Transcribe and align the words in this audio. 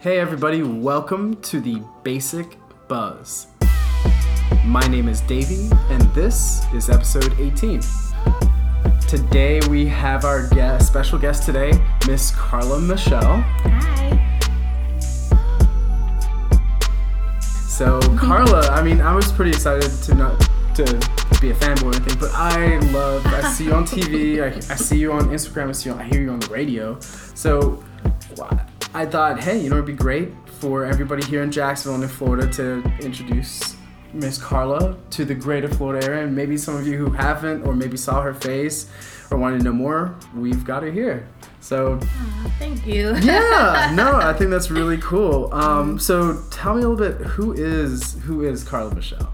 Hey, 0.00 0.18
everybody, 0.18 0.62
welcome 0.62 1.40
to 1.42 1.60
the 1.60 1.82
Basic 2.02 2.58
Buzz. 2.86 3.48
My 4.64 4.86
name 4.86 5.08
is 5.08 5.20
Davey, 5.22 5.68
and 5.90 6.02
this 6.14 6.62
is 6.72 6.88
episode 6.88 7.34
18. 7.40 7.80
Today 9.08 9.60
we 9.68 9.86
have 9.86 10.24
our 10.24 10.48
guest, 10.48 10.86
special 10.86 11.18
guest 11.18 11.44
today, 11.44 11.72
Miss 12.06 12.30
Carla 12.36 12.80
Michelle. 12.80 13.40
Hi. 13.40 14.40
So, 17.40 18.00
Carla, 18.16 18.68
I 18.68 18.82
mean, 18.82 19.00
I 19.00 19.14
was 19.14 19.32
pretty 19.32 19.50
excited 19.50 19.90
to 20.04 20.14
not 20.14 20.40
to 20.76 20.84
be 21.40 21.50
a 21.50 21.54
fanboy 21.54 21.82
or 21.82 21.96
anything, 21.96 22.18
but 22.18 22.30
I 22.32 22.78
love. 22.92 23.26
I 23.26 23.42
see 23.50 23.64
you 23.64 23.74
on 23.74 23.84
TV. 23.84 24.42
I, 24.42 24.56
I 24.72 24.76
see 24.76 24.98
you 24.98 25.12
on 25.12 25.30
Instagram. 25.30 25.68
I 25.68 25.72
see 25.72 25.90
you. 25.90 25.96
I 25.96 26.04
hear 26.04 26.22
you 26.22 26.30
on 26.30 26.38
the 26.40 26.46
radio. 26.46 26.98
So, 27.00 27.82
I 28.94 29.06
thought, 29.06 29.40
hey, 29.40 29.58
you 29.58 29.70
know, 29.70 29.76
it'd 29.76 29.86
be 29.86 29.92
great 29.92 30.32
for 30.60 30.84
everybody 30.84 31.24
here 31.24 31.42
in 31.42 31.50
Jacksonville 31.50 31.96
and 31.96 32.04
in 32.04 32.10
Florida 32.10 32.46
to 32.52 32.82
introduce 33.00 33.76
Miss 34.12 34.36
Carla 34.36 34.96
to 35.10 35.24
the 35.24 35.34
greater 35.34 35.68
Florida 35.68 36.06
area, 36.06 36.24
and 36.24 36.36
maybe 36.36 36.56
some 36.56 36.76
of 36.76 36.86
you 36.86 36.98
who 36.98 37.10
haven't, 37.10 37.66
or 37.66 37.74
maybe 37.74 37.96
saw 37.96 38.20
her 38.20 38.34
face, 38.34 38.90
or 39.30 39.38
wanted 39.38 39.58
to 39.58 39.64
know 39.64 39.72
more, 39.72 40.14
we've 40.34 40.64
got 40.64 40.82
her 40.82 40.90
here. 40.90 41.28
So, 41.60 41.98
thank 42.58 42.86
you. 42.86 43.16
yeah, 43.18 43.92
no, 43.94 44.16
I 44.22 44.34
think 44.34 44.50
that's 44.50 44.70
really 44.70 44.98
cool. 44.98 45.52
Um, 45.54 45.98
so, 45.98 46.42
tell 46.50 46.74
me 46.74 46.82
a 46.82 46.88
little 46.88 46.96
bit 46.96 47.26
who 47.26 47.52
is 47.52 48.14
who 48.24 48.42
is 48.42 48.64
Carla 48.64 48.94
Michelle? 48.94 49.32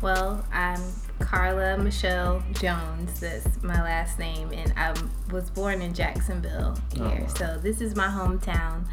Well, 0.00 0.44
I'm 0.52 0.80
Carla 1.20 1.78
Michelle 1.78 2.42
Jones. 2.54 3.20
That's 3.20 3.62
my 3.62 3.82
last 3.82 4.18
name, 4.18 4.52
and 4.52 4.72
I 4.76 4.94
was 5.32 5.50
born 5.50 5.82
in 5.82 5.94
Jacksonville 5.94 6.76
here. 6.94 7.04
wow. 7.04 7.26
So 7.26 7.58
this 7.62 7.80
is 7.80 7.96
my 7.96 8.08
hometown. 8.08 8.84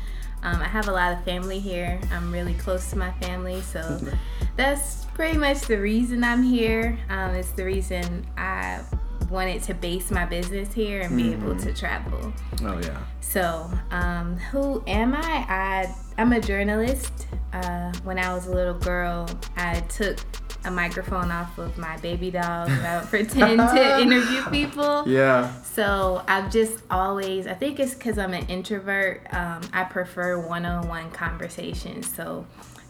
Um, 0.43 0.61
I 0.61 0.67
have 0.67 0.89
a 0.89 0.91
lot 0.91 1.13
of 1.13 1.23
family 1.23 1.59
here. 1.59 1.99
I'm 2.11 2.31
really 2.31 2.53
close 2.55 2.89
to 2.89 2.97
my 2.97 3.11
family, 3.13 3.61
so 3.61 3.99
that's 4.57 5.05
pretty 5.13 5.37
much 5.37 5.61
the 5.61 5.79
reason 5.79 6.23
I'm 6.23 6.43
here. 6.43 6.99
Um, 7.09 7.35
it's 7.35 7.51
the 7.51 7.63
reason 7.63 8.25
I 8.37 8.81
wanted 9.29 9.63
to 9.63 9.73
base 9.73 10.11
my 10.11 10.25
business 10.25 10.73
here 10.73 11.01
and 11.01 11.15
be 11.17 11.33
able 11.33 11.55
to 11.57 11.73
travel. 11.73 12.33
Oh 12.61 12.79
yeah. 12.79 12.99
So, 13.21 13.69
um, 13.91 14.37
who 14.51 14.83
am 14.85 15.15
I? 15.15 15.45
I 15.49 15.95
I'm 16.17 16.33
a 16.33 16.39
journalist. 16.41 17.27
Uh, 17.53 17.93
when 18.03 18.19
I 18.19 18.33
was 18.33 18.47
a 18.47 18.51
little 18.51 18.73
girl, 18.73 19.27
I 19.55 19.79
took 19.81 20.19
a 20.65 20.71
microphone 20.71 21.31
off 21.31 21.57
of 21.57 21.77
my 21.77 21.97
baby 21.97 22.31
doll 22.31 22.67
and 22.67 23.07
pretend 23.09 23.59
to 23.59 23.99
interview 24.01 24.43
people. 24.49 25.07
Yeah. 25.07 25.53
So 25.63 26.23
I've 26.27 26.51
just 26.51 26.79
always, 26.89 27.47
I 27.47 27.53
think 27.53 27.79
it's 27.79 27.93
because 27.93 28.17
I'm 28.17 28.33
an 28.33 28.45
introvert. 28.47 29.27
Um, 29.31 29.61
I 29.73 29.83
prefer 29.83 30.39
one-on-one 30.39 31.11
conversations. 31.11 32.13
So 32.13 32.45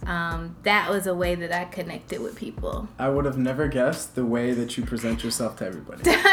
um, 0.06 0.56
that 0.64 0.90
was 0.90 1.08
a 1.08 1.16
way 1.16 1.36
that 1.36 1.52
I 1.52 1.66
connected 1.66 2.22
with 2.22 2.36
people. 2.36 2.88
I 3.00 3.10
would 3.10 3.26
have 3.26 3.38
never 3.38 3.68
guessed 3.68 4.16
the 4.16 4.26
way 4.26 4.52
that 4.52 4.78
you 4.78 4.84
present 4.84 5.24
yourself 5.24 5.58
to 5.58 5.66
everybody. 5.66 6.12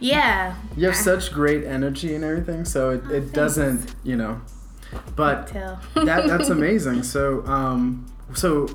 Yeah. 0.00 0.56
You 0.76 0.86
have 0.86 0.96
such 0.96 1.32
great 1.32 1.64
energy 1.64 2.14
and 2.14 2.24
everything, 2.24 2.64
so 2.64 2.90
it, 2.90 3.10
it 3.10 3.32
doesn't, 3.32 3.94
you 4.04 4.16
know. 4.16 4.40
But 5.16 5.48
that 5.94 6.26
that's 6.26 6.48
amazing. 6.50 7.02
So 7.02 7.44
um 7.46 8.06
so 8.34 8.68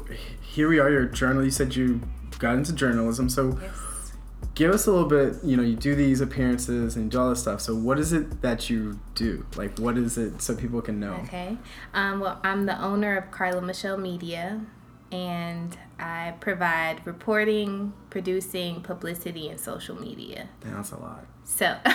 here 0.53 0.69
we 0.69 0.79
are, 0.79 0.89
you're 0.89 1.05
journal. 1.05 1.43
You 1.43 1.51
said 1.51 1.75
you 1.75 2.01
got 2.39 2.55
into 2.55 2.73
journalism. 2.73 3.27
So 3.29 3.57
Yes. 3.61 4.13
give 4.55 4.71
us 4.71 4.85
a 4.85 4.91
little 4.91 5.09
bit, 5.09 5.43
you 5.43 5.57
know, 5.57 5.63
you 5.63 5.75
do 5.75 5.95
these 5.95 6.21
appearances 6.21 6.95
and 6.95 7.05
you 7.05 7.11
do 7.11 7.19
all 7.19 7.29
this 7.29 7.41
stuff. 7.41 7.59
So 7.61 7.75
what 7.75 7.97
is 7.99 8.13
it 8.13 8.41
that 8.43 8.69
you 8.69 8.99
do? 9.15 9.45
Like 9.55 9.79
what 9.79 9.97
is 9.97 10.17
it 10.17 10.41
so 10.41 10.55
people 10.55 10.81
can 10.81 10.99
know? 10.99 11.13
Okay. 11.23 11.57
Um, 11.93 12.19
well, 12.19 12.39
I'm 12.43 12.65
the 12.67 12.79
owner 12.81 13.17
of 13.17 13.31
Carla 13.31 13.61
Michelle 13.61 13.97
Media, 13.97 14.61
and 15.11 15.75
I 15.99 16.33
provide 16.39 17.05
reporting, 17.05 17.93
producing, 18.09 18.81
publicity, 18.81 19.47
and 19.49 19.59
social 19.59 19.99
media. 19.99 20.49
That's 20.61 20.91
a 20.91 20.97
lot. 20.97 21.25
So, 21.45 21.65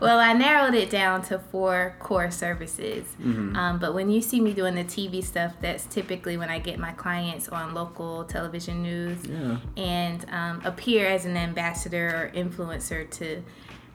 well, 0.00 0.18
I 0.18 0.32
narrowed 0.32 0.74
it 0.74 0.90
down 0.90 1.22
to 1.22 1.38
four 1.38 1.94
core 1.98 2.30
services. 2.30 3.04
Mm-hmm. 3.20 3.54
Um, 3.56 3.78
but 3.78 3.94
when 3.94 4.10
you 4.10 4.20
see 4.22 4.40
me 4.40 4.52
doing 4.52 4.74
the 4.74 4.84
TV 4.84 5.22
stuff, 5.22 5.52
that's 5.60 5.84
typically 5.86 6.36
when 6.36 6.48
I 6.48 6.58
get 6.58 6.78
my 6.78 6.92
clients 6.92 7.48
on 7.48 7.74
local 7.74 8.24
television 8.24 8.82
news 8.82 9.24
Yeah. 9.26 9.58
and 9.76 10.24
um, 10.30 10.62
appear 10.64 11.06
as 11.06 11.24
an 11.26 11.36
ambassador 11.36 12.08
or 12.34 12.38
influencer 12.38 13.08
to 13.12 13.42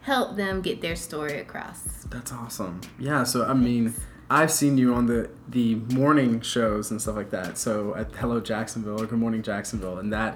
help 0.02 0.36
them 0.36 0.60
get 0.62 0.80
their 0.80 0.96
story 0.96 1.40
across. 1.40 2.04
That's 2.08 2.32
awesome. 2.32 2.80
Yeah, 2.98 3.24
so 3.24 3.44
I 3.44 3.54
mean, 3.54 3.92
I've 4.30 4.52
seen 4.52 4.78
you 4.78 4.94
on 4.94 5.06
the 5.06 5.30
the 5.48 5.74
morning 5.74 6.40
shows 6.40 6.90
and 6.90 7.02
stuff 7.02 7.16
like 7.16 7.30
that. 7.30 7.58
So 7.58 7.94
at 7.96 8.12
Hello 8.14 8.40
Jacksonville 8.40 9.02
or 9.02 9.06
Good 9.06 9.18
Morning 9.18 9.42
Jacksonville, 9.42 9.98
and 9.98 10.12
that 10.12 10.34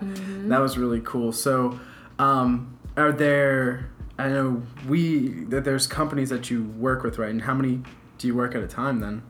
that 0.49 0.59
was 0.61 0.77
really 0.77 1.01
cool. 1.01 1.33
So, 1.33 1.79
um, 2.19 2.77
are 3.01 3.13
there? 3.13 3.91
I 4.19 4.29
know 4.29 4.63
we 4.87 5.45
that 5.45 5.65
there's 5.65 5.87
companies 5.87 6.29
that 6.31 6.51
you 6.51 6.65
work 6.65 7.03
with, 7.03 7.19
right? 7.19 7.31
And 7.31 7.43
how 7.43 7.55
many 7.55 7.83
do 8.19 8.27
you 8.27 8.35
work 8.35 8.55
at 8.55 8.63
a 8.63 8.69
time 8.69 9.01
then? 9.01 9.23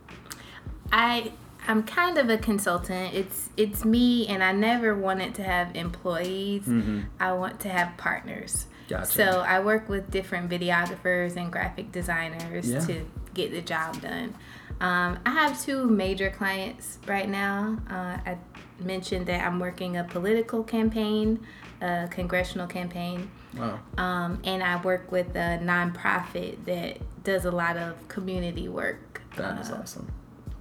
I 0.92 1.32
I'm 1.68 1.82
kind 1.84 2.18
of 2.18 2.28
a 2.28 2.38
consultant. 2.38 3.14
It's 3.14 3.50
it's 3.56 3.84
me, 3.84 4.26
and 4.26 4.42
I 4.42 4.52
never 4.52 4.94
wanted 4.94 5.34
to 5.36 5.44
have 5.44 5.74
employees. 5.76 6.62
Mm-hmm. 6.62 7.02
I 7.20 7.32
want 7.32 7.60
to 7.60 7.68
have 7.68 7.96
partners. 7.96 8.66
Gotcha. 8.88 9.06
So 9.06 9.40
I 9.46 9.60
work 9.60 9.88
with 9.88 10.10
different 10.10 10.50
videographers 10.50 11.36
and 11.36 11.52
graphic 11.52 11.92
designers 11.92 12.68
Yeah. 12.68 12.80
to 12.80 13.06
get 13.34 13.52
the 13.52 13.62
job 13.62 14.00
done. 14.00 14.34
Um, 14.80 15.18
I 15.26 15.30
have 15.30 15.62
two 15.62 15.86
major 15.86 16.30
clients 16.30 16.98
right 17.06 17.28
now. 17.28 17.78
Uh, 17.88 18.16
I 18.30 18.38
mentioned 18.78 19.26
that 19.26 19.46
I'm 19.46 19.58
working 19.60 19.96
a 19.96 20.04
political 20.04 20.62
campaign, 20.64 21.40
a 21.82 22.08
congressional 22.10 22.66
campaign. 22.66 23.30
Wow. 23.56 23.80
Um, 23.98 24.40
and 24.44 24.62
I 24.62 24.80
work 24.80 25.12
with 25.12 25.34
a 25.36 25.58
nonprofit 25.62 26.64
that 26.64 26.98
does 27.24 27.44
a 27.44 27.50
lot 27.50 27.76
of 27.76 28.08
community 28.08 28.68
work 28.68 29.20
That 29.36 29.60
is 29.60 29.70
uh, 29.70 29.80
awesome. 29.82 30.10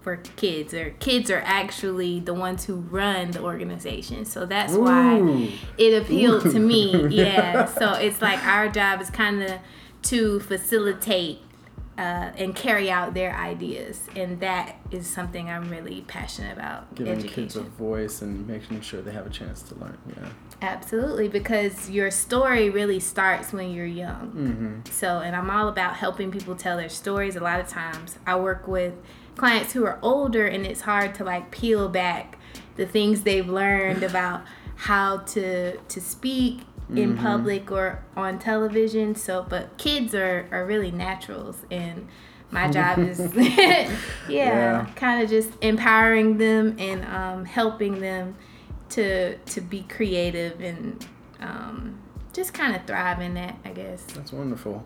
for 0.02 0.18
kids. 0.18 0.74
Or 0.74 0.90
kids 1.00 1.32
are 1.32 1.42
actually 1.46 2.20
the 2.20 2.34
ones 2.34 2.66
who 2.66 2.76
run 2.76 3.32
the 3.32 3.42
organization, 3.42 4.26
so 4.26 4.46
that's 4.46 4.74
why 4.74 5.50
it 5.78 6.02
appealed 6.02 6.46
Ooh. 6.48 6.52
to 6.52 6.60
me. 6.60 7.08
Yeah. 7.10 7.66
so 7.66 7.94
it's 7.94 8.22
like 8.22 8.44
our 8.46 8.68
job 8.68 9.02
is 9.02 9.10
kind 9.10 9.44
of 9.44 9.60
to 10.04 10.40
facilitate 10.42 11.40
uh, 12.00 12.32
and 12.38 12.56
carry 12.56 12.90
out 12.90 13.14
their 13.14 13.36
ideas, 13.36 14.08
and 14.16 14.40
that 14.40 14.78
is 14.90 15.06
something 15.06 15.50
I'm 15.50 15.70
really 15.70 16.06
passionate 16.08 16.54
about. 16.54 16.96
Giving 16.96 17.12
education. 17.12 17.44
kids 17.44 17.56
a 17.58 17.64
voice 17.64 18.22
and 18.22 18.48
making 18.48 18.80
sure 18.80 19.02
they 19.02 19.12
have 19.12 19.28
a 19.28 19.30
chance 19.30 19.62
to 19.64 19.76
learn. 19.76 19.98
Yeah. 20.08 20.30
Absolutely, 20.62 21.28
because 21.28 21.90
your 21.90 22.10
story 22.10 22.70
really 22.70 23.02
starts 23.02 23.52
when 23.52 23.72
you're 23.72 23.86
young. 23.86 24.32
Mm-hmm. 24.32 24.92
So, 24.92 25.20
and 25.20 25.36
I'm 25.36 25.50
all 25.50 25.68
about 25.68 25.98
helping 25.98 26.32
people 26.32 26.56
tell 26.56 26.78
their 26.78 26.88
stories. 26.88 27.36
A 27.36 27.42
lot 27.42 27.60
of 27.60 27.68
times, 27.68 28.18
I 28.26 28.38
work 28.38 28.66
with 28.66 28.94
clients 29.36 29.74
who 29.74 29.86
are 29.86 30.00
older, 30.02 30.48
and 30.48 30.66
it's 30.66 30.82
hard 30.82 31.14
to 31.16 31.26
like 31.26 31.52
peel 31.52 31.90
back 31.90 32.40
the 32.78 32.86
things 32.86 33.24
they've 33.24 33.50
learned 33.50 34.04
about 34.10 34.44
how 34.78 35.18
to 35.18 35.76
to 35.76 36.00
speak 36.00 36.62
in 36.96 37.18
public 37.18 37.72
or 37.72 38.04
on 38.16 38.40
television. 38.40 39.16
So, 39.16 39.46
but 39.48 39.78
kids 39.78 40.16
are 40.16 40.48
are 40.52 40.66
really 40.66 40.92
naturals, 40.92 41.58
and 41.70 42.08
my 42.52 42.70
job 42.70 42.98
is 43.00 43.20
yeah, 43.36 43.92
Yeah. 44.28 44.88
kind 44.96 45.22
of 45.24 45.30
just 45.30 45.52
empowering 45.62 46.38
them 46.38 46.76
and 46.80 47.06
um, 47.06 47.46
helping 47.46 48.00
them 48.00 48.36
to 48.90 49.38
to 49.38 49.62
be 49.62 49.84
creative 49.84 50.60
and 50.62 51.06
um, 51.40 52.00
just 52.34 52.54
kind 52.54 52.76
of 52.76 52.86
thrive 52.86 53.22
in 53.22 53.36
that, 53.36 53.58
I 53.64 53.70
guess. 53.70 54.04
That's 54.04 54.32
wonderful. 54.34 54.84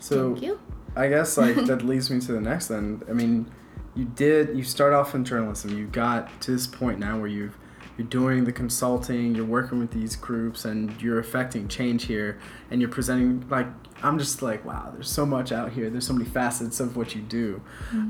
So 0.00 0.32
Thank 0.32 0.44
you. 0.44 0.60
I 0.96 1.08
guess 1.08 1.36
like 1.36 1.54
that 1.66 1.84
leads 1.84 2.10
me 2.10 2.20
to 2.20 2.32
the 2.32 2.40
next 2.40 2.66
then. 2.68 3.02
I 3.08 3.12
mean, 3.12 3.50
you 3.94 4.04
did 4.06 4.56
you 4.56 4.64
start 4.64 4.92
off 4.92 5.14
in 5.14 5.24
journalism. 5.24 5.76
You 5.78 5.86
got 5.86 6.40
to 6.42 6.50
this 6.50 6.66
point 6.66 6.98
now 6.98 7.18
where 7.18 7.28
you've 7.28 7.56
you're 7.98 8.06
doing 8.06 8.44
the 8.44 8.52
consulting, 8.52 9.34
you're 9.34 9.44
working 9.44 9.80
with 9.80 9.90
these 9.90 10.16
groups 10.16 10.64
and 10.64 11.00
you're 11.02 11.18
affecting 11.18 11.68
change 11.68 12.04
here 12.04 12.38
and 12.70 12.80
you're 12.80 12.90
presenting 12.90 13.46
like 13.50 13.66
I'm 14.02 14.18
just 14.18 14.42
like, 14.42 14.64
wow, 14.64 14.90
there's 14.92 15.10
so 15.10 15.26
much 15.26 15.50
out 15.50 15.72
here. 15.72 15.90
There's 15.90 16.06
so 16.06 16.12
many 16.12 16.24
facets 16.24 16.78
of 16.78 16.96
what 16.96 17.16
you 17.16 17.20
do. 17.20 17.60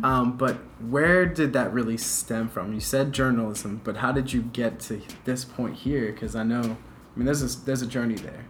Um, 0.04 0.36
but 0.36 0.56
where 0.86 1.24
did 1.24 1.54
that 1.54 1.72
really 1.72 1.96
stem 1.96 2.48
from? 2.48 2.74
You 2.74 2.80
said 2.80 3.12
journalism, 3.12 3.80
but 3.84 3.96
how 3.96 4.12
did 4.12 4.32
you 4.32 4.42
get 4.42 4.80
to 4.80 5.00
this 5.24 5.46
point 5.46 5.76
here? 5.76 6.12
Because 6.12 6.36
I 6.36 6.42
know, 6.42 6.60
I 6.60 7.18
mean, 7.18 7.24
there's 7.24 7.42
a, 7.42 7.64
there's 7.64 7.80
a 7.80 7.86
journey 7.86 8.16
there. 8.16 8.44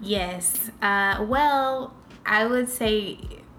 Yes. 0.00 0.70
Uh, 0.80 1.26
well, 1.28 1.94
I 2.24 2.46
would 2.46 2.70
say 2.70 3.18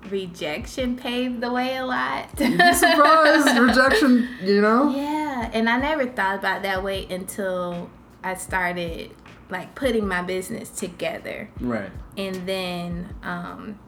rejection 0.09 0.95
paved 0.95 1.41
the 1.41 1.51
way 1.51 1.77
a 1.77 1.85
lot. 1.85 2.29
You'd 2.39 2.57
be 2.57 2.73
surprised, 2.73 3.57
rejection, 3.59 4.27
you 4.41 4.61
know? 4.61 4.89
Yeah, 4.89 5.22
and 5.53 5.69
I 5.69 5.77
never 5.77 6.05
thought 6.05 6.39
about 6.39 6.63
that 6.63 6.83
way 6.83 7.07
until 7.09 7.89
I 8.23 8.35
started 8.35 9.11
like 9.49 9.75
putting 9.75 10.07
my 10.07 10.21
business 10.21 10.69
together. 10.69 11.49
Right. 11.59 11.91
and 12.17 12.47
then 12.47 13.13
um, 13.23 13.79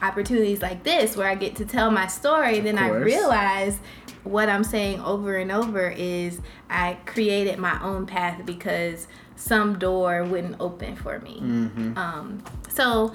opportunities 0.00 0.60
like 0.60 0.82
this 0.82 1.16
where 1.16 1.28
I 1.28 1.34
get 1.34 1.56
to 1.56 1.64
tell 1.64 1.90
my 1.90 2.06
story, 2.06 2.60
then 2.60 2.78
I 2.78 2.88
realize 2.88 3.78
what 4.24 4.48
I'm 4.48 4.64
saying 4.64 5.00
over 5.00 5.36
and 5.36 5.50
over 5.50 5.88
is 5.90 6.40
I 6.70 6.98
created 7.06 7.58
my 7.58 7.82
own 7.82 8.06
path 8.06 8.44
because 8.44 9.06
some 9.36 9.78
door 9.78 10.24
wouldn't 10.24 10.56
open 10.60 10.96
for 10.96 11.18
me. 11.20 11.40
Mm-hmm. 11.40 11.98
Um, 11.98 12.44
so 12.68 13.14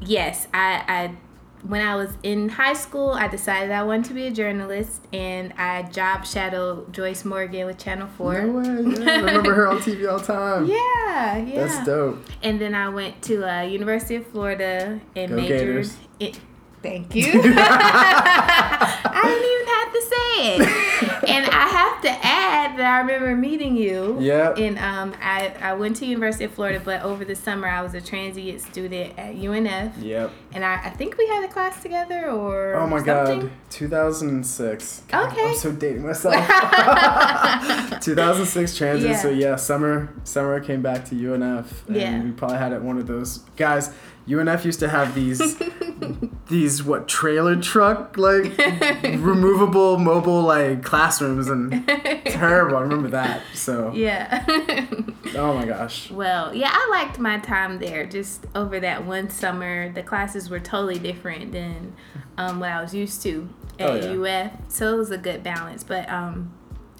yes, 0.00 0.48
I, 0.54 0.84
I 0.88 1.16
when 1.66 1.80
I 1.80 1.94
was 1.94 2.10
in 2.22 2.48
high 2.48 2.72
school, 2.72 3.10
I 3.10 3.28
decided 3.28 3.70
I 3.70 3.82
wanted 3.84 4.06
to 4.06 4.14
be 4.14 4.26
a 4.26 4.30
journalist, 4.30 5.06
and 5.12 5.52
I 5.56 5.82
job 5.84 6.26
shadowed 6.26 6.92
Joyce 6.92 7.24
Morgan 7.24 7.66
with 7.66 7.78
Channel 7.78 8.08
Four. 8.08 8.42
No 8.42 8.52
way. 8.58 8.64
Yeah, 8.64 9.10
I 9.10 9.16
remember 9.20 9.54
her 9.54 9.68
on 9.68 9.78
TV 9.78 10.10
all 10.10 10.18
the 10.18 10.26
time. 10.26 10.66
Yeah, 10.66 11.36
yeah. 11.36 11.66
That's 11.66 11.86
dope. 11.86 12.24
And 12.42 12.60
then 12.60 12.74
I 12.74 12.88
went 12.88 13.22
to 13.22 13.48
uh, 13.48 13.62
University 13.62 14.16
of 14.16 14.26
Florida 14.26 15.00
and 15.14 15.30
Go 15.30 15.36
majored. 15.36 15.58
Gators. 15.58 15.96
In, 16.18 16.34
thank 16.82 17.14
you. 17.14 17.24
I 17.34 19.22
didn't 19.24 19.50
even 19.52 19.66
have 19.74 19.92
to 19.92 20.02
say 20.02 20.56
it. 20.56 21.28
and 21.28 21.46
I 21.46 21.68
have 21.68 22.02
to 22.02 22.10
add 22.10 22.78
that 22.78 22.86
I 22.94 23.00
remember 23.00 23.36
meeting 23.36 23.76
you. 23.76 24.16
Yeah. 24.20 24.54
And 24.56 24.78
um, 24.78 25.14
I, 25.22 25.54
I 25.60 25.74
went 25.74 25.96
to 25.96 26.06
University 26.06 26.44
of 26.44 26.52
Florida, 26.52 26.80
but 26.84 27.02
over 27.02 27.24
the 27.24 27.34
summer 27.36 27.68
I 27.68 27.82
was 27.82 27.94
a 27.94 28.00
transient 28.00 28.60
student 28.60 29.18
at 29.18 29.34
UNF. 29.36 29.92
Yep. 30.02 30.30
And 30.52 30.64
I, 30.64 30.74
I 30.86 30.90
think 30.90 31.16
we 31.18 31.26
had 31.28 31.44
a 31.44 31.48
class 31.48 31.80
together 31.82 32.28
or 32.30 32.74
Oh 32.74 32.86
my 32.86 33.02
something. 33.04 33.40
god. 33.42 33.50
2006. 33.70 35.02
God, 35.08 35.32
Okay. 35.32 35.48
I'm 35.50 35.54
so 35.56 35.72
dating 35.72 36.02
myself. 36.06 36.34
2006 38.00 38.76
transit. 38.76 39.16
So 39.18 39.28
Yeah. 39.30 39.50
yeah, 39.50 39.56
summer 39.56 40.12
summer 40.24 40.60
came 40.60 40.82
back 40.82 41.04
to 41.06 41.14
UNF 41.14 41.86
and 41.88 41.96
Yeah. 41.96 42.22
we 42.22 42.30
probably 42.32 42.58
had 42.58 42.72
it 42.72 42.82
one 42.82 42.98
of 42.98 43.06
those 43.06 43.38
guys. 43.56 43.92
UNF 44.28 44.64
used 44.64 44.80
to 44.80 44.88
have 44.88 45.14
these 45.14 45.56
these 46.48 46.82
what 46.82 47.08
trailer 47.08 47.56
truck 47.56 48.16
like 48.16 48.56
removable 49.18 49.98
mobile 49.98 50.42
like 50.42 50.82
classrooms 50.82 51.48
and 51.48 51.86
terrible. 52.26 52.76
I 52.76 52.80
remember 52.82 53.08
that. 53.10 53.42
So 53.54 53.92
Yeah. 53.94 54.44
oh 55.36 55.54
my 55.54 55.64
gosh. 55.64 56.10
Well, 56.10 56.54
yeah, 56.54 56.70
I 56.72 56.88
liked 56.90 57.18
my 57.18 57.38
time 57.38 57.78
there. 57.78 58.06
Just 58.06 58.46
over 58.54 58.78
that 58.80 59.04
one 59.06 59.30
summer, 59.30 59.90
the 59.92 60.02
classes 60.02 60.50
were 60.50 60.60
totally 60.60 60.98
different 60.98 61.52
than 61.52 61.94
um, 62.38 62.60
what 62.60 62.70
I 62.70 62.82
was 62.82 62.94
used 62.94 63.22
to 63.22 63.48
at 63.78 63.90
Oh, 63.90 63.94
yeah. 64.22 64.44
UF. 64.46 64.52
So 64.68 64.94
it 64.94 64.96
was 64.98 65.10
a 65.10 65.18
good 65.18 65.42
balance. 65.42 65.82
But 65.84 66.08
um, 66.08 66.52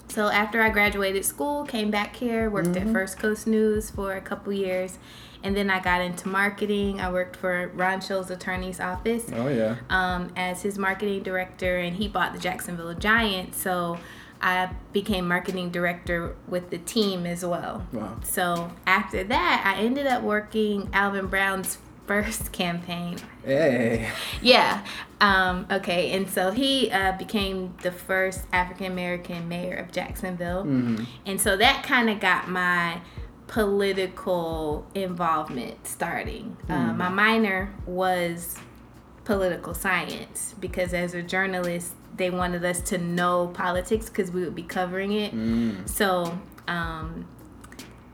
so 0.08 0.28
after 0.28 0.62
I 0.62 0.70
graduated 0.70 1.25
school, 1.25 1.64
came 1.64 1.90
back 1.90 2.16
here, 2.16 2.48
worked 2.50 2.68
Mm-hmm. 2.70 2.88
at 2.88 2.92
First 2.92 3.18
Coast 3.18 3.46
News 3.46 3.90
for 3.90 4.14
a 4.14 4.20
couple 4.20 4.52
years, 4.52 4.98
and 5.42 5.56
then 5.56 5.70
I 5.70 5.80
got 5.80 6.00
into 6.00 6.28
marketing. 6.28 7.00
I 7.00 7.10
worked 7.10 7.36
for 7.36 7.70
Ron 7.74 8.00
attorney's 8.30 8.80
office 8.80 9.26
Oh 9.32 9.48
yeah. 9.48 9.76
um, 9.90 10.32
as 10.36 10.62
his 10.62 10.78
marketing 10.78 11.22
director, 11.22 11.78
and 11.78 11.96
he 11.96 12.08
bought 12.08 12.32
the 12.32 12.38
Jacksonville 12.38 12.94
Giants. 12.94 13.58
So 13.60 13.98
I 14.40 14.70
became 14.92 15.28
marketing 15.28 15.70
director 15.70 16.34
with 16.48 16.70
the 16.70 16.78
team 16.78 17.26
as 17.26 17.44
well. 17.44 17.86
Wow. 17.92 18.18
So 18.24 18.72
after 18.86 19.22
that, 19.24 19.62
I 19.76 19.80
ended 19.80 20.06
up 20.06 20.22
working 20.22 20.88
Alvin 20.92 21.26
Brown's 21.26 21.78
first 22.06 22.50
campaign. 22.50 23.16
Hey. 23.44 24.10
Yeah. 24.40 24.84
Um, 25.20 25.66
okay. 25.70 26.10
And 26.10 26.28
so 26.28 26.50
he 26.50 26.90
uh, 26.90 27.12
became 27.12 27.74
the 27.82 27.92
first 27.92 28.44
African 28.52 28.86
American 28.90 29.48
mayor 29.48 29.76
of 29.76 29.92
Jacksonville. 29.92 30.64
Mhm. 30.64 31.06
And 31.24 31.40
so 31.40 31.56
that 31.56 31.84
kind 31.84 32.10
of 32.10 32.18
got 32.18 32.48
my 32.48 33.00
political 33.46 34.86
involvement 34.94 35.86
starting. 35.86 36.56
Uh, 36.68 36.92
my 36.92 37.08
minor 37.08 37.74
was 37.86 38.56
political 39.24 39.74
science 39.74 40.54
because 40.58 40.94
as 40.94 41.14
a 41.14 41.22
journalist, 41.22 41.92
they 42.16 42.30
wanted 42.30 42.64
us 42.64 42.80
to 42.80 42.98
know 42.98 43.48
politics 43.48 44.08
because 44.08 44.30
we 44.30 44.42
would 44.42 44.54
be 44.54 44.62
covering 44.62 45.12
it. 45.12 45.34
Mm. 45.34 45.88
So, 45.88 46.38
um, 46.68 47.26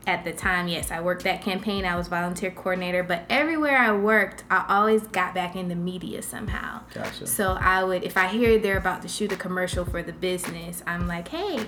at 0.07 0.23
the 0.23 0.33
time, 0.33 0.67
yes, 0.67 0.89
I 0.91 1.01
worked 1.01 1.23
that 1.25 1.41
campaign. 1.41 1.85
I 1.85 1.95
was 1.95 2.07
volunteer 2.07 2.49
coordinator, 2.49 3.03
but 3.03 3.25
everywhere 3.29 3.77
I 3.77 3.91
worked, 3.91 4.43
I 4.49 4.65
always 4.67 5.03
got 5.03 5.35
back 5.35 5.55
in 5.55 5.67
the 5.67 5.75
media 5.75 6.21
somehow. 6.23 6.81
Gotcha. 6.93 7.27
So 7.27 7.57
I 7.59 7.83
would, 7.83 8.03
if 8.03 8.17
I 8.17 8.27
hear 8.27 8.57
they're 8.57 8.77
about 8.77 9.03
to 9.03 9.07
shoot 9.07 9.31
a 9.31 9.35
commercial 9.35 9.85
for 9.85 10.01
the 10.01 10.13
business, 10.13 10.81
I'm 10.87 11.07
like, 11.07 11.27
hey, 11.27 11.67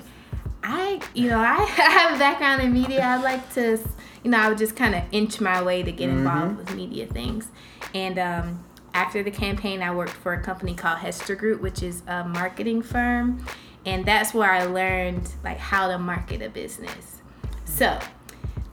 I, 0.63 1.01
you 1.13 1.29
know, 1.29 1.39
I 1.39 1.55
have 1.65 2.15
a 2.15 2.19
background 2.19 2.61
in 2.61 2.73
media. 2.73 3.03
I'd 3.03 3.23
like 3.23 3.53
to, 3.53 3.79
you 4.23 4.31
know, 4.31 4.39
I 4.39 4.49
would 4.49 4.57
just 4.57 4.75
kind 4.75 4.95
of 4.95 5.03
inch 5.11 5.41
my 5.41 5.61
way 5.61 5.83
to 5.83 5.91
get 5.91 6.09
involved 6.09 6.57
with 6.57 6.75
media 6.75 7.05
things. 7.07 7.47
And 7.93 8.19
um, 8.19 8.63
after 8.93 9.23
the 9.23 9.31
campaign, 9.31 9.81
I 9.81 9.93
worked 9.93 10.11
for 10.13 10.33
a 10.33 10.41
company 10.41 10.73
called 10.73 10.99
Hester 10.99 11.35
Group, 11.35 11.61
which 11.61 11.81
is 11.81 12.03
a 12.07 12.23
marketing 12.23 12.81
firm, 12.81 13.45
and 13.85 14.05
that's 14.05 14.33
where 14.33 14.51
I 14.51 14.65
learned 14.65 15.31
like 15.43 15.57
how 15.57 15.87
to 15.87 15.97
market 15.97 16.41
a 16.41 16.49
business. 16.49 17.21
So, 17.65 17.99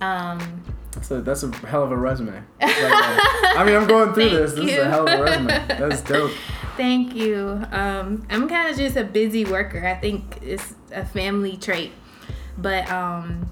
um, 0.01 0.63
So 1.01 1.21
that's 1.21 1.43
a 1.43 1.51
hell 1.67 1.83
of 1.85 1.93
a 1.93 1.97
resume. 1.97 2.43
Like, 2.61 2.93
uh, 2.93 3.19
I 3.57 3.65
mean, 3.65 3.75
I'm 3.75 3.87
going 3.89 4.13
through 4.15 4.31
this. 4.31 4.53
This 4.53 4.73
is 4.73 4.79
a 4.79 4.89
hell 4.89 5.09
of 5.09 5.21
a 5.21 5.23
resume. 5.23 5.67
That's 5.69 6.01
dope. 6.09 6.33
Thank 6.79 7.15
you. 7.17 7.61
Um, 7.73 8.25
I'm 8.31 8.49
kind 8.49 8.71
of 8.71 8.77
just 8.77 8.97
a 8.97 9.03
busy 9.03 9.45
worker. 9.45 9.85
I 9.85 9.97
think 9.97 10.39
it's 10.41 10.75
a 10.93 11.05
family 11.05 11.57
trait. 11.57 11.91
But 12.57 12.89
um, 12.89 13.51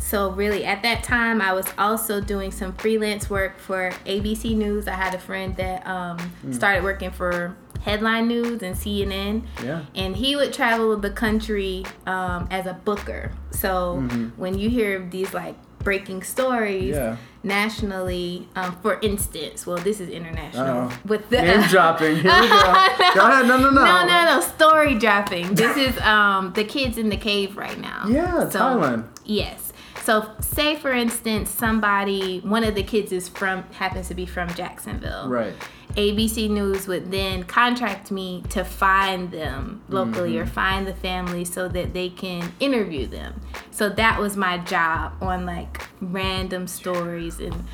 so 0.00 0.30
really 0.32 0.64
at 0.64 0.82
that 0.82 1.04
time, 1.04 1.40
I 1.40 1.52
was 1.52 1.66
also 1.78 2.20
doing 2.20 2.50
some 2.50 2.72
freelance 2.74 3.30
work 3.30 3.58
for 3.58 3.92
ABC 4.04 4.56
News. 4.56 4.88
I 4.88 4.94
had 4.94 5.14
a 5.14 5.18
friend 5.18 5.56
that 5.58 5.86
um, 5.86 6.18
started 6.50 6.82
working 6.82 7.12
for 7.12 7.56
Headline 7.82 8.26
News 8.26 8.62
and 8.64 8.74
CNN. 8.74 9.44
Yeah. 9.62 9.84
And 9.94 10.16
he 10.16 10.34
would 10.34 10.52
travel 10.52 10.96
the 10.96 11.10
country 11.10 11.84
um, 12.06 12.48
as 12.50 12.66
a 12.66 12.74
booker. 12.74 13.30
So 13.52 14.00
when 14.36 14.58
you 14.58 14.68
hear 14.68 15.08
these 15.08 15.32
like 15.32 15.54
breaking 15.78 16.22
stories 16.24 16.96
Yeah. 16.96 17.16
Nationally, 17.42 18.48
um, 18.56 18.76
for 18.82 18.98
instance, 19.00 19.66
well, 19.66 19.78
this 19.78 20.00
is 20.00 20.08
international 20.08 20.66
Uh-oh. 20.88 20.98
with 21.04 21.28
the 21.30 21.40
Name 21.42 21.62
dropping. 21.68 22.16
Here 22.16 22.40
we 22.40 22.48
go. 22.48 22.48
Go 23.14 23.26
ahead. 23.26 23.46
No, 23.46 23.56
no, 23.56 23.70
no. 23.70 23.84
no, 23.84 24.06
no, 24.06 24.24
no. 24.24 24.40
Story 24.40 24.98
dropping. 24.98 25.54
This 25.54 25.76
is 25.76 25.98
um 26.00 26.52
the 26.54 26.64
kids 26.64 26.98
in 26.98 27.08
the 27.08 27.16
cave 27.16 27.56
right 27.56 27.78
now. 27.78 28.04
Yeah, 28.08 28.48
So, 28.48 28.58
Thailand. 28.58 29.04
Yes. 29.24 29.72
So 30.02 30.30
say 30.40 30.74
for 30.76 30.92
instance 30.92 31.50
somebody 31.50 32.40
one 32.40 32.64
of 32.64 32.74
the 32.74 32.82
kids 32.82 33.12
is 33.12 33.28
from 33.28 33.62
happens 33.72 34.08
to 34.08 34.14
be 34.14 34.26
from 34.26 34.48
Jacksonville. 34.54 35.28
Right. 35.28 35.54
ABC 35.96 36.48
News 36.48 36.86
would 36.86 37.10
then 37.10 37.42
contract 37.44 38.10
me 38.10 38.42
to 38.50 38.64
find 38.64 39.30
them 39.30 39.82
locally 39.88 40.34
Mm-hmm. 40.34 40.42
or 40.42 40.46
find 40.46 40.86
the 40.86 40.94
family 40.94 41.44
so 41.44 41.68
that 41.68 41.92
they 41.92 42.08
can 42.08 42.52
interview 42.60 43.06
them. 43.06 43.40
So 43.70 43.88
that 43.88 44.20
was 44.20 44.36
my 44.36 44.58
job 44.58 45.14
on 45.20 45.46
like 45.46 45.82
random 46.00 46.66
stories 46.66 47.40
and 47.40 47.64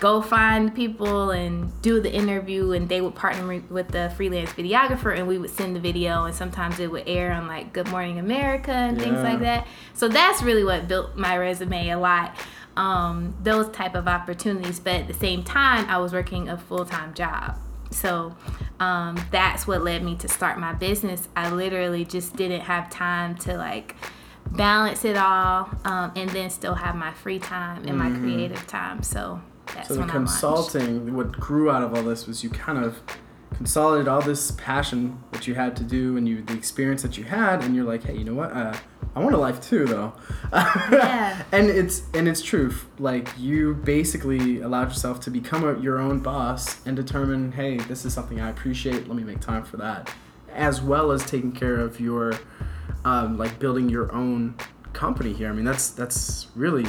go 0.00 0.20
find 0.20 0.74
people 0.74 1.30
and 1.30 1.70
do 1.80 2.00
the 2.00 2.12
interview 2.12 2.72
and 2.72 2.88
they 2.88 3.00
would 3.00 3.14
partner 3.14 3.62
with 3.70 3.88
the 3.88 4.12
freelance 4.16 4.50
videographer 4.50 5.16
and 5.16 5.26
we 5.28 5.38
would 5.38 5.50
send 5.50 5.76
the 5.76 5.80
video 5.80 6.24
and 6.24 6.34
sometimes 6.34 6.80
it 6.80 6.90
would 6.90 7.06
air 7.08 7.32
on 7.32 7.46
like 7.46 7.72
Good 7.72 7.88
Morning 7.88 8.18
America 8.18 8.72
and 8.72 9.00
things 9.00 9.20
like 9.22 9.40
that. 9.40 9.66
So 9.92 10.08
that's 10.08 10.42
really 10.42 10.64
what 10.64 10.88
built 10.88 11.16
my 11.16 11.36
resume 11.36 11.90
a 11.90 11.98
lot. 11.98 12.36
Um, 12.76 13.36
those 13.42 13.68
type 13.70 13.94
of 13.94 14.08
opportunities, 14.08 14.80
but 14.80 14.94
at 14.94 15.06
the 15.06 15.14
same 15.14 15.44
time, 15.44 15.88
I 15.88 15.98
was 15.98 16.12
working 16.12 16.48
a 16.48 16.58
full 16.58 16.84
time 16.84 17.14
job. 17.14 17.56
So 17.90 18.36
um, 18.80 19.24
that's 19.30 19.66
what 19.66 19.82
led 19.82 20.02
me 20.02 20.16
to 20.16 20.28
start 20.28 20.58
my 20.58 20.72
business. 20.72 21.28
I 21.36 21.50
literally 21.50 22.04
just 22.04 22.34
didn't 22.36 22.62
have 22.62 22.90
time 22.90 23.36
to 23.38 23.56
like 23.56 23.94
balance 24.50 25.04
it 25.04 25.16
all 25.16 25.70
um, 25.84 26.12
and 26.16 26.28
then 26.30 26.50
still 26.50 26.74
have 26.74 26.94
my 26.96 27.12
free 27.12 27.38
time 27.38 27.84
and 27.86 27.98
my 27.98 28.10
creative 28.10 28.66
time. 28.66 29.02
So 29.02 29.40
that's 29.74 29.88
So 29.88 29.94
the 29.94 30.06
consulting, 30.06 31.14
what 31.14 31.32
grew 31.32 31.70
out 31.70 31.82
of 31.82 31.94
all 31.94 32.02
this 32.02 32.26
was 32.26 32.42
you 32.42 32.50
kind 32.50 32.84
of 32.84 32.98
consolidated 33.54 34.08
all 34.08 34.20
this 34.20 34.50
passion 34.52 35.22
that 35.30 35.46
you 35.46 35.54
had 35.54 35.76
to 35.76 35.84
do 35.84 36.16
and 36.16 36.28
you 36.28 36.42
the 36.42 36.54
experience 36.54 37.02
that 37.02 37.16
you 37.16 37.24
had, 37.24 37.62
and 37.62 37.74
you're 37.74 37.84
like, 37.84 38.04
hey, 38.04 38.16
you 38.16 38.24
know 38.24 38.34
what? 38.34 38.52
Uh, 38.52 38.74
I 39.16 39.20
want 39.20 39.34
a 39.34 39.38
life 39.38 39.60
too, 39.60 39.84
though. 39.86 40.12
Yeah. 40.52 41.42
and 41.52 41.70
it's 41.70 42.02
and 42.14 42.26
it's 42.28 42.42
true. 42.42 42.74
Like 42.98 43.28
you 43.38 43.74
basically 43.74 44.60
allowed 44.60 44.88
yourself 44.88 45.20
to 45.20 45.30
become 45.30 45.62
a, 45.64 45.78
your 45.80 45.98
own 45.98 46.20
boss 46.20 46.84
and 46.86 46.96
determine, 46.96 47.52
hey, 47.52 47.76
this 47.76 48.04
is 48.04 48.12
something 48.12 48.40
I 48.40 48.50
appreciate. 48.50 49.06
Let 49.06 49.16
me 49.16 49.22
make 49.22 49.40
time 49.40 49.64
for 49.64 49.76
that, 49.76 50.12
as 50.52 50.82
well 50.82 51.12
as 51.12 51.24
taking 51.24 51.52
care 51.52 51.78
of 51.78 52.00
your, 52.00 52.34
um, 53.04 53.38
like 53.38 53.58
building 53.58 53.88
your 53.88 54.12
own 54.12 54.56
company 54.92 55.32
here. 55.32 55.48
I 55.48 55.52
mean, 55.52 55.64
that's 55.64 55.90
that's 55.90 56.48
really 56.56 56.86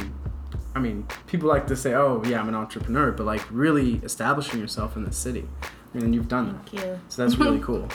I 0.74 0.78
mean, 0.78 1.06
people 1.26 1.48
like 1.48 1.66
to 1.68 1.76
say, 1.76 1.94
"Oh, 1.94 2.22
yeah, 2.26 2.38
I'm 2.38 2.48
an 2.48 2.54
entrepreneur," 2.54 3.10
but 3.10 3.24
like 3.24 3.42
really 3.50 3.96
establishing 4.04 4.60
yourself 4.60 4.94
in 4.94 5.04
the 5.04 5.12
city. 5.12 5.48
I 5.94 5.98
mean, 5.98 6.12
you've 6.12 6.28
done 6.28 6.52
that, 6.52 6.68
Thank 6.68 6.84
you. 6.84 7.00
so 7.08 7.22
that's 7.24 7.38
really 7.38 7.58
cool. 7.62 7.88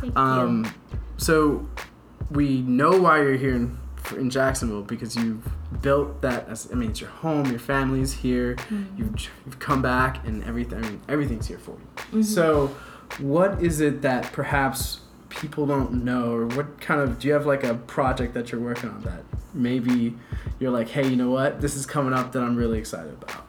Thank 0.00 0.16
Um, 0.16 0.72
so 1.16 1.68
we 2.30 2.62
know 2.62 3.00
why 3.00 3.22
you're 3.22 3.36
here 3.36 3.54
in, 3.54 3.78
in 4.16 4.30
Jacksonville 4.30 4.82
because 4.82 5.16
you've 5.16 5.48
built 5.82 6.20
that. 6.22 6.48
As, 6.48 6.68
I 6.72 6.74
mean, 6.74 6.90
it's 6.90 7.00
your 7.00 7.10
home. 7.10 7.46
Your 7.46 7.58
family's 7.58 8.12
here. 8.12 8.54
Mm-hmm. 8.54 8.98
You've, 8.98 9.30
you've 9.46 9.58
come 9.58 9.82
back, 9.82 10.26
and 10.26 10.44
everything. 10.44 10.84
I 10.84 10.88
mean, 10.88 11.00
everything's 11.08 11.46
here 11.46 11.58
for 11.58 11.72
you. 11.72 11.88
Mm-hmm. 11.96 12.22
So, 12.22 12.74
what 13.18 13.62
is 13.62 13.80
it 13.80 14.02
that 14.02 14.32
perhaps 14.32 15.00
people 15.28 15.66
don't 15.66 16.04
know, 16.04 16.32
or 16.32 16.46
what 16.46 16.80
kind 16.80 17.00
of? 17.00 17.18
Do 17.18 17.28
you 17.28 17.34
have 17.34 17.46
like 17.46 17.64
a 17.64 17.74
project 17.74 18.34
that 18.34 18.52
you're 18.52 18.60
working 18.60 18.90
on 18.90 19.02
that 19.02 19.22
maybe 19.54 20.14
you're 20.58 20.70
like, 20.70 20.88
hey, 20.88 21.06
you 21.08 21.16
know 21.16 21.30
what? 21.30 21.60
This 21.60 21.76
is 21.76 21.86
coming 21.86 22.12
up 22.12 22.32
that 22.32 22.42
I'm 22.42 22.56
really 22.56 22.78
excited 22.78 23.12
about. 23.12 23.47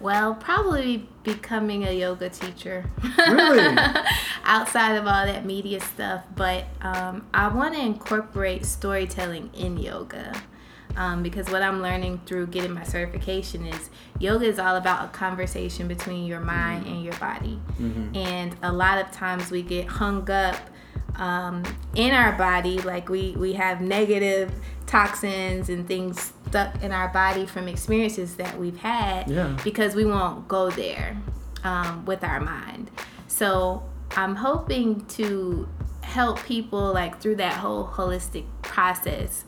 Well, 0.00 0.34
probably 0.34 1.08
becoming 1.22 1.84
a 1.84 1.92
yoga 1.92 2.30
teacher. 2.30 2.90
Really? 3.18 3.76
Outside 4.44 4.94
of 4.94 5.06
all 5.06 5.26
that 5.26 5.44
media 5.44 5.80
stuff, 5.80 6.24
but 6.34 6.64
um, 6.80 7.26
I 7.34 7.48
want 7.48 7.74
to 7.74 7.80
incorporate 7.80 8.64
storytelling 8.64 9.50
in 9.54 9.76
yoga. 9.76 10.32
Um, 10.96 11.22
because 11.22 11.48
what 11.50 11.62
I'm 11.62 11.82
learning 11.82 12.22
through 12.26 12.48
getting 12.48 12.72
my 12.72 12.82
certification 12.82 13.64
is 13.64 13.90
yoga 14.18 14.46
is 14.46 14.58
all 14.58 14.74
about 14.74 15.04
a 15.04 15.08
conversation 15.08 15.86
between 15.86 16.26
your 16.26 16.40
mind 16.40 16.86
and 16.86 17.04
your 17.04 17.14
body. 17.14 17.60
And 18.18 18.56
a 18.62 18.72
lot 18.72 18.98
of 18.98 19.12
times 19.12 19.52
we 19.52 19.62
get 19.62 19.86
hung 19.86 20.28
up 20.28 20.56
um, 21.14 21.62
in 21.94 22.12
our 22.12 22.32
body, 22.32 22.80
like 22.80 23.08
we, 23.08 23.32
we 23.32 23.52
have 23.52 23.80
negative 23.80 24.50
toxins 24.86 25.68
and 25.68 25.86
things 25.86 26.32
stuck 26.50 26.82
in 26.82 26.90
our 26.90 27.08
body 27.08 27.46
from 27.46 27.68
experiences 27.68 28.34
that 28.36 28.58
we've 28.58 28.78
had 28.78 29.28
Yeah. 29.30 29.56
because 29.62 29.94
we 29.94 30.04
won't 30.04 30.48
go 30.48 30.68
there 30.70 31.16
um, 31.62 32.04
with 32.06 32.24
our 32.24 32.40
mind. 32.40 32.90
So 33.28 33.84
I'm 34.16 34.34
hoping 34.36 35.06
to 35.18 35.68
help 36.02 36.42
people 36.44 36.92
like 36.92 37.20
through 37.20 37.36
that 37.36 37.54
whole 37.54 37.86
holistic 37.86 38.44
process 38.62 39.44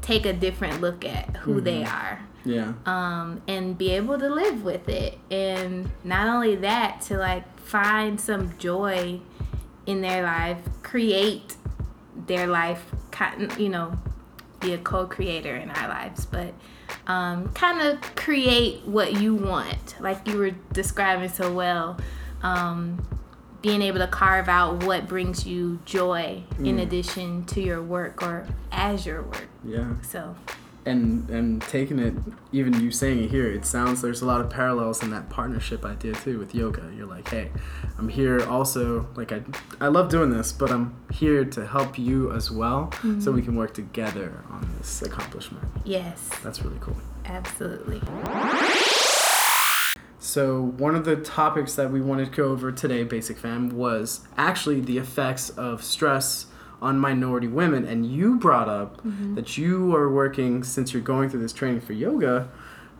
take 0.00 0.24
a 0.24 0.32
different 0.32 0.80
look 0.80 1.04
at 1.04 1.36
who 1.36 1.60
they 1.60 1.84
are 1.84 2.20
yeah. 2.44 2.72
um, 2.86 3.42
and 3.46 3.76
be 3.76 3.90
able 3.90 4.18
to 4.18 4.28
live 4.28 4.64
with 4.64 4.88
it. 4.88 5.18
And 5.30 5.90
not 6.02 6.28
only 6.28 6.56
that, 6.56 7.02
to 7.02 7.18
like 7.18 7.44
find 7.60 8.18
some 8.20 8.56
joy 8.58 9.20
in 9.86 10.00
their 10.00 10.22
life, 10.22 10.58
create 10.82 11.56
their 12.26 12.46
life, 12.46 12.84
you 13.58 13.68
know, 13.68 13.98
be 14.62 14.72
a 14.72 14.78
co 14.78 15.06
creator 15.06 15.56
in 15.56 15.70
our 15.70 15.88
lives, 15.88 16.26
but 16.26 16.54
um, 17.06 17.48
kind 17.52 17.80
of 17.80 18.14
create 18.14 18.84
what 18.86 19.20
you 19.20 19.34
want, 19.34 19.96
like 20.00 20.26
you 20.26 20.38
were 20.38 20.52
describing 20.72 21.28
so 21.28 21.52
well. 21.52 21.98
Um, 22.42 23.06
being 23.62 23.80
able 23.80 24.00
to 24.00 24.08
carve 24.08 24.48
out 24.48 24.82
what 24.82 25.06
brings 25.06 25.46
you 25.46 25.78
joy 25.84 26.42
in 26.58 26.80
addition 26.80 27.44
to 27.44 27.60
your 27.60 27.80
work 27.80 28.20
or 28.20 28.44
as 28.72 29.06
your 29.06 29.22
work. 29.22 29.46
Yeah. 29.64 29.94
So, 30.02 30.34
and 30.84 31.28
and 31.30 31.62
taking 31.62 31.98
it 31.98 32.14
even 32.50 32.78
you 32.80 32.90
saying 32.90 33.22
it 33.22 33.30
here 33.30 33.50
it 33.50 33.64
sounds 33.64 34.02
there's 34.02 34.20
a 34.20 34.26
lot 34.26 34.40
of 34.40 34.50
parallels 34.50 35.02
in 35.02 35.10
that 35.10 35.28
partnership 35.30 35.84
idea 35.84 36.12
too 36.14 36.38
with 36.38 36.54
yoga. 36.54 36.90
You're 36.96 37.06
like 37.06 37.28
hey 37.28 37.50
i'm 37.98 38.08
here 38.08 38.44
also 38.48 39.08
like 39.14 39.32
i 39.32 39.42
i 39.80 39.88
love 39.88 40.08
doing 40.08 40.30
this 40.30 40.52
but 40.52 40.70
i'm 40.70 40.94
here 41.12 41.44
to 41.44 41.66
help 41.66 41.98
you 41.98 42.32
as 42.32 42.50
well 42.50 42.90
so 42.92 43.08
mm-hmm. 43.08 43.34
we 43.34 43.42
can 43.42 43.54
work 43.56 43.74
together 43.74 44.44
on 44.50 44.68
this 44.78 45.02
accomplishment. 45.02 45.64
Yes, 45.84 46.30
that's 46.42 46.62
really 46.62 46.78
cool. 46.80 46.96
Absolutely. 47.24 48.00
so 50.18 50.62
one 50.62 50.94
of 50.94 51.04
the 51.04 51.16
topics 51.16 51.74
that 51.74 51.90
we 51.90 52.00
wanted 52.00 52.26
to 52.26 52.30
go 52.36 52.44
over 52.46 52.72
today 52.72 53.04
basic 53.04 53.38
fam 53.38 53.70
was 53.70 54.26
actually 54.36 54.80
the 54.80 54.98
effects 54.98 55.50
of 55.50 55.82
stress 55.82 56.46
on 56.82 56.98
minority 56.98 57.48
women 57.48 57.86
and 57.86 58.04
you 58.04 58.36
brought 58.36 58.68
up 58.68 58.98
mm-hmm. 58.98 59.34
that 59.34 59.56
you 59.56 59.94
are 59.94 60.12
working 60.12 60.62
since 60.62 60.92
you're 60.92 61.02
going 61.02 61.30
through 61.30 61.40
this 61.40 61.52
training 61.52 61.80
for 61.80 61.94
yoga 61.94 62.50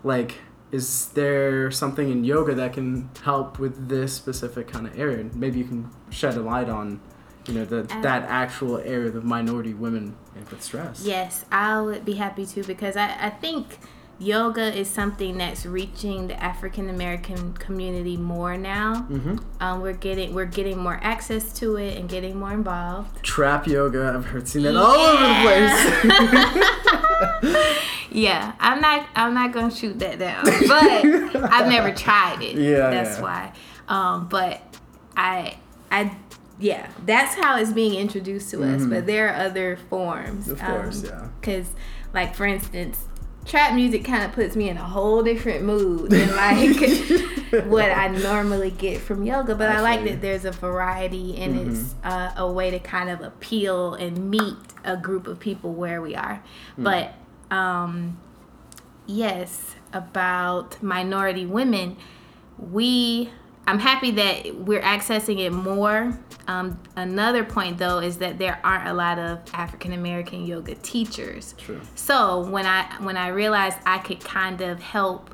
like 0.02 0.38
is 0.70 1.08
there 1.08 1.70
something 1.70 2.10
in 2.10 2.24
yoga 2.24 2.54
that 2.54 2.72
can 2.72 3.10
help 3.22 3.58
with 3.58 3.88
this 3.88 4.14
specific 4.14 4.68
kind 4.68 4.86
of 4.86 4.98
area 4.98 5.28
maybe 5.34 5.58
you 5.58 5.64
can 5.64 5.90
shed 6.10 6.34
a 6.36 6.40
light 6.40 6.68
on 6.68 7.00
you 7.46 7.54
know 7.54 7.64
the, 7.64 7.80
uh, 7.80 8.00
that 8.02 8.22
actual 8.28 8.78
area 8.78 9.08
of 9.08 9.24
minority 9.24 9.74
women 9.74 10.16
with 10.50 10.62
stress. 10.62 11.04
Yes, 11.04 11.44
I 11.50 11.80
would 11.80 12.04
be 12.04 12.14
happy 12.14 12.46
to 12.46 12.62
because 12.64 12.96
I, 12.96 13.16
I 13.18 13.30
think 13.30 13.78
yoga 14.18 14.72
is 14.76 14.88
something 14.88 15.38
that's 15.38 15.66
reaching 15.66 16.28
the 16.28 16.40
African 16.42 16.88
American 16.88 17.54
community 17.54 18.16
more 18.16 18.56
now. 18.56 19.06
mm-hmm. 19.10 19.36
Um, 19.60 19.80
we're 19.80 19.92
getting 19.94 20.34
we're 20.34 20.44
getting 20.46 20.78
more 20.78 20.98
access 21.02 21.52
to 21.60 21.76
it 21.76 21.96
and 21.98 22.08
getting 22.08 22.38
more 22.38 22.52
involved. 22.52 23.22
trap 23.22 23.66
yoga 23.66 24.12
i've 24.14 24.24
heard 24.26 24.46
seen 24.48 24.62
that 24.64 24.76
all 24.76 24.94
over 24.94 25.26
the 25.26 25.34
place 27.42 27.78
Yeah, 28.14 28.52
I'm 28.60 28.80
not 28.82 29.08
I'm 29.16 29.32
not 29.32 29.52
gonna 29.52 29.74
shoot 29.74 29.98
that 30.00 30.18
down, 30.18 30.44
but 30.44 31.50
I've 31.50 31.66
never 31.68 31.92
tried 32.06 32.42
it. 32.42 32.56
Yeah, 32.56 32.90
that's 32.90 33.16
yeah. 33.16 33.22
why. 33.22 33.52
Um, 33.88 34.28
but 34.28 34.60
I 35.16 35.56
I 35.90 36.14
yeah, 36.58 36.88
that's 37.06 37.34
how 37.34 37.56
it's 37.56 37.72
being 37.72 37.94
introduced 37.94 38.50
to 38.50 38.62
us. 38.64 38.84
But 38.84 39.06
there 39.06 39.28
are 39.28 39.36
other 39.46 39.78
forms. 39.88 40.46
Mm-hmm. 40.46 40.52
Of 40.52 40.60
course, 40.60 41.04
yeah. 41.04 41.28
Because 41.40 41.70
like 42.12 42.34
for 42.34 42.44
instance, 42.44 43.06
trap 43.44 43.74
music 43.74 44.04
kind 44.04 44.24
of 44.24 44.32
puts 44.32 44.54
me 44.56 44.68
in 44.68 44.76
a 44.76 44.84
whole 44.84 45.22
different 45.22 45.64
mood 45.64 46.10
than 46.10 46.34
like 46.36 47.64
what 47.66 47.90
I 47.90 48.08
normally 48.08 48.70
get 48.70 49.00
from 49.00 49.24
yoga. 49.24 49.54
But 49.54 49.68
I, 49.70 49.76
I 49.76 49.80
like 49.80 50.04
that 50.04 50.20
there's 50.20 50.44
a 50.44 50.52
variety 50.52 51.36
and 51.38 51.52
Mm-hmm. 51.56 51.70
it's 51.72 51.94
uh, 52.04 52.32
a 52.36 52.50
way 52.50 52.70
to 52.70 52.78
kind 52.78 53.10
of 53.10 53.20
appeal 53.20 53.94
and 53.94 54.30
meet 54.30 54.56
a 54.84 54.96
group 54.96 55.26
of 55.26 55.38
people 55.40 55.72
where 55.74 56.00
we 56.00 56.14
are. 56.14 56.42
Mm. 56.78 56.84
But 56.84 57.14
um, 57.54 58.18
yes, 59.06 59.76
about 59.92 60.82
minority 60.82 61.44
women, 61.46 61.96
we 62.58 63.30
I'm 63.66 63.78
happy 63.78 64.10
that 64.12 64.54
we're 64.56 64.80
accessing 64.82 65.38
it 65.38 65.50
more. 65.50 66.18
Um, 66.48 66.80
another 66.96 67.44
point 67.44 67.78
though 67.78 67.98
is 67.98 68.18
that 68.18 68.38
there 68.38 68.58
aren't 68.64 68.88
a 68.88 68.92
lot 68.94 69.18
of 69.18 69.38
African 69.54 69.92
American 69.92 70.44
yoga 70.44 70.74
teachers. 70.74 71.54
True. 71.58 71.80
So 71.94 72.40
when 72.48 72.66
I 72.66 72.84
when 73.00 73.16
I 73.16 73.28
realized 73.28 73.78
I 73.86 73.98
could 73.98 74.20
kind 74.20 74.60
of 74.60 74.80
help 74.80 75.32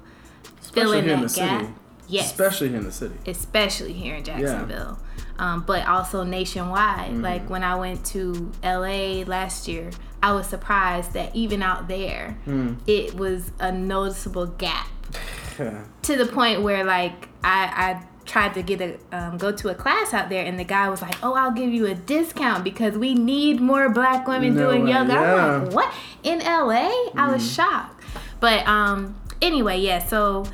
fill 0.60 0.92
in 0.92 1.04
here 1.04 1.14
in 1.14 1.20
the 1.22 1.28
gap, 1.28 1.62
city. 1.62 1.74
yes, 2.08 2.26
especially 2.30 2.68
here 2.68 2.78
in 2.78 2.84
the 2.84 2.92
city 2.92 3.14
especially 3.26 3.94
here 3.94 4.16
in 4.16 4.24
Jacksonville, 4.24 4.98
um, 5.38 5.64
but 5.66 5.86
also 5.88 6.22
nationwide. 6.24 7.12
Mm-hmm. 7.12 7.22
Like 7.22 7.48
when 7.48 7.64
I 7.64 7.76
went 7.76 8.04
to 8.06 8.52
LA 8.62 9.22
last 9.26 9.66
year, 9.66 9.90
I 10.22 10.32
was 10.32 10.46
surprised 10.46 11.14
that 11.14 11.34
even 11.34 11.62
out 11.62 11.88
there, 11.88 12.36
Hmm. 12.44 12.74
it 12.86 13.14
was 13.14 13.50
a 13.58 13.72
noticeable 13.72 14.46
gap 14.46 14.88
to 15.56 16.16
the 16.16 16.26
point 16.26 16.62
where 16.62 16.84
like 16.84 17.28
I, 17.42 17.64
I 17.94 18.02
tried 18.28 18.54
to 18.54 18.62
get 18.62 18.80
a 18.80 18.98
um, 19.10 19.38
go 19.38 19.50
to 19.50 19.68
a 19.70 19.74
class 19.74 20.12
out 20.14 20.28
there 20.28 20.44
and 20.44 20.58
the 20.60 20.64
guy 20.64 20.88
was 20.88 21.02
like 21.02 21.16
oh 21.22 21.34
i'll 21.34 21.50
give 21.50 21.70
you 21.70 21.86
a 21.86 21.94
discount 21.94 22.62
because 22.62 22.96
we 22.96 23.14
need 23.14 23.60
more 23.60 23.88
black 23.88 24.28
women 24.28 24.54
No 24.54 24.70
doing 24.70 24.84
way, 24.84 24.92
yoga. 24.92 25.12
I'm 25.14 25.64
like 25.64 25.74
what? 25.74 25.94
In 26.22 26.38
la 26.40 26.68
i 27.16 27.32
was 27.32 27.50
shocked. 27.52 28.04
But 28.38 28.66
um 28.68 29.16
anyway 29.42 29.78
yeah 29.80 29.98
so 29.98 30.44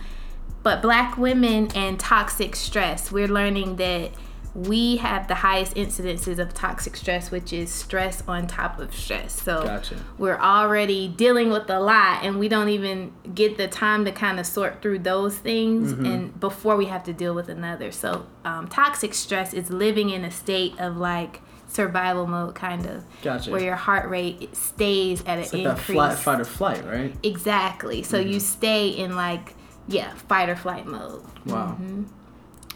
but 0.62 0.80
black 0.80 1.18
women 1.18 1.68
and 1.74 1.98
toxic 2.00 2.54
stress 2.56 3.10
we're 3.12 3.28
learning 3.28 3.76
that 3.76 4.10
we 4.54 4.96
have 4.98 5.26
the 5.26 5.34
highest 5.34 5.74
incidences 5.74 6.38
of 6.38 6.54
toxic 6.54 6.94
stress 6.96 7.30
which 7.32 7.52
is 7.52 7.70
stress 7.70 8.22
on 8.28 8.46
top 8.46 8.78
of 8.78 8.94
stress 8.94 9.40
so 9.42 9.64
Gotcha. 9.64 9.96
we're 10.16 10.38
already 10.38 11.08
dealing 11.08 11.50
with 11.50 11.68
a 11.70 11.80
lot 11.80 12.22
and 12.24 12.38
we 12.38 12.48
don't 12.48 12.68
even 12.68 13.12
get 13.34 13.56
the 13.56 13.66
time 13.66 14.04
to 14.04 14.12
kind 14.12 14.38
of 14.38 14.46
sort 14.46 14.80
through 14.80 15.00
those 15.00 15.36
things 15.36 15.92
Mm-hmm. 15.92 16.06
and 16.06 16.40
before 16.40 16.76
we 16.76 16.84
have 16.86 17.02
to 17.04 17.12
deal 17.12 17.34
with 17.34 17.48
another 17.48 17.90
so 17.90 18.26
um, 18.44 18.68
toxic 18.68 19.12
stress 19.14 19.52
is 19.52 19.70
living 19.70 20.10
in 20.10 20.24
a 20.24 20.30
state 20.30 20.78
of 20.78 20.96
like 20.96 21.40
survival 21.66 22.26
mode 22.28 22.54
kind 22.54 22.86
of 22.86 23.04
Gotcha. 23.22 23.50
where 23.50 23.60
your 23.60 23.74
heart 23.74 24.08
rate 24.08 24.54
stays 24.54 25.20
at 25.22 25.38
an 25.38 25.38
It's 25.40 25.52
like 25.52 25.64
that 25.64 25.70
increase 25.78 25.96
flat 25.96 26.18
fight 26.18 26.40
or 26.40 26.44
flight, 26.44 26.84
right? 26.86 27.12
exactly 27.24 28.04
so 28.04 28.18
you 28.20 28.38
stay 28.38 28.88
in 28.88 29.16
like 29.16 29.54
yeah 29.88 30.14
fight 30.28 30.48
or 30.48 30.54
flight 30.54 30.86
mode 30.86 31.22
Wow. 31.46 31.76
Mm-hmm. 31.80 32.04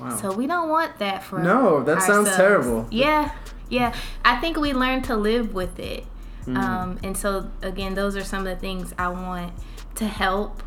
Wow. 0.00 0.16
so 0.16 0.32
we 0.32 0.46
don't 0.46 0.68
want 0.68 0.98
that 0.98 1.24
for 1.24 1.40
No, 1.40 1.82
that 1.84 2.02
sounds 2.02 2.34
terrible. 2.36 2.86
Yeah, 2.90 3.32
yeah. 3.68 3.94
I 4.24 4.36
think 4.40 4.56
we 4.56 4.72
learn 4.72 5.02
to 5.02 5.16
live 5.16 5.54
with 5.54 5.78
it. 5.78 6.04
Mm-hmm. 6.42 6.56
Um, 6.56 6.98
and 7.02 7.16
so 7.16 7.50
again, 7.62 7.94
those 7.94 8.16
are 8.16 8.24
some 8.24 8.46
of 8.46 8.54
the 8.54 8.56
things 8.56 8.94
I 8.98 9.08
want 9.08 9.52
to 9.96 10.06
help 10.06 10.62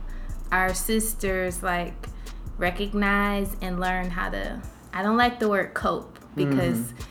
our 0.52 0.74
sisters 0.74 1.64
like 1.64 1.94
recognize 2.58 3.56
and 3.62 3.80
learn 3.80 4.10
how 4.12 4.30
to. 4.30 4.62
I 4.94 5.02
don't 5.04 5.18
like 5.18 5.40
the 5.40 5.48
word 5.50 5.74
cope 5.74 6.20
because 6.36 6.78
Mm-hmm. 6.80 7.04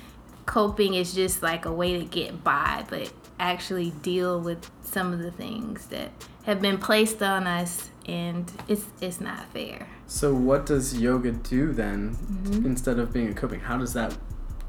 coping 0.47 0.95
is 0.95 1.15
just 1.15 1.43
like 1.43 1.65
a 1.65 1.73
way 1.73 1.99
to 1.99 2.05
get 2.05 2.45
by, 2.45 2.85
but 2.89 3.13
actually 3.41 3.91
deal 4.03 4.41
with 4.41 4.71
some 4.83 5.13
of 5.13 5.19
the 5.21 5.31
things 5.31 5.87
that 5.87 6.11
have 6.45 6.61
been 6.61 6.79
placed 6.79 7.23
on 7.23 7.47
us 7.47 7.91
and 8.07 8.51
it's 8.69 8.87
it's 9.01 9.21
not 9.21 9.51
fair. 9.53 9.87
so 10.07 10.35
what 10.35 10.67
does 10.67 10.99
yoga 11.01 11.33
do 11.33 11.73
then 11.73 12.17
Mm-hmm. 12.17 12.67
instead 12.67 12.99
of 12.99 13.13
being 13.13 13.29
a 13.29 13.35
coping? 13.35 13.61
How 13.61 13.77
does 13.79 13.93
that 13.95 14.17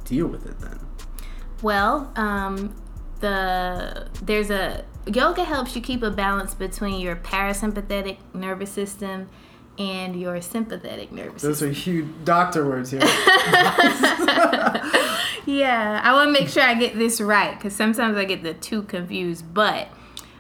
deal 0.06 0.28
with 0.28 0.46
it 0.46 0.60
then? 0.60 0.80
Well, 1.62 2.12
um, 2.16 2.76
the 3.20 4.08
there's 4.22 4.50
a 4.50 4.84
yoga 5.06 5.44
helps 5.44 5.76
you 5.76 5.82
keep 5.82 6.02
a 6.04 6.12
balance 6.12 6.54
between 6.54 7.00
your 7.00 7.16
parasympathetic 7.16 8.18
nervous 8.34 8.72
system 8.72 9.30
and 9.80 10.20
your 10.20 10.42
sympathetic 10.42 11.12
nervous 11.12 11.42
Those 11.42 11.60
system. 11.60 11.70
are 11.70 11.74
huge 11.74 12.08
doctor 12.26 12.66
words 12.68 12.92
here. 12.92 13.02
Yeah, 15.46 16.02
I 16.04 16.14
want 16.14 16.28
to 16.28 16.40
make 16.40 16.50
sure 16.50 16.64
I 16.64 16.74
get 16.76 16.98
this 16.98 17.20
right 17.22 17.56
because 17.58 17.76
sometimes 17.76 18.18
I 18.18 18.26
get 18.26 18.44
the 18.44 18.54
two 18.54 18.84
confused. 18.84 19.54
But 19.54 19.88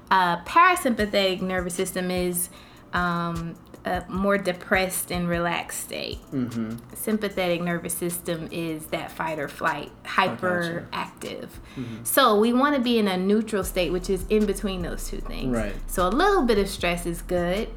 uh, 0.09 0.43
parasympathetic 0.43 1.41
nervous 1.41 1.73
system 1.73 2.11
is 2.11 2.49
um, 2.93 3.55
a 3.85 4.03
more 4.09 4.37
depressed 4.37 5.11
and 5.11 5.27
relaxed 5.27 5.79
state. 5.81 6.19
mm-hmm. 6.31 6.75
Sympathetic 6.93 7.61
nervous 7.61 7.93
system 7.93 8.47
is 8.51 8.85
that 8.87 9.11
fight 9.11 9.39
or 9.39 9.47
flight, 9.47 9.91
hyperactive. 10.03 11.49
Mm-hmm. 11.75 12.03
So 12.03 12.39
we 12.39 12.53
want 12.53 12.75
to 12.75 12.81
be 12.81 12.99
in 12.99 13.07
a 13.07 13.17
neutral 13.17 13.63
state, 13.63 13.91
which 13.91 14.09
is 14.09 14.25
in 14.29 14.45
between 14.45 14.81
those 14.81 15.07
two 15.07 15.17
things. 15.21 15.55
Right. 15.55 15.73
So 15.87 16.07
a 16.07 16.09
little 16.09 16.43
bit 16.43 16.57
of 16.57 16.69
stress 16.69 17.05
is 17.05 17.21
good, 17.21 17.69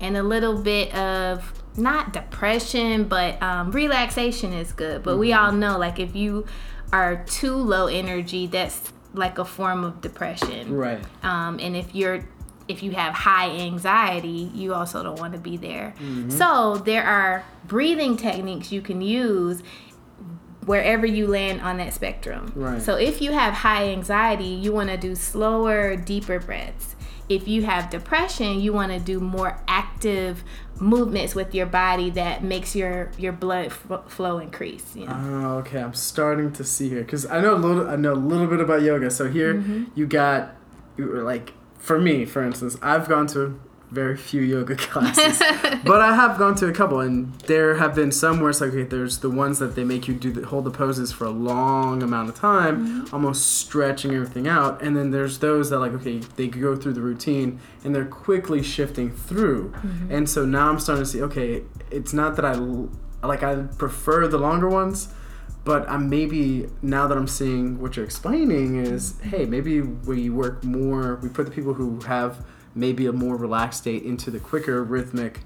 and 0.00 0.16
a 0.16 0.22
little 0.22 0.60
bit 0.60 0.92
of 0.94 1.52
not 1.76 2.12
depression, 2.12 3.04
but 3.04 3.40
um, 3.42 3.70
relaxation 3.70 4.52
is 4.52 4.72
good. 4.72 5.02
But 5.02 5.12
Mm-hmm. 5.12 5.20
we 5.20 5.32
all 5.32 5.52
know, 5.52 5.78
like, 5.78 6.00
if 6.00 6.16
you 6.16 6.44
are 6.92 7.24
too 7.24 7.54
low 7.54 7.86
energy, 7.86 8.46
that's 8.46 8.92
like 9.14 9.38
a 9.38 9.44
form 9.44 9.84
of 9.84 10.00
depression. 10.00 10.74
Right. 10.74 11.02
Um, 11.22 11.58
and 11.60 11.76
if 11.76 11.94
you're 11.94 12.24
if 12.68 12.82
you 12.82 12.92
have 12.92 13.12
high 13.12 13.50
anxiety, 13.50 14.50
you 14.54 14.72
also 14.72 15.02
don't 15.02 15.18
want 15.18 15.32
to 15.32 15.38
be 15.38 15.56
there. 15.56 15.94
Mm-hmm. 15.98 16.30
So 16.30 16.76
there 16.76 17.04
are 17.04 17.44
breathing 17.66 18.16
techniques 18.16 18.70
you 18.70 18.80
can 18.80 19.02
use 19.02 19.62
wherever 20.64 21.04
you 21.04 21.26
land 21.26 21.60
on 21.60 21.78
that 21.78 21.92
spectrum. 21.92 22.52
Right. 22.54 22.80
So 22.80 22.94
if 22.94 23.20
you 23.20 23.32
have 23.32 23.52
high 23.52 23.88
anxiety, 23.88 24.44
you 24.44 24.72
want 24.72 24.90
to 24.90 24.96
do 24.96 25.14
slower, 25.14 25.96
deeper 25.96 26.38
breaths. 26.38 26.94
If 27.34 27.48
you 27.48 27.62
have 27.62 27.90
depression, 27.90 28.60
you 28.60 28.72
want 28.72 28.92
to 28.92 28.98
do 28.98 29.20
more 29.20 29.60
active 29.66 30.44
movements 30.80 31.34
with 31.34 31.54
your 31.54 31.66
body 31.66 32.10
that 32.10 32.42
makes 32.42 32.74
your 32.74 33.10
your 33.18 33.32
blood 33.32 33.66
f- 33.66 34.02
flow 34.08 34.38
increase. 34.38 34.94
You 34.96 35.06
know? 35.06 35.16
Oh, 35.16 35.58
okay. 35.58 35.80
I'm 35.80 35.94
starting 35.94 36.52
to 36.52 36.64
see 36.64 36.88
here 36.88 37.02
because 37.02 37.24
I 37.26 37.40
know 37.40 37.54
a 37.54 37.60
little. 37.66 37.88
I 37.88 37.96
know 37.96 38.12
a 38.12 38.22
little 38.32 38.46
bit 38.46 38.60
about 38.60 38.82
yoga. 38.82 39.10
So 39.10 39.28
here 39.30 39.54
Mm-hmm. 39.54 39.84
you 39.94 40.06
got, 40.06 40.54
you 40.96 41.06
were 41.06 41.22
like 41.22 41.52
for 41.78 41.98
me, 41.98 42.24
for 42.24 42.42
instance, 42.42 42.76
I've 42.82 43.08
gone 43.08 43.26
to 43.28 43.60
very 43.92 44.16
few 44.16 44.40
yoga 44.42 44.74
classes, 44.92 45.38
but 45.84 46.00
I 46.00 46.14
have 46.14 46.38
gone 46.38 46.54
to 46.56 46.66
a 46.68 46.72
couple, 46.72 47.00
and 47.00 47.32
there 47.46 47.76
have 47.76 47.94
been 47.94 48.10
some 48.10 48.40
where 48.40 48.50
it's 48.50 48.60
like 48.60 48.70
okay, 48.70 48.84
there's 48.84 49.18
the 49.18 49.30
ones 49.30 49.58
that 49.58 49.74
they 49.76 49.84
make 49.84 50.08
you 50.08 50.14
do 50.14 50.30
the, 50.32 50.46
hold 50.46 50.64
the 50.64 50.70
poses 50.70 51.12
for 51.12 51.24
a 51.26 51.30
long 51.30 52.02
amount 52.02 52.28
of 52.28 52.34
time, 52.34 52.72
Mm-hmm. 53.02 53.14
almost 53.14 53.58
stretching 53.58 54.14
everything 54.14 54.48
out, 54.48 54.80
and 54.82 54.96
then 54.96 55.10
there's 55.10 55.38
those 55.40 55.70
that 55.70 55.78
like 55.78 55.92
okay, 55.92 56.18
they 56.36 56.48
go 56.48 56.74
through 56.76 56.94
the 56.94 57.02
routine 57.02 57.60
and 57.84 57.94
they're 57.94 58.04
quickly 58.04 58.62
shifting 58.62 59.10
through, 59.10 59.70
Mm-hmm. 59.76 60.12
and 60.12 60.28
so 60.30 60.44
now 60.46 60.68
I'm 60.70 60.78
starting 60.78 61.04
to 61.04 61.10
see 61.10 61.22
okay, 61.22 61.62
it's 61.90 62.12
not 62.12 62.36
that 62.36 62.44
I 62.44 62.54
like 63.26 63.42
I 63.42 63.54
prefer 63.78 64.26
the 64.26 64.38
longer 64.38 64.68
ones, 64.68 65.08
but 65.64 65.88
I'm 65.88 66.08
maybe 66.08 66.66
now 66.82 67.06
that 67.06 67.16
I'm 67.16 67.28
seeing 67.28 67.78
what 67.80 67.94
you're 67.96 68.04
explaining 68.04 68.76
is 68.84 69.20
hey 69.20 69.44
maybe 69.46 69.80
we 69.80 70.28
work 70.28 70.64
more 70.64 71.16
we 71.22 71.28
put 71.28 71.44
the 71.44 71.52
people 71.52 71.74
who 71.74 72.00
have 72.00 72.44
maybe 72.74 73.06
a 73.06 73.12
more 73.12 73.36
relaxed 73.36 73.80
state 73.80 74.02
into 74.02 74.30
the 74.30 74.38
quicker 74.40 74.82
rhythmic 74.82 75.40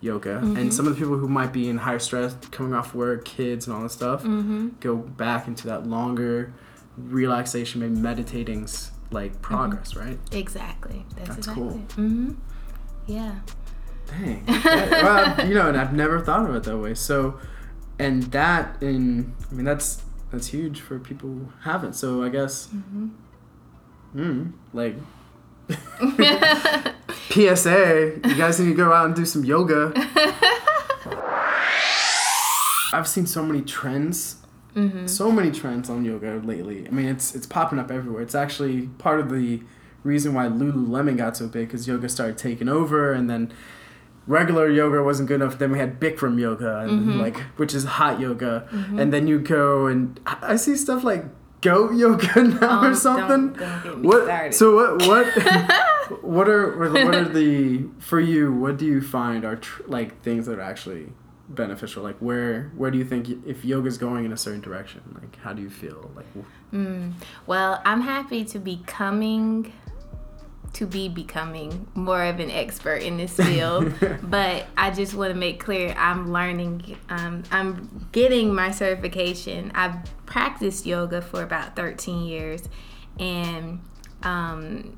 yoga 0.00 0.38
and 0.38 0.74
some 0.74 0.86
of 0.88 0.94
the 0.94 0.98
people 1.00 1.16
who 1.16 1.28
might 1.28 1.52
be 1.52 1.68
in 1.68 1.76
higher 1.78 1.98
stress 2.00 2.34
coming 2.50 2.74
off 2.74 2.92
work 2.92 3.24
kids 3.24 3.66
and 3.68 3.76
all 3.76 3.82
that 3.82 3.90
stuff 3.90 4.22
Mm-hmm. 4.24 4.70
go 4.80 4.96
back 4.96 5.46
into 5.46 5.68
that 5.68 5.86
longer 5.86 6.52
relaxation 6.96 7.80
maybe 7.80 7.94
meditating's 7.94 8.90
like 9.12 9.40
progress 9.42 9.94
right 9.94 10.18
Exactly. 10.32 11.04
That's, 11.16 11.28
That's 11.28 11.38
exactly. 11.38 11.64
cool. 11.64 11.78
Mm-hmm. 12.04 12.32
Yeah. 13.06 13.34
Dang. 14.08 14.44
That- 14.46 15.36
well, 15.38 15.48
you 15.48 15.54
know, 15.54 15.68
and 15.68 15.76
I've 15.76 15.92
never 15.92 16.18
thought 16.20 16.48
of 16.48 16.54
it 16.56 16.64
that 16.64 16.78
way. 16.78 16.94
So, 16.94 17.38
and 17.98 18.24
that 18.32 18.82
in, 18.82 19.34
I 19.50 19.54
mean, 19.54 19.64
that's 19.64 20.02
that's 20.32 20.48
huge 20.48 20.80
for 20.80 20.98
people 20.98 21.28
who 21.28 21.52
haven't. 21.62 21.92
So 21.94 22.22
I 22.24 22.28
guess, 22.30 22.68
Mm-hmm. 22.68 23.08
mm, 24.16 24.52
like, 24.72 24.96
PSA, 27.30 28.20
you 28.28 28.34
guys 28.34 28.60
need 28.60 28.68
to 28.68 28.74
go 28.74 28.92
out 28.92 29.06
and 29.06 29.14
do 29.14 29.24
some 29.24 29.44
yoga. 29.44 29.92
I've 32.94 33.08
seen 33.08 33.26
so 33.26 33.42
many 33.44 33.62
trends, 33.62 34.36
Mm-hmm. 34.74 35.06
so 35.06 35.30
many 35.30 35.50
trends 35.50 35.90
on 35.90 36.02
yoga 36.02 36.40
lately. 36.42 36.86
I 36.88 36.90
mean, 36.92 37.04
it's 37.06 37.34
it's 37.34 37.46
popping 37.46 37.78
up 37.78 37.90
everywhere. 37.90 38.22
It's 38.22 38.34
actually 38.34 38.86
part 38.96 39.20
of 39.20 39.28
the 39.30 39.62
reason 40.02 40.32
why 40.32 40.46
Lululemon 40.46 41.18
got 41.18 41.36
so 41.36 41.46
big 41.46 41.68
because 41.68 41.86
yoga 41.86 42.08
started 42.08 42.38
taking 42.38 42.70
over, 42.70 43.12
and 43.12 43.28
then 43.28 43.52
regular 44.26 44.70
yoga 44.70 45.02
wasn't 45.02 45.28
good 45.28 45.42
enough. 45.42 45.58
Then 45.58 45.72
we 45.72 45.78
had 45.78 46.00
Bikram 46.00 46.40
yoga, 46.40 46.78
and 46.80 46.90
Mm-hmm. 47.02 47.20
like 47.20 47.36
which 47.58 47.74
is 47.74 47.84
hot 47.84 48.18
yoga, 48.18 48.66
and 48.96 49.12
then 49.12 49.26
you 49.26 49.40
go 49.40 49.86
and 49.88 50.18
I 50.24 50.56
see 50.56 50.74
stuff 50.74 51.04
like 51.04 51.26
goat 51.62 51.94
yoga 51.94 52.42
now 52.60 52.80
Um, 52.80 52.84
or 52.84 52.94
something. 52.94 53.52
Don't, 53.54 53.84
don't 53.84 54.02
what? 54.02 54.24
started. 54.24 54.54
So 54.54 54.74
what? 54.76 55.06
What? 55.08 55.26
what 56.22 56.48
are 56.48 56.76
what 56.92 57.14
are 57.14 57.24
the 57.24 57.84
for 57.98 58.20
you? 58.20 58.52
What 58.52 58.76
do 58.76 58.84
you 58.84 59.00
find 59.00 59.44
are 59.44 59.56
tr- 59.56 59.82
like 59.86 60.20
things 60.22 60.44
that 60.46 60.58
are 60.58 60.62
actually 60.62 61.06
beneficial? 61.48 62.02
Like 62.02 62.18
where 62.18 62.70
where 62.76 62.90
do 62.90 62.98
you 62.98 63.04
think 63.04 63.28
y- 63.28 63.36
if 63.46 63.64
yoga's 63.64 63.96
going 63.98 64.24
in 64.26 64.32
a 64.32 64.36
certain 64.36 64.60
direction? 64.60 65.00
Like 65.14 65.36
how 65.44 65.52
do 65.54 65.62
you 65.62 65.70
feel? 65.70 66.10
Like 66.14 66.26
Mm. 66.72 67.12
Well, 67.46 67.82
I'm 67.84 68.00
happy 68.00 68.44
to 68.46 68.58
be 68.58 68.82
coming 68.86 69.72
to 70.74 70.86
be 70.86 71.08
becoming 71.08 71.86
more 71.94 72.24
of 72.24 72.40
an 72.40 72.50
expert 72.50 73.02
in 73.02 73.16
this 73.18 73.36
field, 73.36 73.92
but 74.22 74.64
I 74.76 74.90
just 74.90 75.14
want 75.14 75.32
to 75.32 75.38
make 75.38 75.60
clear 75.60 75.94
I'm 75.98 76.32
learning. 76.32 76.96
Um, 77.10 77.42
I'm 77.50 78.08
getting 78.12 78.54
my 78.54 78.70
certification. 78.70 79.70
I've 79.74 79.96
practiced 80.26 80.86
yoga 80.86 81.20
for 81.20 81.42
about 81.42 81.76
13 81.76 82.24
years, 82.24 82.62
and 83.18 83.80
um, 84.22 84.96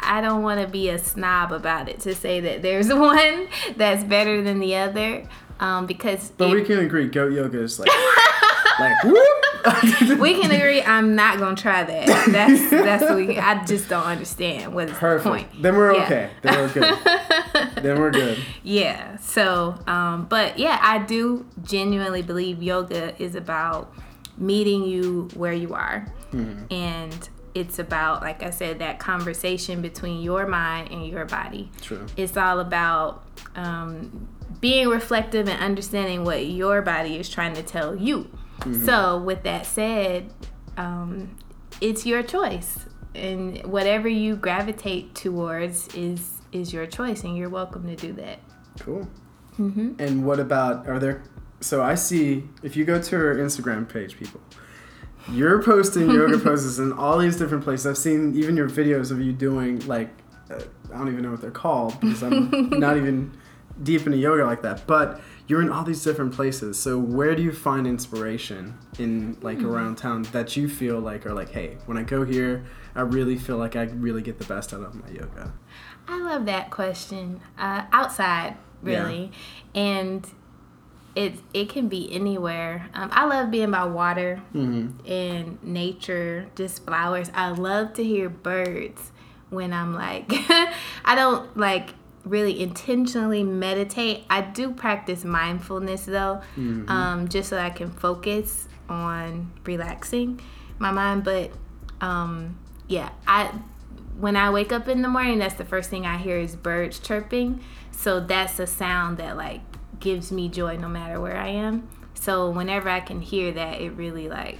I 0.00 0.20
don't 0.20 0.42
want 0.42 0.60
to 0.60 0.66
be 0.66 0.88
a 0.88 0.98
snob 0.98 1.52
about 1.52 1.88
it 1.88 2.00
to 2.00 2.14
say 2.16 2.40
that 2.40 2.62
there's 2.62 2.88
one 2.92 3.46
that's 3.76 4.02
better 4.02 4.42
than 4.42 4.58
the 4.58 4.74
other, 4.76 5.28
um, 5.60 5.86
because 5.86 6.30
but 6.36 6.50
it- 6.50 6.54
we 6.54 6.62
can 6.64 6.78
agree 6.80 7.06
goat 7.08 7.32
yoga 7.32 7.60
is 7.62 7.78
like 7.78 7.88
like 8.80 9.04
whoop. 9.04 10.18
we 10.20 10.40
can 10.40 10.50
agree. 10.50 10.82
I'm 10.82 11.14
not 11.14 11.38
gonna 11.38 11.56
try 11.56 11.84
that. 11.84 12.06
That's 12.32 12.70
that's 12.70 13.02
what 13.02 13.16
we. 13.16 13.38
I 13.38 13.64
just 13.64 13.88
don't 13.88 14.04
understand 14.04 14.74
what 14.74 14.88
is 14.90 14.96
Perfect. 14.96 15.24
the 15.24 15.30
point. 15.30 15.62
Then 15.62 15.76
we're 15.76 15.94
Yeah. 15.94 16.04
okay. 16.04 16.30
Then 16.42 16.54
we're 16.58 16.72
good. 16.72 16.98
then 17.82 17.98
we're 18.00 18.10
good. 18.10 18.38
Yeah. 18.62 19.16
So, 19.18 19.76
um, 19.86 20.26
but 20.26 20.58
yeah, 20.58 20.78
I 20.82 20.98
do 20.98 21.46
genuinely 21.64 22.22
believe 22.22 22.62
yoga 22.62 23.14
is 23.22 23.34
about 23.34 23.92
meeting 24.38 24.84
you 24.84 25.28
where 25.34 25.52
you 25.52 25.74
are, 25.74 26.06
Mm-hmm. 26.32 26.72
and 26.72 27.28
it's 27.54 27.78
about, 27.78 28.22
like 28.22 28.42
I 28.42 28.48
said, 28.48 28.78
that 28.78 28.98
conversation 28.98 29.82
between 29.82 30.22
your 30.22 30.46
mind 30.46 30.90
and 30.90 31.06
your 31.06 31.26
body. 31.26 31.70
True. 31.82 32.06
It's 32.16 32.34
all 32.38 32.60
about 32.60 33.24
um, 33.54 34.26
being 34.58 34.88
reflective 34.88 35.46
and 35.48 35.60
understanding 35.62 36.24
what 36.24 36.46
your 36.46 36.80
body 36.80 37.18
is 37.18 37.28
trying 37.28 37.52
to 37.56 37.62
tell 37.62 37.94
you. 37.94 38.30
So, 38.84 39.18
with 39.18 39.42
that 39.44 39.66
said, 39.66 40.32
um, 40.76 41.36
it's 41.80 42.06
your 42.06 42.22
choice, 42.22 42.86
and 43.14 43.62
whatever 43.64 44.08
you 44.08 44.36
gravitate 44.36 45.14
towards 45.14 45.88
is 45.94 46.40
is 46.52 46.72
your 46.72 46.86
choice, 46.86 47.24
and 47.24 47.36
you're 47.36 47.48
welcome 47.48 47.86
to 47.86 47.96
do 47.96 48.12
that. 48.14 48.38
Cool. 48.78 49.08
Mm-hmm. 49.58 49.94
And 49.98 50.24
what 50.24 50.40
about 50.40 50.88
are 50.88 50.98
there? 50.98 51.22
So 51.60 51.82
I 51.82 51.94
see 51.94 52.44
if 52.62 52.76
you 52.76 52.84
go 52.84 53.00
to 53.00 53.16
her 53.16 53.36
Instagram 53.36 53.88
page, 53.88 54.16
people, 54.16 54.40
you're 55.30 55.62
posting 55.62 56.10
yoga 56.10 56.38
poses 56.44 56.78
in 56.78 56.92
all 56.92 57.18
these 57.18 57.36
different 57.36 57.64
places. 57.64 57.86
I've 57.86 57.98
seen 57.98 58.34
even 58.36 58.56
your 58.56 58.68
videos 58.68 59.10
of 59.10 59.20
you 59.20 59.32
doing 59.32 59.86
like 59.86 60.10
uh, 60.50 60.60
I 60.92 60.98
don't 60.98 61.08
even 61.08 61.22
know 61.22 61.30
what 61.30 61.40
they're 61.40 61.50
called 61.50 61.98
because 62.00 62.22
I'm 62.22 62.70
not 62.70 62.96
even 62.96 63.32
deep 63.82 64.06
into 64.06 64.18
yoga 64.18 64.44
like 64.44 64.62
that. 64.62 64.86
But 64.86 65.20
you're 65.46 65.62
in 65.62 65.70
all 65.70 65.84
these 65.84 66.02
different 66.02 66.32
places. 66.34 66.78
So 66.78 66.98
where 66.98 67.34
do 67.34 67.42
you 67.42 67.52
find 67.52 67.86
inspiration 67.86 68.78
in 68.98 69.36
like 69.42 69.60
around 69.62 69.96
town 69.98 70.22
that 70.32 70.56
you 70.56 70.68
feel 70.68 70.98
like 71.00 71.26
are 71.26 71.34
like, 71.34 71.50
hey, 71.50 71.78
when 71.86 71.96
I 71.98 72.02
go 72.02 72.24
here, 72.24 72.64
I 72.94 73.00
really 73.02 73.36
feel 73.36 73.56
like 73.58 73.74
I 73.76 73.82
really 73.84 74.22
get 74.22 74.38
the 74.38 74.44
best 74.44 74.72
out 74.72 74.82
of 74.82 74.94
my 74.94 75.08
yoga. 75.10 75.52
I 76.08 76.20
love 76.20 76.46
that 76.46 76.70
question. 76.70 77.40
Uh, 77.58 77.84
outside, 77.92 78.56
really, 78.82 79.30
and 79.74 80.26
it 81.14 81.34
it 81.54 81.68
can 81.68 81.88
be 81.88 82.12
anywhere. 82.12 82.88
Um, 82.94 83.08
I 83.12 83.24
love 83.26 83.50
being 83.50 83.70
by 83.70 83.84
water 83.84 84.42
Mm-hmm. 84.54 85.06
and 85.10 85.62
nature, 85.62 86.48
just 86.56 86.84
flowers. 86.84 87.30
I 87.34 87.50
love 87.50 87.92
to 87.94 88.04
hear 88.04 88.28
birds 88.28 89.12
when 89.50 89.72
I'm 89.72 89.94
like, 89.94 90.26
I 91.04 91.14
don't 91.14 91.56
like 91.56 91.90
really 92.24 92.60
intentionally 92.60 93.42
meditate. 93.42 94.24
I 94.30 94.42
do 94.42 94.72
practice 94.72 95.24
mindfulness 95.24 96.04
though, 96.04 96.40
um, 96.88 97.28
just 97.28 97.48
so 97.48 97.58
I 97.58 97.70
can 97.70 97.90
focus 97.90 98.68
on 98.88 99.52
relaxing 99.64 100.40
my 100.78 100.90
mind. 100.90 101.24
But 101.24 101.50
um, 102.00 102.58
yeah, 102.88 103.10
I 103.26 103.52
when 104.18 104.36
I 104.36 104.50
wake 104.50 104.72
up 104.72 104.88
in 104.88 105.02
the 105.02 105.08
morning, 105.08 105.38
that's 105.38 105.54
the 105.54 105.64
first 105.64 105.90
thing 105.90 106.06
I 106.06 106.18
hear 106.18 106.38
is 106.38 106.54
birds 106.54 106.98
chirping. 106.98 107.62
So 107.90 108.20
that's 108.20 108.58
a 108.58 108.66
sound 108.66 109.18
that 109.18 109.36
like 109.36 109.60
gives 110.00 110.30
me 110.32 110.48
joy 110.48 110.76
no 110.76 110.88
matter 110.88 111.20
where 111.20 111.36
I 111.36 111.48
am. 111.48 111.88
So 112.14 112.50
whenever 112.50 112.88
I 112.88 113.00
can 113.00 113.20
hear 113.20 113.52
that, 113.52 113.80
it 113.80 113.90
really 113.90 114.28
like 114.28 114.58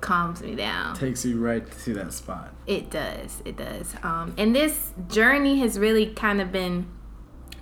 calms 0.00 0.42
me 0.42 0.54
down. 0.54 0.94
Takes 0.94 1.24
you 1.24 1.40
right 1.40 1.64
to 1.84 1.94
that 1.94 2.12
spot. 2.12 2.54
It 2.66 2.90
does. 2.90 3.42
It 3.44 3.56
does. 3.56 3.94
Um, 4.02 4.34
and 4.36 4.54
this 4.54 4.92
journey 5.08 5.60
has 5.60 5.78
really 5.78 6.06
kind 6.06 6.40
of 6.40 6.52
been 6.52 6.86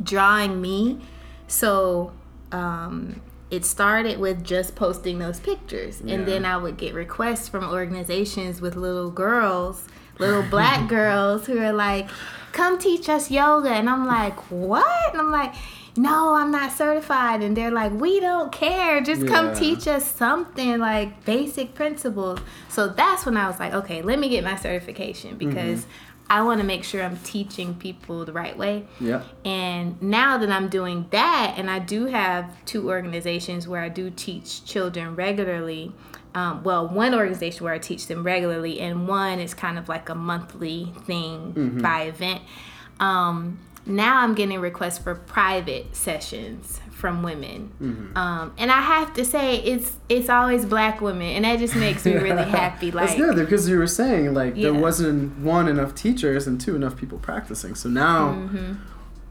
drawing 0.02 0.60
me. 0.60 1.00
So 1.48 2.12
um, 2.52 3.20
it 3.50 3.64
started 3.64 4.18
with 4.18 4.44
just 4.44 4.74
posting 4.74 5.18
those 5.18 5.40
pictures. 5.40 6.00
Yeah. 6.04 6.14
And 6.14 6.26
then 6.26 6.44
I 6.44 6.56
would 6.56 6.76
get 6.76 6.94
requests 6.94 7.48
from 7.48 7.64
organizations 7.64 8.60
with 8.60 8.76
little 8.76 9.10
girls, 9.10 9.86
little 10.18 10.42
black 10.42 10.88
girls 10.88 11.46
who 11.46 11.58
are 11.58 11.72
like, 11.72 12.08
come 12.52 12.78
teach 12.78 13.08
us 13.08 13.30
yoga. 13.30 13.70
And 13.70 13.88
I'm 13.88 14.06
like, 14.06 14.38
what? 14.50 15.12
And 15.12 15.20
I'm 15.20 15.30
like, 15.30 15.54
no, 15.96 16.34
I'm 16.34 16.50
not 16.50 16.72
certified. 16.72 17.42
And 17.42 17.56
they're 17.56 17.70
like, 17.70 17.92
we 17.92 18.20
don't 18.20 18.52
care. 18.52 19.00
Just 19.00 19.26
come 19.26 19.54
teach 19.54 19.86
us 19.88 20.04
something 20.04 20.78
like 20.78 21.24
basic 21.24 21.74
principles. 21.74 22.40
So 22.68 22.88
that's 22.88 23.24
when 23.24 23.36
I 23.36 23.48
was 23.48 23.58
like, 23.58 23.72
okay, 23.72 24.02
let 24.02 24.18
me 24.18 24.28
get 24.28 24.44
my 24.44 24.56
certification 24.56 25.36
because 25.36 25.86
I 26.28 26.42
want 26.42 26.60
to 26.60 26.66
make 26.66 26.82
sure 26.82 27.02
I'm 27.02 27.16
teaching 27.18 27.74
people 27.74 28.24
the 28.24 28.32
right 28.32 28.56
way. 28.56 28.86
Yeah. 29.00 29.22
And 29.44 30.00
now 30.02 30.38
that 30.38 30.50
I'm 30.50 30.68
doing 30.68 31.06
that, 31.10 31.54
and 31.56 31.70
I 31.70 31.78
do 31.78 32.06
have 32.06 32.64
two 32.64 32.88
organizations 32.90 33.68
where 33.68 33.80
I 33.80 33.88
do 33.88 34.10
teach 34.10 34.64
children 34.64 35.14
regularly. 35.14 35.92
Um, 36.34 36.64
well, 36.64 36.86
one 36.88 37.14
organization 37.14 37.64
where 37.64 37.72
I 37.72 37.78
teach 37.78 38.08
them 38.08 38.24
regularly, 38.24 38.80
and 38.80 39.08
one 39.08 39.38
is 39.38 39.54
kind 39.54 39.78
of 39.78 39.88
like 39.88 40.08
a 40.08 40.14
monthly 40.14 40.92
thing 41.06 41.78
by 41.80 42.02
event. 42.02 42.42
Um, 43.00 43.58
now 43.86 44.18
I'm 44.20 44.34
getting 44.34 44.60
requests 44.60 44.98
for 44.98 45.14
private 45.14 45.94
sessions 45.94 46.80
from 46.90 47.22
women, 47.22 48.12
um, 48.16 48.52
and 48.56 48.70
I 48.72 48.80
have 48.80 49.12
to 49.14 49.24
say 49.24 49.56
it's 49.58 49.92
it's 50.08 50.28
always 50.28 50.64
black 50.64 51.00
women, 51.00 51.28
and 51.36 51.44
that 51.44 51.58
just 51.58 51.76
makes 51.76 52.04
me 52.04 52.14
really 52.14 52.44
happy. 52.50 52.90
Like, 52.90 53.08
That's 53.08 53.20
good 53.20 53.36
because 53.36 53.68
you 53.68 53.78
were 53.78 53.86
saying 53.86 54.32
like 54.34 54.54
there 54.54 54.72
wasn't 54.74 55.38
one 55.38 55.68
enough 55.68 55.94
teachers 55.94 56.46
and 56.46 56.60
two 56.60 56.74
enough 56.74 56.96
people 56.96 57.18
practicing. 57.18 57.74
So 57.74 57.88
now, 57.88 58.48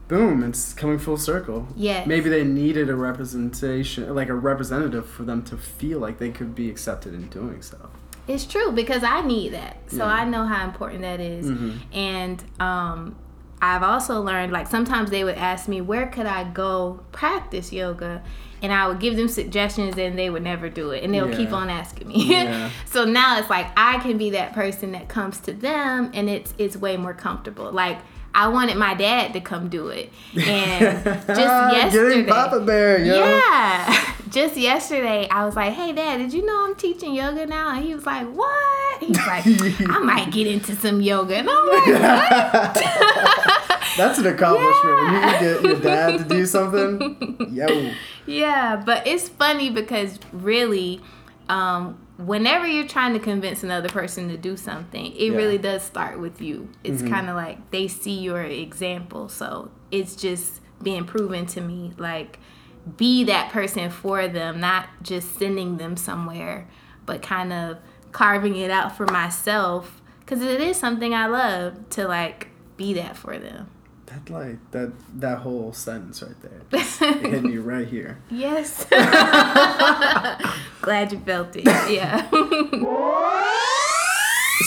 boom, 0.08 0.42
it's 0.44 0.72
coming 0.72 0.98
full 0.98 1.16
circle. 1.16 1.68
Mm-hmm. 1.76 2.08
Maybe 2.08 2.30
they 2.30 2.44
needed 2.44 2.88
a 2.88 2.94
representation, 2.94 4.14
like 4.14 4.28
a 4.28 4.34
representative, 4.34 5.08
for 5.08 5.24
them 5.24 5.42
to 5.44 5.56
feel 5.56 5.98
like 5.98 6.18
they 6.18 6.30
could 6.30 6.54
be 6.54 6.70
accepted 6.70 7.14
in 7.14 7.28
doing 7.28 7.62
so. 7.62 7.90
It's 8.28 8.44
true 8.44 8.72
because 8.72 9.02
I 9.04 9.22
need 9.22 9.52
that. 9.52 9.76
So 9.88 9.98
Yeah. 9.98 10.04
I 10.06 10.24
know 10.24 10.44
how 10.44 10.64
important 10.64 11.02
that 11.02 11.20
is. 11.20 11.46
Mhm. 11.46 11.78
And 11.92 12.44
um 12.60 13.16
I've 13.60 13.82
also 13.82 14.20
learned 14.20 14.52
like 14.52 14.66
sometimes 14.66 15.10
they 15.10 15.24
would 15.24 15.36
ask 15.36 15.68
me 15.68 15.80
where 15.80 16.06
could 16.06 16.26
I 16.26 16.44
go 16.44 17.00
practice 17.12 17.72
yoga 17.72 18.22
and 18.62 18.72
I 18.72 18.88
would 18.88 19.00
give 19.00 19.16
them 19.16 19.28
suggestions 19.28 19.96
and 19.98 20.18
they 20.18 20.30
would 20.30 20.42
never 20.42 20.68
do 20.68 20.90
it 20.90 21.04
and 21.04 21.12
they'll 21.12 21.34
keep 21.34 21.52
on 21.52 21.70
asking 21.70 22.08
me. 22.08 22.30
Yeah. 22.30 22.70
so 22.86 23.04
now 23.04 23.38
it's 23.38 23.50
like 23.50 23.66
I 23.76 23.98
can 24.00 24.18
be 24.18 24.30
that 24.30 24.52
person 24.52 24.92
that 24.92 25.08
comes 25.08 25.40
to 25.40 25.52
them 25.52 26.10
and 26.14 26.28
it's 26.28 26.54
it's 26.58 26.76
way 26.76 26.96
more 26.96 27.14
comfortable. 27.14 27.70
Like 27.72 27.98
I 28.34 28.48
wanted 28.48 28.76
my 28.76 28.92
dad 28.92 29.32
to 29.32 29.40
come 29.40 29.70
do 29.70 29.88
it. 29.88 30.12
And 30.34 31.02
just 31.26 31.26
yesterday 31.26 32.16
Getting 32.16 32.26
Papa 32.26 32.60
Bear, 32.60 32.98
yo. 33.02 33.14
yeah. 33.14 34.12
Just 34.28 34.56
yesterday, 34.56 35.28
I 35.30 35.46
was 35.46 35.54
like, 35.54 35.72
"Hey, 35.72 35.92
Dad, 35.92 36.16
did 36.18 36.32
you 36.34 36.44
know 36.44 36.66
I'm 36.66 36.74
teaching 36.74 37.14
yoga 37.14 37.46
now?" 37.46 37.70
And 37.74 37.84
he 37.84 37.94
was 37.94 38.04
like, 38.04 38.26
"What?" 38.26 39.00
He's 39.00 39.16
like, 39.18 39.44
"I 39.88 40.00
might 40.00 40.32
get 40.32 40.48
into 40.48 40.74
some 40.74 41.00
yoga." 41.00 41.36
And 41.36 41.48
I'm 41.48 41.66
like, 41.68 41.86
That's 43.96 44.18
an 44.18 44.26
accomplishment. 44.26 44.96
When 45.00 45.14
you 45.14 45.20
can 45.20 45.40
get 45.42 45.62
your 45.62 45.80
dad 45.80 46.18
to 46.18 46.24
do 46.24 46.46
something, 46.46 47.48
yo. 47.52 47.90
"Yeah," 48.26 48.82
but 48.84 49.06
it's 49.06 49.28
funny 49.28 49.70
because 49.70 50.18
really, 50.32 51.00
um, 51.48 51.98
whenever 52.18 52.66
you're 52.66 52.86
trying 52.86 53.12
to 53.14 53.18
convince 53.18 53.62
another 53.62 53.88
person 53.88 54.28
to 54.28 54.36
do 54.36 54.56
something, 54.56 55.06
it 55.16 55.30
Yeah. 55.32 55.36
really 55.36 55.58
does 55.58 55.82
start 55.82 56.18
with 56.18 56.40
you. 56.40 56.68
It's 56.84 57.02
kind 57.02 57.28
of 57.28 57.36
like 57.36 57.70
they 57.70 57.88
see 57.88 58.18
your 58.18 58.42
example, 58.42 59.28
so 59.28 59.70
it's 59.90 60.16
just 60.16 60.60
being 60.82 61.04
proven 61.04 61.46
to 61.46 61.60
me 61.60 61.92
like 61.96 62.38
be 62.96 63.24
that 63.24 63.50
person 63.50 63.90
for 63.90 64.28
them, 64.28 64.60
not 64.60 64.88
just 65.02 65.38
sending 65.38 65.76
them 65.78 65.96
somewhere, 65.96 66.68
but 67.06 67.22
kind 67.22 67.52
of 67.52 67.78
carving 68.12 68.56
it 68.56 68.70
out 68.70 68.96
for 68.96 69.06
myself 69.06 70.00
because 70.20 70.40
it 70.42 70.60
is 70.60 70.76
something 70.76 71.12
I 71.14 71.26
love 71.26 71.88
to 71.90 72.06
like 72.06 72.48
be 72.76 72.92
that 72.94 73.16
for 73.16 73.38
them. 73.38 73.68
That 74.24 74.30
like 74.32 74.70
that 74.70 74.92
that 75.20 75.38
whole 75.38 75.72
sentence 75.72 76.22
right 76.22 76.34
there, 76.42 76.80
hitting 77.20 77.50
you 77.52 77.62
right 77.62 77.86
here. 77.86 78.18
Yes. 78.30 78.84
Glad 80.80 81.12
you 81.12 81.18
felt 81.20 81.54
it. 81.56 81.64
Yeah. 81.90 82.28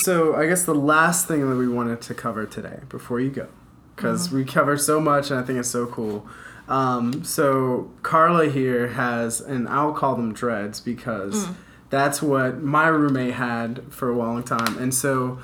So 0.02 0.36
I 0.36 0.46
guess 0.46 0.62
the 0.64 0.74
last 0.74 1.26
thing 1.26 1.40
that 1.50 1.56
we 1.56 1.66
wanted 1.68 2.00
to 2.02 2.14
cover 2.14 2.46
today 2.46 2.78
before 2.88 3.18
you 3.20 3.28
go, 3.30 3.48
because 3.96 4.28
Mm-hmm. 4.28 4.36
we 4.36 4.44
covered 4.44 4.80
so 4.80 5.00
much 5.00 5.30
and 5.32 5.40
I 5.40 5.42
think 5.42 5.58
it's 5.58 5.68
so 5.68 5.86
cool. 5.86 6.26
Um, 6.68 7.24
so 7.24 7.90
Carla 8.02 8.48
here 8.48 8.86
has, 8.88 9.40
and 9.40 9.68
I'll 9.68 9.92
call 9.92 10.14
them 10.14 10.32
dreads 10.32 10.78
because 10.80 11.46
Mm. 11.46 11.54
that's 11.90 12.22
what 12.22 12.62
my 12.62 12.86
roommate 12.86 13.34
had 13.34 13.82
for 13.90 14.08
a 14.10 14.16
long 14.16 14.44
time. 14.44 14.78
And 14.78 14.94
so 14.94 15.40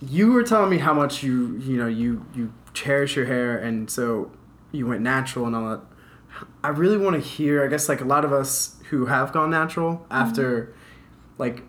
you 0.00 0.32
were 0.32 0.42
telling 0.42 0.70
me 0.70 0.78
how 0.78 0.94
much 0.94 1.22
you 1.22 1.56
you 1.58 1.76
know 1.76 1.86
you 1.86 2.24
you 2.34 2.52
cherish 2.72 3.16
your 3.16 3.26
hair, 3.26 3.58
and 3.58 3.90
so 3.90 4.30
you 4.72 4.86
went 4.86 5.02
natural 5.02 5.46
and 5.46 5.54
all 5.56 5.70
that. 5.70 5.80
I 6.62 6.68
really 6.68 6.96
want 6.96 7.22
to 7.22 7.28
hear. 7.28 7.64
I 7.64 7.68
guess 7.68 7.88
like 7.88 8.00
a 8.00 8.04
lot 8.04 8.24
of 8.24 8.32
us 8.32 8.76
who 8.90 9.06
have 9.06 9.32
gone 9.32 9.50
natural 9.50 9.96
mm-hmm. 9.96 10.12
after, 10.12 10.74
like 11.38 11.62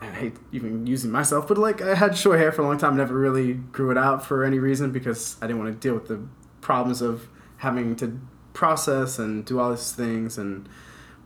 I 0.00 0.06
hate 0.06 0.36
even 0.52 0.86
using 0.86 1.10
myself, 1.10 1.46
but 1.46 1.58
like 1.58 1.82
I 1.82 1.94
had 1.94 2.16
short 2.16 2.38
hair 2.38 2.52
for 2.52 2.62
a 2.62 2.66
long 2.66 2.78
time, 2.78 2.96
never 2.96 3.14
really 3.14 3.54
grew 3.54 3.90
it 3.90 3.98
out 3.98 4.24
for 4.24 4.44
any 4.44 4.58
reason 4.58 4.92
because 4.92 5.36
I 5.42 5.46
didn't 5.46 5.62
want 5.62 5.72
to 5.72 5.78
deal 5.78 5.94
with 5.94 6.08
the 6.08 6.20
problems 6.60 7.02
of 7.02 7.28
having 7.58 7.94
to 7.96 8.20
process 8.52 9.18
and 9.18 9.44
do 9.44 9.60
all 9.60 9.70
these 9.70 9.92
things 9.92 10.38
and 10.38 10.68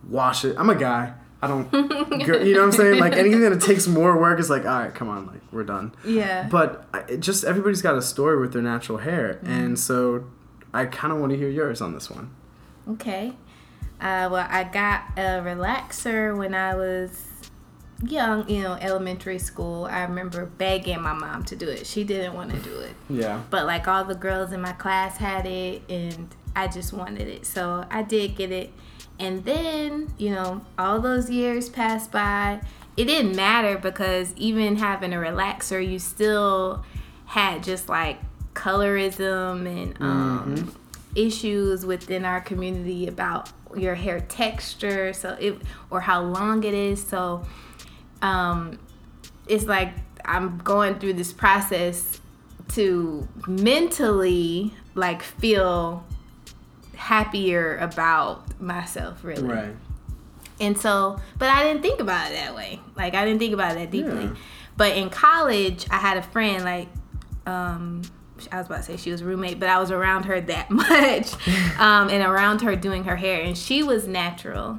wash 0.09 0.45
it. 0.45 0.57
I'm 0.59 0.71
a 0.71 0.75
guy. 0.75 1.15
I 1.47 1.49
don't, 1.49 1.73
you 2.45 2.55
know 2.55 2.61
what 2.61 2.67
I'm 2.67 2.73
saying? 2.73 2.99
Like 2.99 3.13
anything 3.13 3.41
that 3.41 3.61
takes 3.61 3.87
more 3.87 4.19
work 4.19 4.41
is 4.41 4.51
like, 4.51 4.65
all 4.65 4.81
right, 4.81 4.95
come 4.95 5.09
on, 5.09 5.27
like 5.27 5.41
we're 5.53 5.65
done. 5.65 5.95
yeah. 6.05 6.49
But 6.51 6.87
I, 6.93 6.99
it 7.09 7.21
just 7.21 7.45
everybody's 7.45 7.83
got 7.83 7.97
a 7.97 8.03
story 8.03 8.41
with 8.41 8.53
their 8.53 8.63
natural 8.63 8.99
hair, 8.99 9.39
and 9.45 9.79
so 9.79 10.25
I 10.75 10.87
kind 10.87 11.13
of 11.13 11.21
want 11.21 11.31
to 11.33 11.39
hear 11.39 11.49
yours 11.49 11.81
on 11.81 11.95
this 11.95 12.11
one. 12.11 12.35
Okay. 12.89 13.33
Uh, 14.01 14.29
well, 14.31 14.47
I 14.51 14.65
got 14.65 15.05
a 15.17 15.41
relaxer 15.43 16.37
when 16.37 16.55
I 16.55 16.75
was 16.75 17.25
young, 18.05 18.49
you 18.49 18.63
know, 18.63 18.75
elementary 18.75 19.39
school. 19.39 19.87
I 19.87 20.03
remember 20.03 20.45
begging 20.45 21.01
my 21.01 21.15
mom 21.15 21.45
to 21.45 21.57
do 21.57 21.69
it. 21.69 21.87
She 21.87 22.05
didn't 22.05 22.35
want 22.35 22.51
to 22.51 22.59
do 22.59 22.79
it. 22.81 22.95
Yeah. 23.09 23.43
But 23.49 23.65
like 23.67 23.89
all 23.89 24.05
the 24.05 24.15
girls 24.15 24.53
in 24.53 24.61
my 24.61 24.73
class 24.73 25.17
had 25.17 25.47
it 25.47 25.83
and 25.89 26.29
I 26.55 26.69
just 26.69 26.93
wanted 26.93 27.27
it. 27.29 27.47
So 27.47 27.87
I 27.91 28.03
did 28.03 28.37
get 28.37 28.53
it. 28.53 28.71
And 29.19 29.45
then, 29.45 30.13
you 30.19 30.31
know, 30.31 30.63
all 30.79 31.01
those 31.01 31.31
years 31.31 31.69
passed 31.69 32.13
by. 32.13 32.61
It 32.97 33.05
didn't 33.05 33.37
matter 33.37 33.77
because 33.79 34.33
even 34.37 34.77
having 34.77 35.13
a 35.13 35.17
relaxer, 35.17 35.87
you 35.87 35.99
still 35.99 36.85
had 37.27 37.63
just 37.63 37.89
like 37.89 38.19
colorism 38.55 39.67
and 39.67 40.01
um, 40.01 40.75
issues 41.15 41.85
within 41.85 42.25
our 42.25 42.41
community 42.41 43.07
about 43.07 43.51
your 43.77 43.95
hair 43.95 44.21
texture 44.21 45.13
so 45.13 45.37
it 45.41 45.61
or 45.91 46.01
how 46.01 46.23
long 46.23 46.63
it 46.65 46.73
is 46.73 47.05
so 47.05 47.45
um 48.23 48.79
it's 49.49 49.65
like 49.65 49.93
i'm 50.25 50.57
going 50.59 50.99
through 50.99 51.13
this 51.13 51.33
process 51.33 52.21
to 52.69 53.27
mentally 53.47 54.73
like 54.95 55.23
feel 55.23 56.06
happier 56.97 57.77
about 57.79 58.61
myself 58.61 59.23
really 59.23 59.43
Right. 59.43 59.77
and 60.61 60.77
so, 60.79 61.21
but 61.39 61.49
I 61.49 61.63
didn't 61.63 61.83
think 61.83 62.01
about 62.01 62.31
it 62.31 62.35
that 62.35 62.55
way. 62.55 62.81
Like 62.97 63.15
I 63.15 63.25
didn't 63.25 63.39
think 63.41 63.53
about 63.55 63.73
it 63.73 63.75
that 63.79 63.91
deeply. 63.91 64.25
Yeah. 64.25 64.35
But 64.77 64.97
in 64.97 65.09
college, 65.11 65.87
I 65.91 65.97
had 65.99 66.17
a 66.17 66.23
friend 66.23 66.65
like, 66.65 66.89
um, 67.47 68.03
I 68.53 68.59
was 68.59 68.67
about 68.67 68.79
to 68.79 68.83
say 68.83 68.97
she 68.99 69.11
was 69.11 69.23
roommate, 69.23 69.59
but 69.59 69.69
I 69.71 69.79
was 69.79 69.91
around 69.91 70.25
her 70.25 70.41
that 70.41 70.71
much, 70.85 71.33
um, 71.79 72.09
and 72.11 72.23
around 72.23 72.61
her 72.63 72.77
doing 72.77 73.05
her 73.05 73.17
hair, 73.17 73.41
and 73.43 73.57
she 73.57 73.83
was 73.83 74.07
natural, 74.07 74.79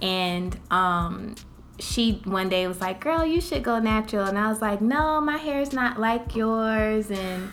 and 0.00 0.56
um, 0.70 1.34
she 1.80 2.20
one 2.24 2.48
day 2.48 2.66
was 2.68 2.80
like, 2.80 3.00
"Girl, 3.00 3.24
you 3.24 3.40
should 3.40 3.64
go 3.64 3.78
natural," 3.80 4.26
and 4.26 4.38
I 4.38 4.48
was 4.48 4.60
like, 4.62 4.80
"No, 4.80 5.20
my 5.20 5.36
hair 5.36 5.60
is 5.60 5.72
not 5.72 5.98
like 5.98 6.36
yours," 6.36 7.10
and 7.10 7.50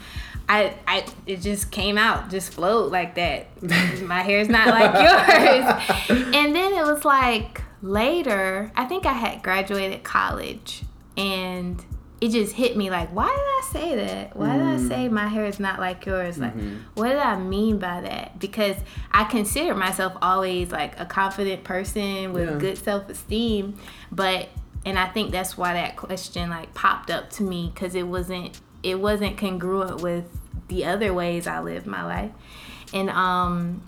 I, 0.49 0.73
I, 0.87 1.05
it 1.27 1.41
just 1.41 1.69
came 1.71 1.97
out, 1.97 2.29
just 2.31 2.51
flowed 2.51 2.91
like 2.91 3.15
that. 3.15 3.47
my 4.01 4.21
hair 4.23 4.39
is 4.39 4.49
not 4.49 4.67
like 4.67 4.93
yours, 6.09 6.25
and 6.35 6.55
then 6.55 6.73
it 6.73 6.83
was 6.85 7.05
like 7.05 7.61
later. 7.83 8.71
I 8.75 8.85
think 8.85 9.05
I 9.05 9.13
had 9.13 9.43
graduated 9.43 10.03
college, 10.03 10.81
and 11.15 11.83
it 12.19 12.29
just 12.31 12.53
hit 12.53 12.75
me 12.75 12.89
like, 12.89 13.13
why 13.15 13.27
did 13.27 13.33
I 13.33 13.69
say 13.71 13.95
that? 13.95 14.35
Why 14.35 14.53
did 14.57 14.61
I 14.65 14.75
Mm. 14.75 14.87
say 14.89 15.07
my 15.07 15.27
hair 15.27 15.45
is 15.45 15.59
not 15.59 15.79
like 15.79 16.05
yours? 16.05 16.37
Like, 16.37 16.53
Mhm. 16.57 16.79
what 16.95 17.09
did 17.09 17.17
I 17.19 17.37
mean 17.37 17.77
by 17.77 18.01
that? 18.01 18.39
Because 18.39 18.75
I 19.11 19.23
consider 19.25 19.73
myself 19.75 20.13
always 20.21 20.71
like 20.71 20.99
a 20.99 21.05
confident 21.05 21.63
person 21.63 22.33
with 22.33 22.49
Yeah. 22.49 22.57
good 22.57 22.77
self 22.77 23.07
esteem, 23.07 23.75
but 24.11 24.49
and 24.85 24.97
I 24.97 25.07
think 25.07 25.31
that's 25.31 25.57
why 25.57 25.73
that 25.73 25.95
question 25.95 26.49
like 26.49 26.73
popped 26.73 27.09
up 27.11 27.29
to 27.31 27.43
me 27.43 27.71
because 27.73 27.95
it 27.95 28.07
wasn't 28.07 28.59
it 28.83 28.99
wasn't 28.99 29.37
congruent 29.37 30.01
with 30.01 30.25
the 30.67 30.85
other 30.85 31.13
ways 31.13 31.47
I 31.47 31.59
lived 31.61 31.85
my 31.87 32.03
life, 32.05 32.31
and 32.93 33.09
um. 33.09 33.81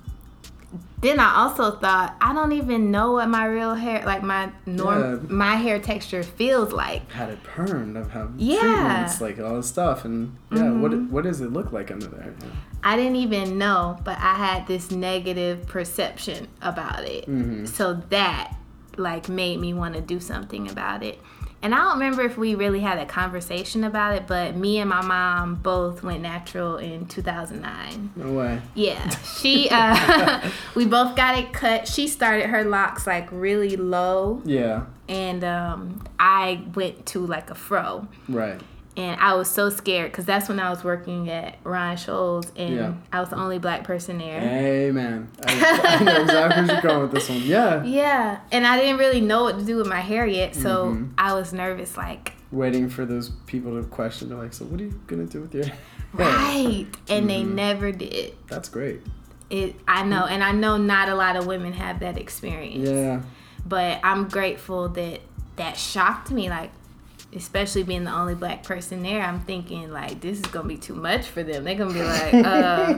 Then 1.02 1.20
I 1.20 1.36
also 1.36 1.72
thought 1.72 2.16
I 2.22 2.32
don't 2.32 2.54
even 2.54 2.92
know 2.92 3.12
what 3.14 3.28
my 3.28 3.46
real 3.46 3.74
hair, 3.74 4.04
like 4.06 4.24
my 4.24 4.52
norm, 4.66 5.02
Yeah. 5.28 5.34
my 5.36 5.56
hair 5.56 5.80
texture 5.80 6.24
feels 6.24 6.72
like. 6.72 7.12
had 7.12 7.30
it 7.30 7.40
permed. 7.44 7.98
I've 7.98 8.12
had 8.12 8.36
Yeah. 8.38 8.60
treatments, 8.62 9.20
like 9.20 9.40
all 9.42 9.56
this 9.56 9.68
stuff, 9.68 10.06
and 10.06 10.38
yeah, 10.52 10.70
what 10.72 10.92
Mhm. 10.92 11.10
what 11.10 11.24
does 11.26 11.42
it 11.42 11.52
look 11.52 11.74
like 11.74 11.92
under 11.92 12.06
there? 12.06 12.34
Yeah. 12.40 12.48
I 12.84 12.96
didn't 12.96 13.18
even 13.18 13.58
know, 13.58 13.98
but 14.06 14.18
I 14.20 14.36
had 14.36 14.68
this 14.68 14.92
negative 14.92 15.66
perception 15.68 16.48
about 16.62 17.04
it. 17.04 17.28
Mhm. 17.30 17.68
So 17.68 18.00
that 18.10 18.56
like 18.96 19.28
made 19.28 19.60
me 19.60 19.74
want 19.74 19.96
to 19.96 20.02
do 20.02 20.20
something 20.22 20.70
about 20.70 21.04
it. 21.04 21.20
And 21.64 21.76
I 21.76 21.78
don't 21.78 21.94
remember 22.00 22.24
if 22.24 22.38
we 22.38 22.56
really 22.56 22.80
had 22.80 22.98
a 22.98 23.06
conversation 23.06 23.84
about 23.84 24.16
it, 24.16 24.26
but 24.26 24.56
me 24.56 24.80
and 24.80 24.90
my 24.90 25.02
mom 25.04 25.56
both 25.56 26.02
went 26.02 26.22
natural 26.22 26.78
in 26.78 27.06
2009. 27.06 28.12
No 28.16 28.34
way. 28.34 28.62
Yeah, 28.74 29.08
she 29.40 29.70
uh 29.70 30.50
we 30.76 30.86
both 30.86 31.16
got 31.16 31.38
it 31.38 31.54
cut. 31.54 31.88
She 31.88 32.08
started 32.08 32.48
her 32.48 32.64
locks 32.64 33.06
like 33.06 33.28
really 33.32 33.76
low 33.76 34.42
Yeah. 34.44 34.86
and 35.08 35.44
um 35.44 36.04
I 36.20 36.64
went 36.74 37.06
to 37.08 37.26
like 37.26 37.50
a 37.52 37.56
fro 37.56 38.08
Right. 38.28 38.60
And 38.98 39.20
I 39.22 39.36
was 39.36 39.50
so 39.50 39.70
scared 39.70 40.12
because 40.12 40.26
that's 40.26 40.50
when 40.50 40.60
I 40.60 40.70
was 40.70 40.84
working 40.84 41.30
at 41.30 41.56
Ron 41.64 41.96
Sholes', 41.96 42.52
and 42.58 42.76
Yeah. 42.76 42.94
I 43.14 43.22
was 43.22 43.30
the 43.30 43.38
only 43.38 43.58
black 43.58 43.86
person 43.86 44.18
there. 44.18 44.42
Amen. 44.42 45.30
I, 45.46 45.98
I 46.00 46.04
know 46.04 46.22
exactly 46.24 46.64
where 46.66 46.74
you're 46.74 46.82
going 46.82 47.02
with 47.04 47.12
this 47.12 47.30
one. 47.30 47.40
Yeah. 47.42 47.84
Yeah, 47.86 48.40
and 48.52 48.68
I 48.68 48.78
didn't 48.78 48.98
really 48.98 49.22
know 49.22 49.44
what 49.44 49.58
to 49.60 49.64
do 49.66 49.78
with 49.78 49.88
my 49.88 50.02
hair 50.02 50.26
yet, 50.28 50.56
so 50.56 50.88
Mhm. 50.88 51.12
I 51.18 51.34
was 51.34 51.54
nervous. 51.54 51.96
Like, 51.96 52.34
Waiting 52.52 52.90
for 52.90 53.06
those 53.06 53.30
people 53.46 53.82
to 53.82 53.88
question. 53.88 54.28
They're 54.28 54.38
like, 54.38 54.52
so 54.54 54.66
what 54.66 54.82
are 54.82 54.84
you 54.84 55.00
gonna 55.08 55.24
do 55.26 55.40
with 55.40 55.56
your 55.56 55.64
hair? 55.68 55.78
right, 56.14 56.86
and 57.08 57.30
they 57.30 57.44
Mhm. 57.44 57.54
never 57.54 57.94
did. 57.94 58.34
That's 58.50 58.68
great. 58.68 59.00
It. 59.50 59.76
I 59.88 60.04
know, 60.04 60.26
and 60.26 60.44
I 60.44 60.52
know 60.52 60.76
not 60.76 61.08
a 61.08 61.16
lot 61.16 61.38
of 61.38 61.46
women 61.46 61.72
have 61.74 62.02
that 62.02 62.18
experience. 62.18 62.90
Yeah. 62.90 63.22
But 63.66 64.02
I'm 64.04 64.28
grateful 64.28 64.90
that 64.90 65.22
that 65.56 65.78
shocked 65.78 66.30
me. 66.32 66.50
Like, 66.50 66.72
especially 67.34 67.84
being 67.84 68.04
the 68.04 68.14
only 68.14 68.36
black 68.36 68.64
person 68.64 69.04
there, 69.04 69.22
I'm 69.22 69.40
thinking 69.42 69.92
like 69.92 70.20
this 70.22 70.38
is 70.38 70.46
gonna 70.46 70.68
be 70.68 70.78
too 70.78 70.96
much 70.96 71.28
for 71.28 71.44
them. 71.44 71.64
They're 71.64 71.76
gonna 71.76 71.94
be 71.94 72.04
like, 72.04 72.34
uh, 72.46 72.98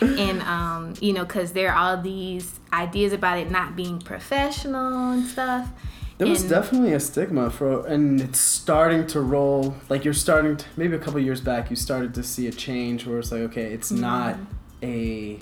and 0.00 0.42
um, 0.42 0.94
you 1.00 1.12
know, 1.12 1.24
because 1.24 1.52
there 1.52 1.72
are 1.72 1.76
all 1.96 2.02
these 2.02 2.58
ideas 2.72 3.12
about 3.12 3.38
it 3.38 3.50
not 3.50 3.76
being 3.76 3.98
professional 4.00 5.12
and 5.12 5.26
stuff. 5.26 5.68
There 6.16 6.28
was 6.28 6.42
And- 6.42 6.50
definitely 6.50 6.92
a 6.92 7.00
stigma 7.00 7.50
for, 7.50 7.84
and 7.86 8.20
it's 8.20 8.38
starting 8.40 9.06
to 9.08 9.20
roll. 9.20 9.74
Like 9.88 10.04
you're 10.04 10.14
starting 10.14 10.56
to, 10.56 10.64
maybe 10.76 10.94
a 10.94 10.98
couple 10.98 11.18
years 11.20 11.40
back, 11.40 11.70
you 11.70 11.76
started 11.76 12.14
to 12.14 12.22
see 12.22 12.46
a 12.46 12.52
change 12.52 13.04
where 13.06 13.18
it's 13.18 13.32
like, 13.32 13.40
okay, 13.42 13.72
it's 13.72 13.90
not 13.90 14.36
a, 14.82 15.38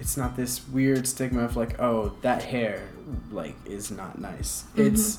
it's 0.00 0.16
not 0.16 0.34
this 0.34 0.66
weird 0.68 1.06
stigma 1.06 1.44
of 1.44 1.56
like, 1.56 1.78
oh, 1.78 2.14
that 2.22 2.42
hair, 2.42 2.88
like, 3.32 3.54
is 3.66 3.90
not 3.90 4.18
nice. 4.18 4.64
It's 4.76 5.18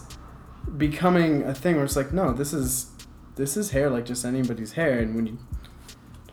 becoming 0.78 1.44
a 1.44 1.54
thing 1.54 1.76
where 1.76 1.86
it's 1.86 1.96
like, 1.96 2.12
no, 2.14 2.34
this 2.34 2.54
is, 2.54 2.88
this 3.36 3.56
is 3.58 3.72
hair 3.72 3.90
like 3.90 4.06
just 4.06 4.26
anybody's 4.26 4.74
hair, 4.74 5.00
and 5.00 5.16
when 5.16 5.28
you, 5.28 5.38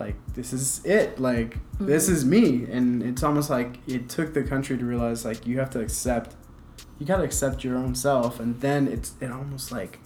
like, 0.00 0.16
this 0.34 0.52
is 0.52 0.84
it, 0.84 1.18
like, 1.20 1.58
this 1.80 2.08
is 2.08 2.24
me, 2.24 2.64
and 2.70 3.02
it's 3.02 3.22
almost 3.22 3.50
like 3.50 3.76
it 3.88 4.08
took 4.08 4.34
the 4.34 4.42
country 4.42 4.76
to 4.78 4.84
realize 4.84 5.24
like 5.24 5.46
you 5.46 5.58
have 5.58 5.70
to 5.70 5.80
accept 5.80 6.36
you 6.98 7.06
gotta 7.06 7.24
accept 7.24 7.64
your 7.64 7.76
own 7.76 7.94
self. 7.96 8.38
And 8.38 8.60
then 8.60 8.86
it's 8.86 9.14
it 9.20 9.30
almost 9.32 9.72
like 9.72 9.98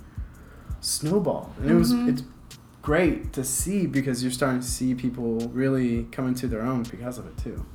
snowball 0.81 1.53
and 1.59 1.71
it 1.71 1.75
was 1.75 1.93
Mhm. 1.93 2.09
it's 2.09 2.23
great 2.81 3.33
to 3.35 3.45
see 3.45 3.87
because 3.87 4.23
you're 4.23 4.33
starting 4.33 4.61
to 4.61 4.67
see 4.67 4.95
people 4.95 5.39
really 5.53 6.05
come 6.13 6.27
into 6.29 6.47
their 6.47 6.63
own 6.63 6.85
because 6.85 7.19
of 7.19 7.27
it 7.27 7.37
too. 7.37 7.67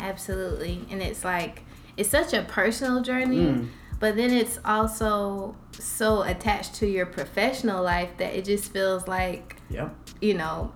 Absolutely, 0.00 0.84
and 0.90 1.02
it's 1.02 1.24
like 1.24 1.62
it's 1.96 2.08
such 2.10 2.32
a 2.32 2.42
personal 2.42 3.02
journey. 3.02 3.38
Mm. 3.46 3.68
But 4.02 4.16
then 4.16 4.30
it's 4.32 4.58
also 4.64 5.54
so 5.78 6.22
attached 6.22 6.74
to 6.80 6.86
your 6.86 7.06
professional 7.06 7.82
life 7.84 8.10
that 8.18 8.34
it 8.34 8.44
just 8.44 8.72
feels 8.72 9.06
like 9.06 9.56
yep 9.70 9.94
you 10.20 10.34
know, 10.34 10.72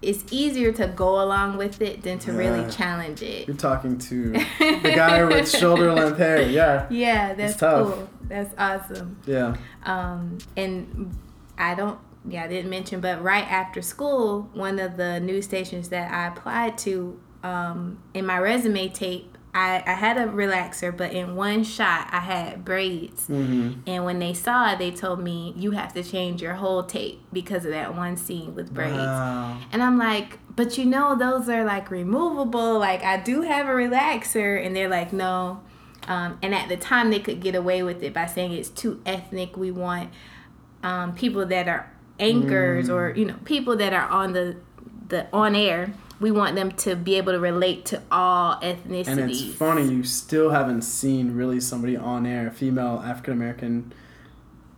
it's 0.00 0.24
easier 0.32 0.70
to 0.72 0.86
go 0.88 1.20
along 1.22 1.56
with 1.56 1.80
it 1.82 2.02
than 2.02 2.18
to 2.20 2.32
really 2.32 2.68
challenge 2.70 3.20
it. 3.22 3.46
you're 3.48 3.56
talking 3.56 3.98
to 3.98 4.32
the 4.58 4.92
guy 4.94 5.24
with 5.24 5.50
shoulder 5.50 5.92
length 5.92 6.18
hair 6.18 6.42
yeah 6.42 6.86
Yeah, 6.90 7.34
that's 7.34 7.56
tough. 7.56 7.86
cool. 7.94 8.08
That's 8.28 8.54
awesome. 8.58 9.20
yeah 9.26 9.56
Um, 9.84 10.38
and 10.56 11.16
I 11.58 11.74
don't, 11.74 11.98
yeah, 12.28 12.44
I 12.44 12.48
didn't 12.48 12.70
mention, 12.70 13.00
but 13.00 13.22
right 13.22 13.48
after 13.50 13.82
school, 13.82 14.48
one 14.52 14.78
of 14.78 14.96
the 14.96 15.18
news 15.20 15.44
stations 15.46 15.88
that 15.88 16.12
I 16.12 16.28
applied 16.28 16.76
to, 16.78 17.18
um, 17.42 17.98
in 18.14 18.26
my 18.26 18.38
resume 18.38 18.88
tape, 18.88 19.37
I, 19.58 19.82
I 19.84 19.94
had 19.94 20.16
a 20.18 20.26
relaxer, 20.26 20.96
but 20.96 21.12
in 21.12 21.34
one 21.34 21.64
shot, 21.64 22.08
I 22.12 22.20
had 22.20 22.64
braids. 22.64 23.26
mm-hmm. 23.26 23.80
And 23.88 24.04
when 24.04 24.20
they 24.20 24.32
saw 24.32 24.72
it, 24.72 24.78
they 24.78 24.92
told 24.92 25.18
me, 25.18 25.52
you 25.56 25.72
have 25.72 25.92
to 25.94 26.04
change 26.04 26.40
your 26.40 26.54
whole 26.54 26.84
tape 26.84 27.20
because 27.32 27.64
of 27.64 27.72
that 27.72 27.96
one 27.96 28.16
scene 28.16 28.54
with 28.54 28.72
braids. 28.72 28.96
wow 28.96 29.60
And 29.72 29.82
I'm 29.82 29.98
like, 29.98 30.38
but 30.54 30.78
you 30.78 30.84
know, 30.84 31.16
those 31.16 31.48
are 31.48 31.64
like 31.64 31.90
removable. 31.90 32.78
Like, 32.78 33.02
I 33.02 33.16
do 33.16 33.42
have 33.42 33.66
a 33.66 33.70
relaxer. 33.70 34.64
And 34.64 34.76
they're 34.76 34.88
like, 34.88 35.12
no. 35.12 35.60
Um, 36.06 36.38
and 36.40 36.54
at 36.54 36.68
the 36.68 36.76
time, 36.76 37.10
they 37.10 37.18
could 37.18 37.40
get 37.40 37.56
away 37.56 37.82
with 37.82 38.00
it 38.04 38.14
by 38.14 38.26
saying 38.26 38.52
it's 38.52 38.68
too 38.68 39.02
ethnic. 39.04 39.56
We 39.56 39.72
want 39.72 40.10
um, 40.84 41.16
people 41.16 41.44
that 41.46 41.66
are 41.66 41.92
anchors 42.20 42.88
or, 42.88 43.12
you 43.16 43.24
know, 43.24 43.36
people 43.44 43.76
that 43.76 43.92
are 43.92 44.08
on 44.08 44.34
the, 44.34 44.56
the 45.08 45.26
on 45.32 45.56
air. 45.56 45.92
We 46.20 46.30
want 46.32 46.56
them 46.56 46.72
to 46.72 46.96
be 46.96 47.14
able 47.16 47.32
to 47.32 47.38
relate 47.40 47.84
to 47.86 48.02
all 48.10 48.56
ethnicities. 48.60 49.06
and 49.06 49.20
it's 49.30 49.54
funny 49.54 49.84
you 49.88 50.02
still 50.04 50.50
haven't 50.50 50.82
seen 50.82 51.34
really 51.34 51.60
somebody 51.60 51.96
on 51.96 52.26
air 52.26 52.50
female 52.50 53.00
african 53.04 53.32
american 53.34 53.92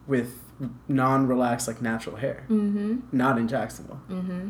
with 0.06 0.38
non-relaxed 0.88 1.66
like 1.68 1.80
natural 1.80 2.16
hair 2.16 2.44
Mm-hmm. 2.50 2.98
not 3.12 3.38
in 3.38 3.48
jacksonville 3.48 4.00
Mm-hmm. 4.10 4.48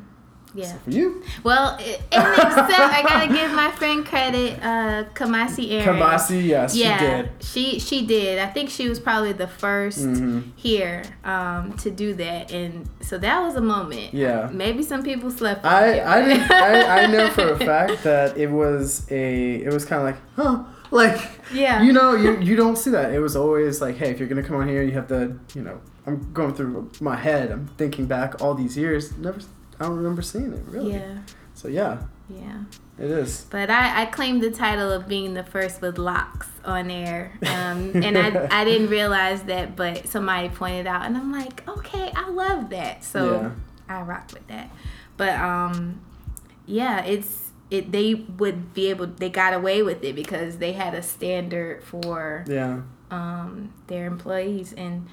Yeah. 0.54 0.64
so 0.66 0.78
for 0.78 0.90
you 0.90 1.22
Well, 1.44 1.76
makes. 1.78 2.04
I 2.12 3.02
gotta 3.06 3.32
give 3.32 3.50
my 3.52 3.70
friend 3.72 4.04
credit. 4.04 4.58
Uh, 4.62 5.04
Kumasi 5.14 5.70
Aaron. 5.72 5.98
Kumasi, 5.98 6.44
yes 6.46 6.74
yeah, 6.76 6.98
she 6.98 7.04
did 7.06 7.30
she 7.40 7.78
she 7.78 8.06
did. 8.06 8.38
I 8.38 8.46
think 8.46 8.70
she 8.70 8.88
was 8.88 8.98
probably 8.98 9.32
the 9.32 9.46
1st 9.46 10.06
Mhm. 10.06 10.42
here 10.56 11.02
um, 11.24 11.72
to 11.78 11.90
do 11.90 12.14
that, 12.14 12.52
and 12.52 12.88
so 13.00 13.18
that 13.18 13.40
was 13.42 13.54
a 13.56 13.60
moment. 13.60 14.12
Yeah. 14.14 14.48
maybe 14.52 14.82
some 14.82 15.02
people 15.02 15.30
slept. 15.30 15.64
I 15.64 16.00
I, 16.00 16.22
didn't, 16.24 16.50
I 16.50 17.02
I 17.02 17.06
know 17.06 17.28
for 17.30 17.48
a 17.52 17.58
fact 17.72 18.02
that 18.04 18.36
it 18.36 18.50
was 18.50 19.06
a 19.10 19.54
it 19.66 19.72
was 19.72 19.84
kind 19.84 20.00
of 20.02 20.06
like 20.06 20.18
huh 20.36 20.64
like 20.90 21.20
Yeah. 21.54 21.82
you 21.82 21.92
know 21.92 22.14
you 22.16 22.38
you 22.40 22.56
don't 22.56 22.76
see 22.76 22.90
that 22.90 23.12
it 23.12 23.20
was 23.20 23.36
always 23.36 23.80
like 23.80 23.96
hey 23.96 24.10
if 24.10 24.18
you're 24.18 24.28
gonna 24.28 24.42
come 24.42 24.56
on 24.56 24.66
here 24.68 24.82
you 24.82 24.92
have 24.92 25.06
to 25.08 25.38
you 25.54 25.62
know 25.62 25.78
I'm 26.06 26.32
going 26.32 26.54
through 26.54 26.90
my 27.00 27.16
head 27.16 27.50
I'm 27.52 27.68
thinking 27.78 28.06
back 28.06 28.40
all 28.42 28.54
these 28.54 28.76
years 28.76 29.16
never 29.16 29.38
I 29.80 29.84
don't 29.86 29.96
remember 29.96 30.22
seeing 30.22 30.52
it 30.52 30.62
really 30.66 30.92
yeah, 30.92 31.18
so 31.54 31.68
yeah 31.68 32.02
yeah. 32.28 32.62
it 32.98 33.10
is 33.10 33.46
But 33.50 33.70
I, 33.70 34.02
I 34.02 34.06
claimed 34.06 34.42
the 34.42 34.50
title 34.50 34.92
of 34.92 35.08
being 35.08 35.34
the 35.34 35.42
first 35.42 35.80
with 35.82 35.98
locks 35.98 36.48
on 36.64 36.90
air. 36.90 37.32
Um, 37.42 37.90
and 37.94 38.16
I, 38.16 38.60
I 38.60 38.64
didn't 38.64 38.88
realize 38.88 39.42
that, 39.44 39.74
but 39.74 40.06
somebody 40.06 40.48
pointed 40.48 40.86
out, 40.86 41.06
and 41.06 41.16
I'm 41.16 41.32
like, 41.32 41.66
okay, 41.68 42.12
I 42.14 42.28
love 42.28 42.70
that. 42.70 43.02
So 43.02 43.40
Yeah. 43.40 43.50
I 43.88 44.02
rock 44.02 44.30
with 44.32 44.46
that. 44.48 44.70
But 45.16 45.34
um, 45.40 46.00
yeah, 46.66 47.04
it's 47.04 47.50
it. 47.70 47.90
They 47.90 48.14
would 48.14 48.72
be 48.74 48.88
able. 48.90 49.06
They 49.08 49.28
got 49.28 49.52
away 49.52 49.82
with 49.82 50.04
it 50.04 50.14
because 50.14 50.58
they 50.58 50.72
had 50.72 50.94
a 50.94 51.02
standard 51.02 51.82
for 51.82 52.44
yeah 52.46 52.82
um 53.10 53.74
their 53.88 54.06
employees, 54.06 54.72
and 54.72 55.08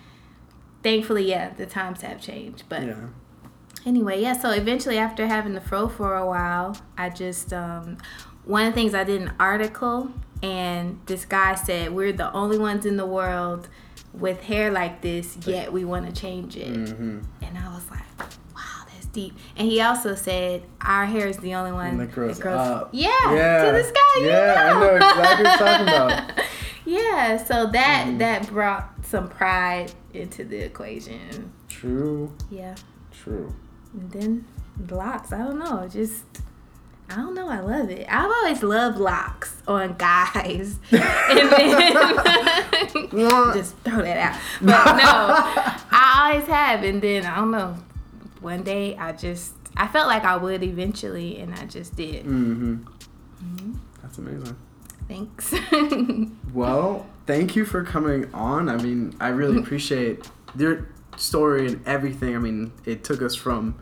thankfully, 0.83 1.27
yeah, 1.27 1.53
the 1.53 1.65
times 1.65 2.01
have 2.01 2.21
changed. 2.21 2.63
But 2.69 2.83
yeah 2.83 3.07
Anyway, 3.87 4.21
yeah, 4.21 4.33
so 4.33 4.49
eventually 4.51 4.97
after 4.97 5.27
having 5.27 5.53
the 5.53 5.61
fro 5.61 5.87
for 5.87 6.17
a 6.17 6.25
while, 6.27 6.75
I 6.97 7.09
just 7.09 7.53
um 7.53 7.97
one 8.43 8.65
of 8.65 8.73
the 8.73 8.79
things 8.81 8.93
I 8.93 9.05
did 9.05 9.21
an 9.21 9.31
article 9.39 10.11
and 10.43 10.99
this 11.05 11.23
guy 11.25 11.55
said 11.55 11.93
we're 11.93 12.11
the 12.11 12.31
only 12.33 12.57
ones 12.57 12.85
in 12.85 12.97
the 12.97 13.05
world 13.05 13.69
with 14.13 14.41
hair 14.41 14.71
like 14.71 15.01
this, 15.01 15.37
yet 15.45 15.71
we 15.71 15.85
want 15.85 16.05
to 16.13 16.21
change 16.21 16.57
it. 16.57 16.67
mm-hmm. 16.73 17.19
And 17.41 17.57
I 17.57 17.67
was 17.73 17.89
like, 17.89 18.19
wow, 18.53 18.83
that's 18.91 19.05
deep. 19.07 19.33
And 19.55 19.67
he 19.69 19.79
also 19.79 20.15
said 20.15 20.63
our 20.81 21.05
hair 21.05 21.27
is 21.27 21.37
the 21.37 21.55
only 21.55 21.71
one 21.71 21.97
that 21.97 22.11
grows 22.11 22.41
up. 22.45 22.89
Yeah, 22.91 23.07
yeah 23.33 23.65
to 23.65 23.71
this 23.71 23.91
guy. 23.91 24.19
you 24.21 24.27
yeah 24.27 24.73
I 24.75 24.79
know 24.81 24.95
exactly 24.97 25.21
what 25.23 25.39
you're 25.39 25.67
talking 25.67 25.87
about 25.87 26.45
yeah, 26.85 27.37
so 27.37 27.67
that 27.67 28.05
Mhm. 28.07 28.17
that 28.19 28.47
brought 28.49 28.93
some 29.05 29.29
pride 29.29 29.93
into 30.13 30.43
the 30.43 30.57
equation. 30.57 31.53
true 31.69 32.33
Yeah. 32.51 32.75
True. 33.23 33.55
And 33.97 34.11
then 34.11 34.45
locks. 34.89 35.33
I 35.33 35.39
don't 35.39 35.59
know. 35.59 35.87
Just 35.87 36.23
I 37.09 37.15
don't 37.15 37.33
know. 37.33 37.49
I 37.49 37.59
love 37.59 37.89
it. 37.89 38.05
I've 38.09 38.29
always 38.29 38.61
loved 38.63 38.97
locks 38.97 39.61
on 39.67 39.95
guys, 39.97 40.77
and 40.91 41.51
then 41.51 41.93
just 43.53 43.75
throw 43.77 44.01
that 44.01 44.17
out. 44.17 44.39
But 44.61 44.97
no, 44.97 45.35
I 45.91 46.29
always 46.31 46.47
have. 46.47 46.83
And 46.83 47.01
then 47.01 47.25
I 47.25 47.37
don't 47.37 47.51
know. 47.51 47.77
One 48.41 48.63
day 48.63 48.95
I 48.97 49.13
just 49.13 49.53
I 49.75 49.87
felt 49.87 50.07
like 50.07 50.23
I 50.23 50.37
would 50.37 50.63
eventually, 50.63 51.39
and 51.39 51.53
I 51.55 51.65
just 51.65 51.95
did. 51.95 52.25
Mm-hmm. 52.25 53.73
That's 54.01 54.17
amazing. 54.17 54.55
Thanks. 55.07 55.53
Well, 56.53 57.05
thank 57.25 57.55
you 57.55 57.65
for 57.65 57.83
coming 57.83 58.33
on. 58.33 58.67
I 58.67 58.77
mean, 58.77 59.15
I 59.19 59.29
really 59.29 59.57
appreciate 59.61 60.27
your 60.57 60.87
story 61.19 61.67
and 61.67 61.85
everything. 61.85 62.35
I 62.35 62.39
mean, 62.39 62.71
it 62.85 63.03
took 63.03 63.21
us 63.21 63.35
from 63.35 63.79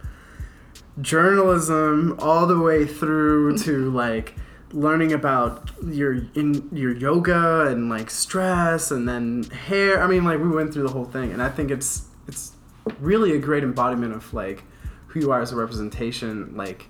journalism 1.02 2.16
all 2.20 2.46
the 2.46 2.60
way 2.60 2.86
through 2.86 3.58
to 3.66 3.92
like 3.92 4.36
learning 4.72 5.14
about 5.14 5.72
your 5.86 6.14
in 6.36 6.70
your 6.74 6.92
yoga 6.96 7.68
and 7.68 7.90
like 7.90 8.10
stress 8.10 8.92
and 8.92 9.08
then 9.08 9.44
hair. 9.44 10.02
I 10.02 10.08
mean, 10.08 10.24
like 10.24 10.40
we 10.40 10.50
went 10.50 10.74
through 10.74 10.84
the 10.84 10.94
whole 10.94 11.06
thing, 11.06 11.32
and 11.32 11.42
I 11.42 11.50
think 11.50 11.72
it's 11.72 12.08
it's 12.28 12.54
really 13.00 13.36
a 13.36 13.40
great 13.40 13.64
embodiment 13.64 14.14
of 14.14 14.34
like 14.34 14.64
who 15.08 15.20
you 15.20 15.32
are 15.32 15.42
as 15.42 15.52
a 15.52 15.56
representation, 15.56 16.56
like 16.56 16.88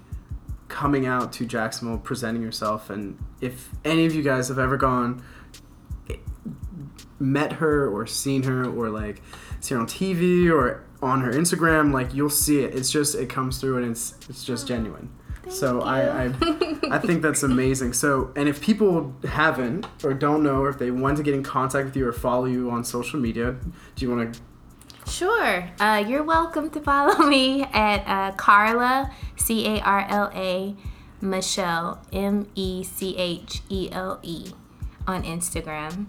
coming 0.68 1.06
out 1.06 1.32
to 1.34 1.46
Jacksonville, 1.46 2.00
presenting 2.00 2.42
yourself, 2.42 2.90
and 2.90 3.18
if 3.42 3.70
any 3.84 4.06
of 4.06 4.16
you 4.16 4.24
guys 4.24 4.48
have 4.48 4.60
ever 4.60 4.78
gone 4.78 5.24
eh, 6.10 6.16
met 7.20 7.54
her 7.54 7.88
or 7.88 8.08
seen 8.08 8.44
her 8.44 8.66
or 8.66 8.90
like 8.90 9.22
seen 9.60 9.78
her 9.78 9.82
on 9.82 9.88
TV 9.88 10.50
or 10.52 10.84
on 11.02 11.22
her 11.22 11.32
Instagram, 11.32 11.94
like 11.94 12.14
you'll 12.14 12.30
see 12.30 12.62
it. 12.62 12.74
It's 12.74 12.90
just 12.90 13.16
it 13.16 13.30
comes 13.30 13.60
through 13.60 13.78
and 13.78 13.92
it's 13.92 14.16
it's 14.30 14.44
just 14.44 14.68
genuine. 14.68 15.10
so 15.50 15.82
I, 15.82 16.26
I 16.26 16.34
I 16.92 17.00
think 17.00 17.22
that's 17.22 17.44
amazing. 17.52 17.94
So 17.94 18.32
and 18.36 18.50
if 18.50 18.62
people 18.62 19.14
haven't 19.28 19.86
or 20.04 20.14
don't 20.14 20.44
know 20.44 20.62
or 20.62 20.70
if 20.70 20.80
they 20.80 20.92
want 20.92 21.18
to 21.18 21.24
get 21.24 21.34
in 21.34 21.44
contact 21.44 21.86
with 21.86 21.96
you 21.96 22.08
or 22.08 22.14
follow 22.14 22.46
you 22.46 22.72
on 22.72 22.84
social 22.84 23.20
media, 23.20 23.56
do 23.96 24.06
you 24.06 24.16
want 24.16 24.34
to 24.34 24.42
Sure. 25.08 25.70
Uh, 25.80 26.04
you're 26.08 26.24
welcome 26.24 26.70
to 26.72 26.82
follow 26.82 27.28
me 27.28 27.64
at 27.64 28.04
uh, 28.08 28.36
Carla, 28.36 29.12
C 29.36 29.68
A 29.68 29.80
R 29.82 30.06
L 30.10 30.32
A, 30.34 30.76
Mechele, 31.22 32.00
M 32.12 32.48
E 32.56 32.84
C 32.84 33.16
H 33.16 33.62
E 33.70 33.90
L 33.92 34.20
E, 34.24 34.52
on 35.08 35.24
Instagram. 35.24 36.08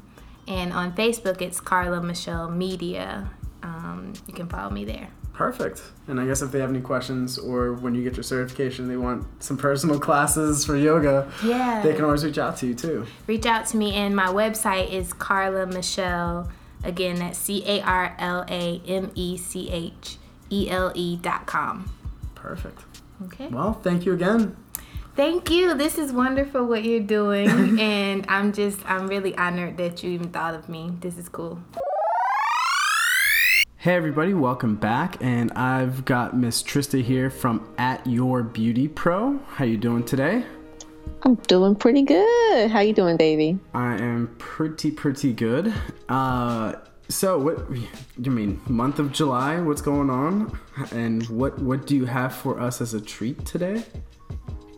And 0.48 0.72
on 0.72 0.92
Facebook, 0.94 1.42
it's 1.42 1.60
Carla 1.60 2.00
Mechele 2.00 2.54
Media. 2.54 3.28
Um, 3.62 4.12
you 4.26 4.34
can 4.34 4.48
follow 4.48 4.70
me 4.70 4.84
there. 4.84 5.08
Perfect. 5.32 5.82
And 6.08 6.18
I 6.20 6.24
guess 6.26 6.40
if 6.40 6.50
they 6.52 6.60
have 6.60 6.70
any 6.70 6.80
questions 6.80 7.36
or 7.38 7.74
when 7.74 7.94
you 7.94 8.02
get 8.02 8.16
your 8.16 8.22
certification, 8.22 8.88
they 8.88 8.96
want 8.96 9.26
some 9.42 9.56
personal 9.58 9.98
classes 9.98 10.64
for 10.64 10.76
yoga, 10.76 11.30
Yeah. 11.44 11.82
they 11.82 11.92
can 11.94 12.04
always 12.04 12.24
reach 12.24 12.38
out 12.38 12.56
to 12.58 12.66
you 12.68 12.74
too. 12.74 13.06
Reach 13.26 13.44
out 13.44 13.66
to 13.66 13.76
me, 13.76 13.92
and 13.94 14.16
my 14.16 14.28
website 14.28 14.90
is 14.92 15.12
Carla 15.12 15.66
Mechele. 15.66 16.48
Again, 16.84 17.16
that's 17.18 17.38
C 17.38 17.62
A 17.66 17.82
R 17.82 18.14
L 18.18 18.44
A 18.48 18.80
M 18.86 19.10
E 19.14 19.36
C 19.36 19.68
H 19.70 20.16
E 20.50 20.70
L 20.70 20.92
E 20.94 21.16
dot 21.16 21.44
com. 21.46 21.90
Perfect. 22.34 22.80
Okay. 23.24 23.48
Well, 23.48 23.72
thank 23.74 24.06
you 24.06 24.12
again. 24.12 24.56
Thank 25.16 25.50
you. 25.50 25.72
This 25.72 25.96
is 25.96 26.12
wonderful 26.12 26.66
what 26.66 26.84
you're 26.84 27.00
doing, 27.00 27.48
and 27.80 28.26
I'm 28.28 28.52
just 28.52 28.78
I'm 28.84 29.06
really 29.06 29.34
honored 29.38 29.78
that 29.78 30.02
you 30.02 30.10
even 30.10 30.28
thought 30.28 30.54
of 30.54 30.68
me. 30.68 30.92
This 31.00 31.16
is 31.16 31.30
cool. 31.30 31.58
Hey 33.78 33.94
everybody, 33.94 34.34
welcome 34.34 34.76
back, 34.76 35.16
and 35.22 35.52
I've 35.52 36.04
got 36.04 36.36
Miss 36.36 36.62
Trista 36.62 37.02
here 37.02 37.30
from 37.30 37.66
At 37.78 38.06
Your 38.06 38.42
Beauty 38.42 38.88
Pro. 38.88 39.38
How 39.48 39.64
you 39.64 39.78
doing 39.78 40.04
today? 40.04 40.44
I'm 41.22 41.36
doing 41.36 41.76
pretty 41.76 42.02
good. 42.02 42.70
How 42.70 42.80
you 42.80 42.92
doing, 42.92 43.16
baby? 43.16 43.58
I 43.72 43.94
am 43.94 44.34
pretty 44.36 44.90
pretty 44.90 45.32
good. 45.32 45.72
Uh, 46.10 46.74
so 47.08 47.38
what 47.38 47.64
you 48.20 48.30
mean 48.30 48.60
month 48.68 48.98
of 48.98 49.12
July? 49.12 49.62
What's 49.62 49.80
going 49.80 50.10
on? 50.10 50.58
And 50.92 51.26
what 51.28 51.58
what 51.58 51.86
do 51.86 51.96
you 51.96 52.04
have 52.04 52.34
for 52.34 52.60
us 52.60 52.82
as 52.82 52.92
a 52.92 53.00
treat 53.00 53.46
today? 53.46 53.82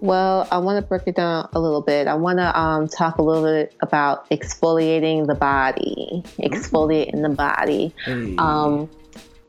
Well, 0.01 0.47
I 0.53 0.59
want 0.59 0.81
to 0.83 0.87
break 0.89 1.03
it 1.07 1.17
down 1.17 1.49
a 1.55 1.61
little 1.61 1.81
bit. 1.83 2.07
I 2.07 2.15
want 2.15 2.39
to 2.39 2.59
um, 2.59 2.87
talk 2.89 3.19
a 3.19 3.23
little 3.23 3.43
bit 3.43 3.75
about 3.81 4.29
exfoliating 4.31 5.27
the 5.27 5.35
body, 5.35 6.23
exfoliating 6.39 7.23
the 7.23 7.31
body. 7.31 7.93
Hey. 8.05 8.37
Um, 8.39 8.89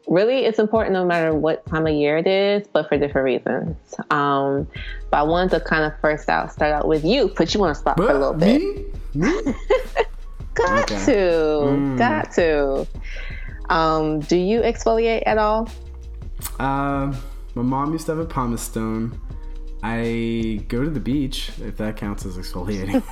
really, 0.08 0.46
it's 0.46 0.58
important 0.58 0.94
no 0.94 1.06
matter 1.06 1.36
what 1.36 1.64
time 1.68 1.86
of 1.86 1.94
year 1.94 2.18
it 2.18 2.26
is, 2.26 2.68
but 2.68 2.90
for 2.90 2.98
different 2.98 3.26
reasons. 3.26 3.78
Um, 4.10 4.68
but 5.12 5.18
I 5.18 5.24
wanted 5.24 5.52
to 5.52 5.60
kind 5.60 5.84
of 5.84 5.94
first 6.02 6.30
out 6.30 6.52
start 6.52 6.74
out 6.74 6.88
with 6.88 7.06
you, 7.06 7.28
put 7.28 7.54
you 7.54 7.62
on 7.62 7.70
the 7.70 7.76
spot 7.76 7.98
for 7.98 8.10
a 8.10 8.14
little 8.14 8.34
bit. 8.34 8.60
Me? 8.60 8.86
Me? 9.14 9.54
Got 10.56 10.92
Okay. 10.92 11.06
to, 11.06 11.12
Mm. 11.12 11.98
got 11.98 12.32
to. 12.34 12.88
Um, 13.70 14.20
do 14.22 14.36
you 14.36 14.62
exfoliate 14.62 15.24
at 15.28 15.38
all? 15.38 15.70
Um, 16.60 17.16
my 17.56 17.62
mom 17.62 17.94
used 17.94 18.08
to 18.08 18.14
have 18.16 18.20
a 18.20 18.26
pumice 18.26 18.64
stone. 18.64 19.18
I 19.82 20.64
go 20.68 20.84
to 20.84 20.90
the 20.90 21.00
beach 21.00 21.52
if 21.62 21.78
that 21.78 21.96
counts 21.98 22.26
as 22.26 22.38
exfoliating. 22.38 23.04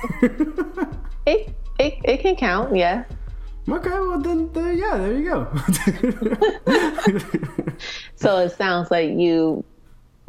It, 1.26 1.54
it, 1.78 1.94
it 2.04 2.20
can 2.20 2.36
count, 2.36 2.74
yeah. 2.74 3.04
okay, 3.68 3.90
well 3.90 4.18
then, 4.18 4.50
there, 4.54 4.72
yeah, 4.72 4.96
there 4.96 5.12
you 5.12 5.28
go. 5.28 5.46
So 8.16 8.38
it 8.38 8.52
sounds 8.52 8.90
like 8.90 9.10
you 9.10 9.62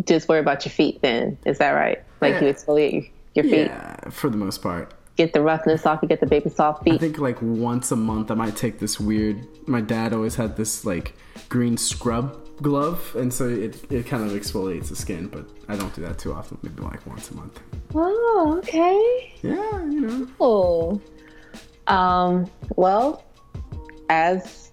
just 0.05 0.27
worry 0.27 0.39
about 0.39 0.65
your 0.65 0.71
feet 0.73 1.01
then. 1.01 1.37
Is 1.45 1.57
that 1.59 1.71
right? 1.71 2.03
Like 2.21 2.41
you 2.41 2.47
exfoliate 2.47 3.11
your 3.33 3.45
feet, 3.45 3.67
yeah, 3.67 4.09
for 4.09 4.29
the 4.29 4.37
most 4.37 4.61
part. 4.61 4.93
get 5.15 5.33
the 5.33 5.41
roughness 5.41 5.85
off, 5.85 5.99
you 6.01 6.07
get 6.07 6.19
the 6.19 6.25
baby 6.27 6.49
soft 6.49 6.83
feet. 6.83 6.95
I 6.95 6.97
think 6.97 7.17
like 7.17 7.41
once 7.41 7.91
a 7.91 7.95
month 7.95 8.29
I 8.29 8.35
might 8.35 8.55
take 8.55 8.79
this 8.79 8.99
weird. 8.99 9.45
My 9.67 9.81
dad 9.81 10.13
always 10.13 10.35
had 10.35 10.57
this 10.57 10.85
like 10.85 11.13
green 11.47 11.77
scrub 11.77 12.38
glove, 12.61 13.15
and 13.15 13.33
so 13.33 13.47
it, 13.47 13.91
it 13.91 14.05
kind 14.05 14.23
of 14.23 14.31
exfoliates 14.31 14.89
the 14.89 14.95
skin, 14.95 15.27
but 15.27 15.47
I 15.67 15.75
don't 15.75 15.93
do 15.95 16.01
that 16.01 16.19
too 16.19 16.33
often. 16.33 16.57
Maybe 16.61 16.81
like 16.81 17.05
once 17.05 17.31
a 17.31 17.35
month. 17.35 17.59
Oh, 17.95 18.55
okay. 18.59 19.33
Yeah, 19.41 19.85
you 19.85 20.01
know. 20.01 20.27
Cool. 20.37 21.01
Um, 21.87 22.49
well, 22.75 23.25
as 24.09 24.71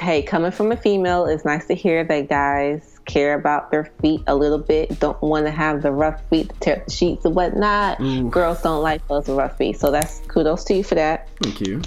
hey, 0.00 0.22
coming 0.22 0.50
from 0.50 0.72
a 0.72 0.76
female, 0.76 1.26
it's 1.26 1.44
nice 1.44 1.66
to 1.66 1.74
hear 1.74 2.04
that 2.04 2.28
guys 2.28 3.00
care 3.04 3.34
about 3.34 3.70
their 3.70 3.84
feet 4.00 4.22
a 4.26 4.34
little 4.34 4.58
bit. 4.58 4.98
Don't 5.00 5.20
want 5.22 5.46
to 5.46 5.52
have 5.52 5.82
the 5.82 5.92
rough 5.92 6.22
feet 6.28 6.52
tear 6.60 6.82
the 6.86 6.92
sheets 6.92 7.24
and 7.24 7.34
whatnot. 7.34 8.00
Ooh. 8.00 8.28
Girls 8.28 8.62
don't 8.62 8.82
like 8.82 9.06
those 9.08 9.28
rough 9.28 9.56
feet, 9.56 9.78
so 9.78 9.90
that's 9.90 10.20
kudos 10.28 10.64
to 10.64 10.74
you 10.74 10.84
for 10.84 10.94
that. 10.94 11.28
Thank 11.42 11.60
you. 11.60 11.82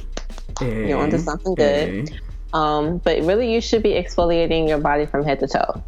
You're 0.62 1.00
onto 1.00 1.18
something 1.18 1.56
good. 1.56 2.10
hey. 2.10 2.20
Um, 2.54 3.00
but 3.00 3.22
really, 3.24 3.54
you 3.54 3.62
should 3.62 3.84
be 3.84 3.92
exfoliating 3.92 4.68
your 4.68 4.78
body 4.78 5.06
from 5.06 5.24
head 5.24 5.40
to 5.42 5.48
toe. 5.48 5.84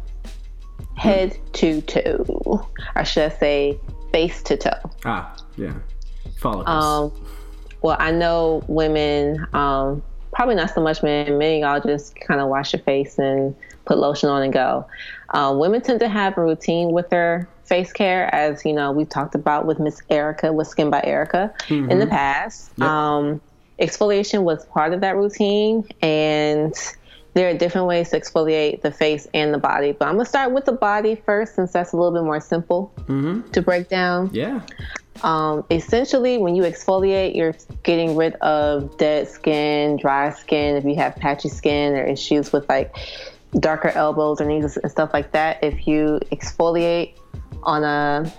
Head 0.96 1.38
to 1.54 1.80
toe. 1.82 2.68
I 2.94 3.04
should 3.04 3.36
say 3.38 3.78
face 4.12 4.42
to 4.44 4.56
toe. 4.56 4.90
Ah, 5.04 5.36
yeah. 5.56 5.74
Follicles. 6.38 6.84
Um, 7.14 7.26
well, 7.82 7.96
I 7.98 8.10
know 8.10 8.62
women, 8.66 9.46
um, 9.54 10.02
probably 10.32 10.56
not 10.56 10.74
so 10.74 10.82
much 10.82 11.02
men. 11.02 11.38
Men, 11.38 11.60
y'all 11.60 11.80
just 11.80 12.18
kind 12.20 12.40
of 12.40 12.48
wash 12.48 12.72
your 12.72 12.82
face 12.82 13.18
and 13.18 13.54
put 13.84 13.98
lotion 13.98 14.28
on 14.28 14.42
and 14.42 14.52
go. 14.52 14.86
Um, 15.30 15.58
women 15.58 15.80
tend 15.80 16.00
to 16.00 16.08
have 16.08 16.36
a 16.36 16.42
routine 16.42 16.92
with 16.92 17.08
their 17.10 17.48
face 17.64 17.92
care, 17.92 18.34
as 18.34 18.64
you 18.64 18.72
know, 18.72 18.90
we've 18.90 19.08
talked 19.08 19.34
about 19.34 19.66
with 19.66 19.78
Miss 19.78 20.00
Erica, 20.10 20.52
with 20.52 20.66
Skin 20.66 20.90
by 20.90 21.02
Erica 21.04 21.52
in 21.68 21.98
the 21.98 22.06
past. 22.06 22.72
Yep. 22.78 22.88
Um, 22.88 23.40
exfoliation 23.80 24.42
was 24.42 24.64
part 24.66 24.92
of 24.92 25.00
that 25.00 25.16
routine, 25.16 25.86
and 26.02 26.74
there 27.34 27.48
are 27.48 27.54
different 27.54 27.86
ways 27.86 28.10
to 28.10 28.20
exfoliate 28.20 28.82
the 28.82 28.90
face 28.90 29.28
and 29.34 29.54
the 29.54 29.58
body. 29.58 29.92
But 29.92 30.08
I'm 30.08 30.14
gonna 30.14 30.24
start 30.24 30.52
with 30.52 30.64
the 30.64 30.72
body 30.72 31.14
first, 31.14 31.54
since 31.54 31.72
that's 31.72 31.92
a 31.92 31.96
little 31.96 32.12
bit 32.12 32.24
more 32.24 32.40
simple 32.40 32.92
mm-hmm. 33.02 33.48
to 33.50 33.62
break 33.62 33.88
down. 33.88 34.30
Yeah. 34.32 34.60
Um, 35.22 35.64
essentially, 35.70 36.38
when 36.38 36.54
you 36.54 36.62
exfoliate, 36.62 37.34
you're 37.34 37.54
getting 37.82 38.16
rid 38.16 38.34
of 38.34 38.96
dead 38.98 39.28
skin, 39.28 39.96
dry 39.96 40.30
skin. 40.30 40.76
If 40.76 40.84
you 40.84 40.94
have 40.96 41.16
patchy 41.16 41.48
skin 41.48 41.94
or 41.94 42.04
issues 42.04 42.52
with 42.52 42.68
like 42.68 42.94
darker 43.58 43.88
elbows 43.88 44.40
or 44.40 44.44
knees 44.44 44.76
and 44.76 44.90
stuff 44.90 45.10
like 45.12 45.32
that, 45.32 45.62
if 45.62 45.86
you 45.86 46.20
exfoliate 46.30 47.14
on 47.62 47.84
a 47.84 48.32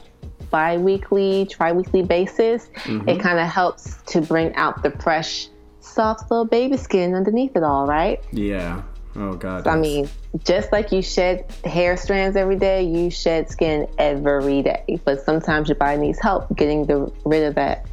bi-weekly, 0.49 1.47
tri-weekly 1.49 2.03
basis, 2.03 2.69
it 2.85 3.19
kind 3.19 3.39
of 3.39 3.47
helps 3.47 4.01
to 4.07 4.21
bring 4.21 4.53
out 4.55 4.83
the 4.83 4.91
fresh, 4.91 5.47
soft 5.79 6.29
little 6.29 6.45
baby 6.45 6.77
skin 6.77 7.15
underneath 7.15 7.55
it 7.55 7.63
all, 7.63 7.87
right? 7.87 8.23
Yeah. 8.31 8.81
Oh 9.15 9.33
God. 9.33 9.67
I 9.67 9.75
mean, 9.75 10.07
just 10.45 10.71
like 10.71 10.91
you 10.91 11.01
shed 11.01 11.51
hair 11.65 11.97
strands 11.97 12.37
every 12.37 12.55
day, 12.55 12.83
you 12.83 13.09
shed 13.09 13.49
skin 13.49 13.87
every 13.97 14.61
day. 14.61 14.99
But 15.03 15.21
sometimes 15.21 15.67
your 15.67 15.75
body 15.75 15.97
needs 15.97 16.19
help 16.19 16.55
getting 16.55 16.85
the, 16.85 17.11
rid 17.25 17.43
of 17.43 17.55
that 17.55 17.85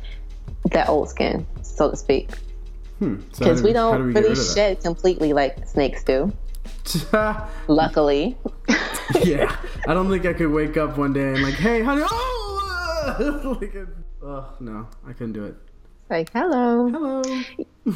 that 0.72 0.88
old 0.88 1.08
skin, 1.08 1.46
so 1.62 1.90
to 1.90 1.96
speak. 1.96 2.30
Hmm. 2.98 3.20
So 3.32 3.38
Because 3.40 3.62
we 3.62 3.72
don't 3.72 3.98
do 3.98 4.06
we 4.06 4.12
really 4.14 4.36
shed 4.36 4.82
completely 4.82 5.32
like 5.32 5.66
snakes 5.66 6.02
do. 6.02 6.32
Luckily, 7.66 8.36
yeah, 9.22 9.56
I 9.88 9.94
don't 9.94 10.08
think 10.08 10.24
I 10.26 10.32
could 10.32 10.50
wake 10.50 10.76
up 10.76 10.96
one 10.96 11.12
day 11.12 11.34
and 11.34 11.42
like, 11.42 11.54
hey, 11.54 11.82
honey, 11.82 12.02
oh, 12.04 12.45
like, 13.06 13.76
oh 14.22 14.54
no, 14.60 14.88
I 15.06 15.12
couldn't 15.12 15.32
do 15.32 15.44
it. 15.44 15.54
Like, 16.10 16.32
hello. 16.32 16.88
Hello. 16.88 17.22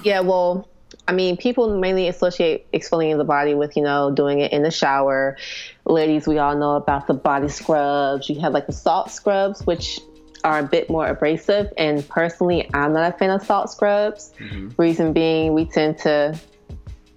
Yeah, 0.03 0.21
well, 0.21 0.69
I 1.07 1.13
mean, 1.13 1.37
people 1.37 1.79
mainly 1.79 2.09
associate 2.09 2.71
exfoliating 2.73 3.19
the 3.19 3.25
body 3.25 3.55
with, 3.55 3.77
you 3.77 3.83
know, 3.83 4.11
doing 4.11 4.41
it 4.41 4.53
in 4.53 4.63
the 4.63 4.71
shower. 4.71 5.37
Ladies, 5.85 6.27
we 6.27 6.39
all 6.39 6.57
know 6.57 6.77
about 6.77 7.07
the 7.07 7.15
body 7.15 7.49
scrubs. 7.49 8.29
You 8.29 8.41
have 8.41 8.53
like 8.53 8.67
the 8.67 8.73
salt 8.73 9.11
scrubs, 9.11 9.65
which 9.67 10.01
are 10.43 10.59
a 10.61 10.63
bit 10.63 10.91
more 10.91 11.07
abrasive. 11.07 11.73
And 11.77 12.09
personally, 12.09 12.69
I'm 12.75 12.93
not 12.93 13.15
a 13.15 13.17
fan 13.17 13.31
of 13.31 13.43
salt 13.45 13.71
scrubs. 13.71 14.33
Mm-hmm. 14.39 14.71
Reason 14.77 15.13
being, 15.13 15.53
we 15.53 15.65
tend 15.67 15.99
to 15.99 16.39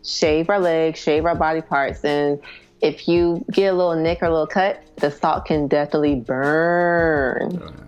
shave 0.03 0.49
our 0.49 0.59
legs, 0.59 0.99
shave 0.99 1.25
our 1.25 1.35
body 1.35 1.61
parts. 1.61 2.03
And 2.03 2.39
if 2.84 3.07
you 3.07 3.43
get 3.49 3.73
a 3.73 3.75
little 3.75 3.95
nick 3.95 4.21
or 4.21 4.25
a 4.25 4.29
little 4.29 4.45
cut, 4.45 4.84
the 4.97 5.09
salt 5.09 5.45
can 5.45 5.67
definitely 5.67 6.15
burn 6.15 7.88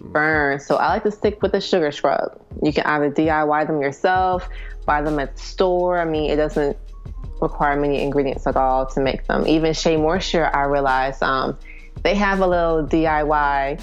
burn. 0.00 0.60
So 0.60 0.76
I 0.76 0.88
like 0.88 1.04
to 1.04 1.10
stick 1.10 1.42
with 1.42 1.52
the 1.52 1.60
sugar 1.60 1.90
scrub. 1.92 2.40
You 2.62 2.72
can 2.72 2.84
either 2.84 3.10
DIY 3.10 3.66
them 3.66 3.80
yourself, 3.80 4.48
buy 4.84 5.02
them 5.02 5.18
at 5.18 5.36
the 5.36 5.42
store. 5.42 5.98
I 5.98 6.04
mean, 6.04 6.30
it 6.30 6.36
doesn't 6.36 6.76
require 7.40 7.78
many 7.80 8.02
ingredients 8.02 8.46
at 8.46 8.56
all 8.56 8.86
to 8.86 9.00
make 9.00 9.26
them. 9.26 9.46
Even 9.46 9.72
Shea 9.72 9.96
Moisture, 9.96 10.50
I 10.54 10.64
realized 10.64 11.22
um, 11.22 11.58
they 12.02 12.14
have 12.14 12.40
a 12.40 12.46
little 12.46 12.86
DIY 12.86 13.80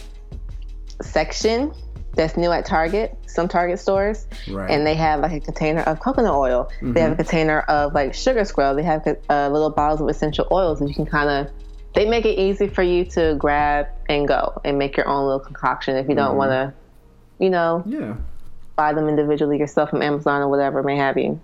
section 1.02 1.74
that's 2.16 2.38
new 2.38 2.52
at 2.52 2.66
Target, 2.66 3.18
some 3.28 3.48
Target 3.48 3.80
stores, 3.80 4.28
Right. 4.50 4.70
and 4.70 4.86
they 4.86 4.96
have 4.96 5.20
like 5.22 5.34
a 5.34 5.40
container 5.40 5.82
of 5.82 6.00
coconut 6.00 6.34
oil. 6.34 6.70
They 6.82 7.02
have 7.02 7.12
a 7.12 7.16
container 7.16 7.62
of 7.62 7.94
like 7.94 8.14
sugar 8.14 8.46
scrub. 8.46 8.76
They 8.78 8.84
have 8.84 9.06
uh, 9.30 9.50
little 9.50 9.70
bottles 9.70 10.02
of 10.02 10.08
essential 10.10 10.48
oils 10.52 10.80
and 10.82 10.90
you 10.90 10.96
can 10.96 11.06
kind 11.06 11.30
of. 11.30 11.54
They 11.94 12.10
make 12.10 12.26
it 12.26 12.38
easy 12.38 12.68
for 12.68 12.84
you 12.84 13.06
to 13.12 13.36
grab 13.38 13.88
and 14.10 14.28
go 14.28 14.60
and 14.66 14.78
make 14.78 14.98
your 14.98 15.08
own 15.08 15.26
little 15.26 15.40
concoction 15.40 15.96
if 15.96 16.10
you 16.10 16.16
don't 16.16 16.36
want 16.36 16.52
to, 16.52 16.74
you 17.40 17.50
know, 17.50 17.84
Yeah, 17.86 18.16
buy 18.76 18.92
them 18.92 19.08
individually 19.08 19.58
yourself 19.58 19.92
from 19.92 20.02
Amazon 20.02 20.42
or 20.42 20.50
whatever 20.50 20.84
may 20.84 20.98
have 20.98 21.18
you. 21.18 21.40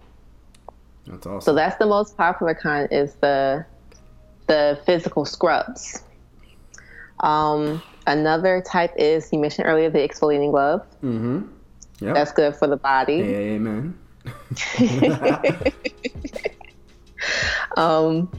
that's 1.08 1.26
awesome. 1.26 1.42
So 1.42 1.54
that's 1.56 1.78
the 1.78 1.86
most 1.86 2.18
popular 2.18 2.54
kind 2.54 2.88
is 2.92 3.14
the 3.16 3.66
the 4.48 4.78
physical 4.86 5.24
scrubs. 5.24 6.04
Um, 7.22 7.82
another 8.08 8.62
type 8.62 8.94
is 8.98 9.30
you 9.32 9.40
mentioned 9.40 9.68
earlier 9.68 9.90
the 9.90 10.00
exfoliating 10.00 10.52
glove. 10.52 10.82
mm-hmm. 11.04 11.44
Yep. 12.00 12.16
That's 12.16 12.32
good 12.32 12.56
for 12.56 12.68
the 12.68 12.78
body. 12.78 13.22
Amen. 13.22 13.98
Um, 17.78 18.30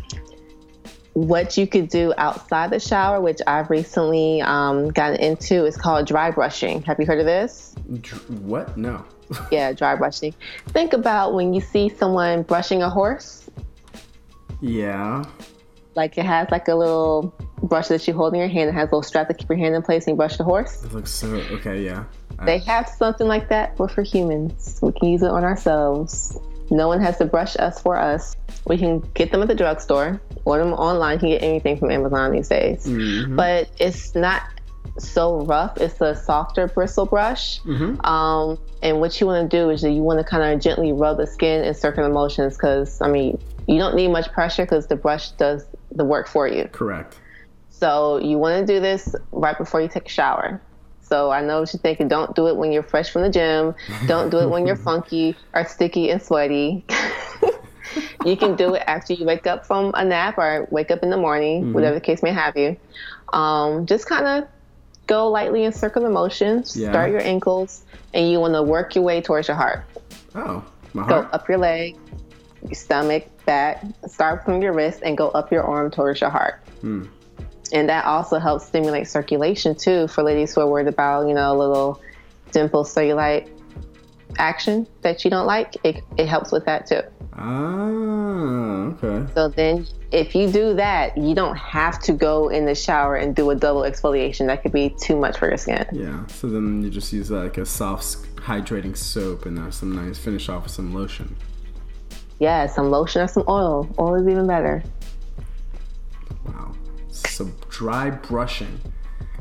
what 1.15 1.57
you 1.57 1.67
could 1.67 1.89
do 1.89 2.13
outside 2.19 2.71
the 2.71 2.81
shower, 2.81 3.21
which 3.21 3.39
I've 3.47 3.71
recently 3.71 4.41
um, 4.43 4.89
gotten 4.91 5.21
into, 5.21 5.65
is 5.67 5.77
called 5.77 6.07
dry 6.07 6.31
brushing. 6.31 6.83
Have 6.83 6.99
you 6.99 7.07
heard 7.07 7.21
of 7.21 7.27
this? 7.27 7.75
Dr- 8.01 8.31
what? 8.43 8.77
No. 8.77 9.05
Yeah, 9.51 9.73
dry 9.73 9.95
brushing. 9.97 10.35
Think 10.69 10.93
about 10.93 11.33
when 11.33 11.55
you 11.55 11.61
see 11.63 11.89
someone 11.89 12.43
brushing 12.43 12.83
a 12.83 12.91
horse. 12.91 13.49
yeah. 14.61 15.25
Like 15.95 16.17
it 16.19 16.25
has 16.25 16.49
like 16.51 16.69
a 16.69 16.75
little 16.75 17.35
brush 17.63 17.89
that 17.89 18.07
you 18.09 18.15
hold 18.15 18.33
in 18.35 18.41
your 18.41 18.49
hand. 18.49 18.69
It 18.71 18.73
has 18.75 18.85
a 18.85 18.87
little 18.87 19.03
strap 19.03 19.29
to 19.29 19.35
keep 19.35 19.49
your 19.49 19.59
hand 19.59 19.75
in 19.75 19.83
place 19.83 20.07
and 20.07 20.13
you 20.15 20.17
brush 20.17 20.37
the 20.37 20.45
horse. 20.45 20.83
It 20.85 20.93
looks 20.93 21.11
so 21.11 21.29
okay. 21.53 21.83
Yeah. 21.85 22.05
I- 22.39 22.47
They 22.47 22.59
have 22.59 22.89
something 22.89 23.27
like 23.27 23.49
that, 23.51 23.77
but 23.77 23.91
for 23.91 24.03
humans. 24.03 24.79
We 24.83 24.93
can 24.93 25.09
use 25.11 25.23
it 25.23 25.31
on 25.31 25.45
ourselves. 25.45 26.39
No 26.71 26.89
one 26.89 27.01
has 27.01 27.19
to 27.19 27.27
brush 27.27 27.57
us 27.59 27.81
for 27.81 27.99
us. 27.99 28.35
We 28.67 28.79
can 28.79 29.01
get 29.15 29.31
them 29.33 29.43
at 29.43 29.49
the 29.49 29.55
drugstore, 29.55 30.21
order 30.47 30.65
them 30.65 30.73
online. 30.73 31.15
You 31.17 31.21
can 31.21 31.29
get 31.31 31.43
anything 31.43 31.77
from 31.77 31.91
Amazon 31.91 32.33
these 32.33 32.49
days. 32.49 32.87
Mhm. 32.87 33.37
But 33.37 33.69
it's 33.79 34.15
not 34.15 34.43
so 34.99 35.41
rough. 35.43 35.77
It's 35.79 36.01
a 36.01 36.15
softer 36.15 36.69
bristle 36.69 37.05
brush. 37.07 37.61
Mhm. 37.65 38.03
Um, 38.07 38.59
and 38.83 39.01
what 39.01 39.21
you 39.21 39.27
want 39.27 39.51
to 39.51 39.57
do 39.57 39.69
is 39.71 39.83
that 39.83 39.91
you 39.91 40.03
want 40.03 40.19
to 40.21 40.25
kind 40.25 40.43
of 40.55 40.61
gently 40.61 40.93
rub 40.93 41.19
the 41.19 41.27
skin 41.27 41.65
in 41.65 41.75
circular 41.75 42.09
motions 42.09 42.57
because, 42.57 43.01
I 43.03 43.09
mean, 43.09 43.39
you 43.67 43.79
don't 43.79 43.95
need 43.95 44.09
much 44.09 44.33
pressure 44.33 44.63
because 44.65 44.87
the 44.87 44.97
brush 44.97 45.31
does 45.33 45.65
the 45.95 46.05
work 46.05 46.29
for 46.29 46.47
you. 46.47 46.69
Correct. 46.73 47.19
So 47.69 48.19
you 48.19 48.39
want 48.39 48.67
to 48.67 48.73
do 48.75 48.81
this 48.81 49.15
right 49.33 49.57
before 49.57 49.81
you 49.81 49.89
take 49.89 50.07
a 50.07 50.09
shower. 50.09 50.61
So 51.01 51.31
I 51.31 51.43
know 51.43 51.61
what 51.61 51.73
you're 51.73 51.81
thinking. 51.81 52.09
Don't 52.09 52.35
do 52.35 52.47
it 52.47 52.57
when 52.57 52.73
you're 52.73 52.83
fresh 52.83 53.11
from 53.11 53.23
the 53.23 53.29
gym. 53.29 53.75
Don't 54.07 54.31
do 54.31 54.39
it 54.39 54.49
when 54.49 54.67
you're 54.67 54.77
funky 54.91 55.37
or 55.53 55.67
sticky 55.67 56.11
and 56.11 56.23
sweaty. 56.23 56.85
you 58.25 58.37
can 58.37 58.57
do 58.57 58.75
it 58.75 58.83
after 58.87 59.13
you 59.13 59.27
wake 59.27 59.47
up 59.47 59.67
from 59.67 59.93
a 59.95 60.05
nap 60.05 60.39
or 60.39 60.67
wake 60.71 60.91
up 60.91 61.03
in 61.03 61.11
the 61.11 61.17
morning, 61.17 61.73
whatever 61.73 61.95
the 61.95 62.01
case 62.01 62.23
may 62.23 62.33
have 62.33 62.57
you. 62.57 62.77
Um, 63.33 63.87
just 63.87 64.07
kind 64.07 64.27
of 64.27 64.49
go 65.07 65.29
lightly 65.29 65.65
in 65.65 65.73
circular 65.73 66.09
motions. 66.09 66.77
Yeah. 66.77 66.91
Start 66.91 67.11
your 67.11 67.21
ankles, 67.21 67.85
and 68.15 68.31
you 68.31 68.41
want 68.41 68.55
to 68.55 68.63
work 68.63 68.95
your 68.95 69.05
way 69.05 69.21
towards 69.21 69.49
your 69.49 69.57
heart. 69.57 69.85
Oh, 70.35 70.65
my 70.95 71.03
heart. 71.03 71.31
Go 71.31 71.37
up 71.37 71.49
your 71.49 71.59
leg, 71.59 71.97
stomach, 72.73 73.29
back. 73.45 73.85
Start 74.07 74.45
from 74.45 74.63
your 74.63 74.73
wrist 74.73 75.01
and 75.03 75.17
go 75.17 75.29
up 75.31 75.51
your 75.51 75.65
arm 75.65 75.91
towards 75.91 76.21
your 76.21 76.31
heart. 76.31 76.61
Hmm. 76.81 77.07
And 77.73 77.89
that 77.89 78.05
also 78.05 78.39
helps 78.39 78.67
stimulate 78.67 79.09
circulation 79.09 79.75
too 79.75 80.07
for 80.09 80.23
ladies 80.23 80.55
who 80.55 80.61
are 80.61 80.69
worried 80.69 80.89
about, 80.89 81.27
you 81.29 81.35
know, 81.35 81.53
a 81.53 81.57
little 81.57 82.01
dimple 82.53 82.85
cellulite 82.85 83.49
action 84.39 84.87
that 85.01 85.25
you 85.25 85.31
don't 85.31 85.47
like. 85.47 85.77
It, 85.85 86.03
it 86.19 86.27
helps 86.27 86.53
with 86.53 86.65
that 86.67 86.87
too. 86.87 87.01
Ah, 87.35 88.93
okay. 88.93 89.33
So 89.35 89.49
then 89.49 89.87
if 90.11 90.35
you 90.35 90.53
do 90.53 90.75
that, 90.75 91.17
you 91.17 91.35
don't 91.35 91.57
have 91.57 91.99
to 92.03 92.13
go 92.13 92.49
in 92.49 92.67
the 92.67 92.75
shower 92.75 93.17
and 93.17 93.35
do 93.35 93.49
a 93.51 93.55
double 93.55 93.83
exfoliation. 93.83 94.47
That 94.47 94.63
could 94.63 94.73
be 94.73 94.95
too 95.01 95.17
much 95.17 95.39
for 95.39 95.49
your 95.49 95.57
skin. 95.57 95.87
Yeah. 95.93 96.27
So 96.27 96.49
then 96.49 96.83
you 96.83 96.91
just 96.91 97.11
use 97.13 97.31
like 97.31 97.57
a 97.57 97.65
soft 97.65 98.37
hydrating 98.37 98.97
soap 98.97 99.47
and 99.47 99.59
uh, 99.59 99.71
some 99.71 99.95
nice 99.95 100.19
finish 100.19 100.51
off 100.51 100.65
with 100.65 100.73
some 100.73 100.93
lotion. 100.95 101.37
Yeah, 102.43 102.67
some 102.67 102.91
lotion 102.91 103.23
or 103.23 103.29
some 103.29 103.45
oil. 103.47 103.89
Oil 104.01 104.17
is 104.17 104.27
even 104.27 104.49
better. 104.49 104.83
Wow. 106.45 106.73
Some 107.13 107.55
dry 107.71 108.11
brushing. 108.11 108.81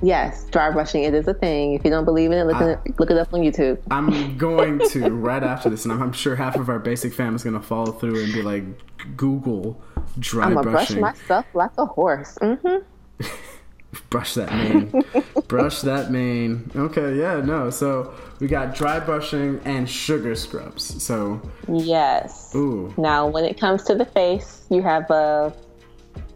Yes, 0.03 0.45
dry 0.51 0.69
brushing 0.69 1.01
it 1.01 1.15
is 1.15 1.27
a 1.27 1.33
thing. 1.33 1.73
If 1.73 1.83
you 1.83 1.89
don't 1.89 2.05
believe 2.05 2.31
in 2.31 2.37
it, 2.37 2.43
look, 2.43 2.57
I- 2.57 2.73
it, 2.73 2.99
look 2.99 3.09
it 3.09 3.17
up 3.17 3.33
on 3.33 3.39
YouTube. 3.41 3.79
I'm 3.89 4.37
going 4.37 4.77
to 4.89 5.09
right 5.09 5.41
after 5.41 5.67
this, 5.67 5.83
and 5.83 5.91
I'm, 5.91 6.03
I'm 6.03 6.13
sure 6.13 6.35
half 6.35 6.57
of 6.57 6.69
our 6.69 6.77
basic 6.77 7.11
fam 7.11 7.33
is 7.35 7.43
going 7.43 7.55
to 7.55 7.65
follow 7.65 7.91
through 7.91 8.23
and 8.23 8.31
be 8.33 8.43
like, 8.43 8.63
Google 9.17 9.81
dry 10.19 10.45
I'm 10.45 10.53
gonna 10.53 10.69
brush 10.69 10.91
myself 10.91 11.47
like 11.55 11.71
a 11.79 11.87
horse. 11.87 12.37
hmm 12.39 12.77
brush 14.09 14.33
that 14.35 14.53
mane. 14.53 14.93
brush 15.47 15.81
that 15.81 16.11
mane. 16.11 16.69
Okay, 16.75 17.15
yeah, 17.17 17.41
no. 17.41 17.69
So 17.69 18.13
we 18.39 18.47
got 18.47 18.73
dry 18.75 18.99
brushing 18.99 19.59
and 19.65 19.89
sugar 19.89 20.35
scrubs. 20.35 21.03
So, 21.03 21.41
Yes. 21.67 22.53
ooh, 22.55 22.93
Now, 22.97 23.27
when 23.27 23.45
it 23.45 23.59
comes 23.59 23.83
to 23.83 23.95
the 23.95 24.05
face, 24.05 24.65
you 24.69 24.81
have 24.81 25.09
uh, 25.11 25.51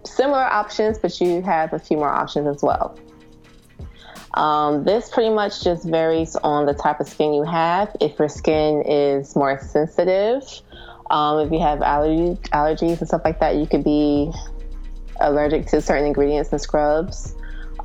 similar 0.03 0.43
options, 0.43 0.97
but 0.97 1.20
you 1.22 1.41
have 1.41 1.74
a 1.74 1.80
few 1.80 1.97
more 1.97 2.10
options 2.10 2.47
as 2.47 2.62
well. 2.62 2.97
Um, 4.36 4.84
this 4.84 5.10
pretty 5.10 5.34
much 5.34 5.64
just 5.64 5.86
varies 5.88 6.36
on 6.38 6.66
the 6.66 6.74
type 6.74 6.99
of 6.99 7.08
skin 7.08 7.34
you 7.34 7.43
have. 7.43 7.95
If 8.01 8.20
your 8.20 8.28
skin 8.28 8.84
is 8.86 9.34
more 9.34 9.58
sensitive, 9.60 10.43
um, 11.10 11.39
if 11.39 11.51
you 11.53 11.60
have 11.60 11.82
allergy, 11.82 12.39
allergies 12.51 12.99
and 12.99 13.08
stuff 13.08 13.22
like 13.24 13.39
that, 13.39 13.56
you 13.56 13.66
could 13.66 13.84
be 13.86 14.32
allergic 15.22 15.68
to 15.68 15.82
certain 15.82 16.06
ingredients 16.06 16.51
and 16.51 16.60
scrubs. 16.60 17.34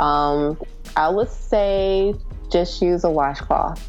Um, 0.00 0.58
I 0.96 1.08
would 1.08 1.30
say 1.30 2.14
just 2.50 2.82
use 2.82 3.04
a 3.04 3.10
washcloth. 3.10 3.88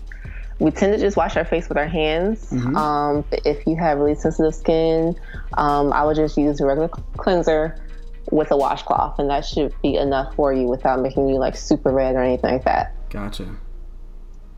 We 0.59 0.69
tend 0.69 0.93
to 0.93 0.99
just 0.99 1.17
wash 1.17 1.35
our 1.37 1.45
face 1.45 1.67
with 1.69 1.77
our 1.79 1.87
hands. 1.87 2.51
Um, 2.75 3.25
if 3.31 3.65
you 3.65 3.75
have 3.77 3.97
really 3.97 4.13
sensitive 4.13 4.53
skin, 4.53 5.15
um, 5.53 5.91
I 5.91 6.03
would 6.03 6.15
just 6.15 6.37
use 6.37 6.61
a 6.61 6.65
regular 6.65 6.89
cleanser 7.17 7.81
with 8.29 8.51
a 8.51 8.57
washcloth, 8.57 9.17
and 9.17 9.29
that 9.31 9.43
should 9.43 9.73
be 9.81 9.95
enough 9.95 10.35
for 10.35 10.53
you 10.53 10.67
without 10.67 11.01
making 11.01 11.27
you 11.29 11.39
like 11.39 11.55
super 11.55 11.91
red 11.91 12.15
or 12.15 12.21
anything 12.21 12.51
like 12.51 12.65
that. 12.65 12.93
gotcha. 13.09 13.55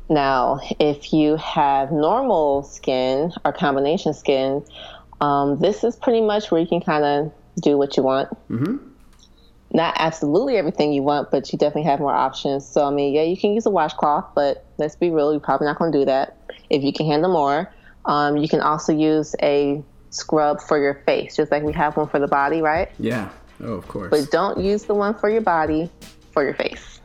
Now, 0.09 0.59
if 0.79 1.13
you 1.13 1.37
have 1.37 1.91
normal 1.91 2.63
skin 2.63 3.31
or 3.45 3.53
combination 3.53 4.13
skin, 4.13 4.63
um, 5.21 5.59
this 5.59 5.85
is 5.85 5.95
pretty 5.95 6.21
much 6.21 6.51
where 6.51 6.59
you 6.59 6.67
can 6.67 6.81
kind 6.81 7.05
of 7.05 7.33
do 7.61 7.77
what 7.77 7.95
you 7.95 8.03
want. 8.03 8.29
Mm-hmm. 8.49 8.89
Not 9.73 9.95
absolutely 9.97 10.57
everything 10.57 10.93
you 10.93 11.01
want, 11.01 11.31
but 11.31 11.51
you 11.51 11.57
definitely 11.57 11.89
have 11.89 11.99
more 11.99 12.13
options. 12.13 12.67
So, 12.67 12.85
I 12.85 12.91
mean, 12.91 13.13
yeah, 13.13 13.23
you 13.23 13.35
can 13.35 13.53
use 13.53 13.65
a 13.65 13.71
washcloth, 13.71 14.35
but 14.35 14.65
let's 14.77 14.95
be 14.95 15.09
real, 15.09 15.31
you're 15.31 15.39
probably 15.39 15.65
not 15.65 15.79
going 15.79 15.91
to 15.91 15.97
do 15.99 16.05
that. 16.05 16.37
If 16.69 16.83
you 16.83 16.93
can 16.93 17.07
handle 17.07 17.31
more, 17.31 17.73
um, 18.05 18.37
you 18.37 18.47
can 18.47 18.61
also 18.61 18.93
use 18.93 19.35
a 19.41 19.83
scrub 20.11 20.61
for 20.61 20.77
your 20.77 21.01
face, 21.05 21.35
just 21.35 21.51
like 21.51 21.63
we 21.63 21.73
have 21.73 21.97
one 21.97 22.07
for 22.07 22.19
the 22.19 22.27
body, 22.27 22.61
right? 22.61 22.89
Yeah. 22.99 23.29
Oh, 23.61 23.73
of 23.73 23.87
course. 23.87 24.11
But 24.11 24.31
don't 24.31 24.59
use 24.59 24.83
the 24.83 24.93
one 24.93 25.15
for 25.15 25.29
your 25.29 25.41
body 25.41 25.89
for 26.31 26.43
your 26.43 26.53
face. 26.53 26.99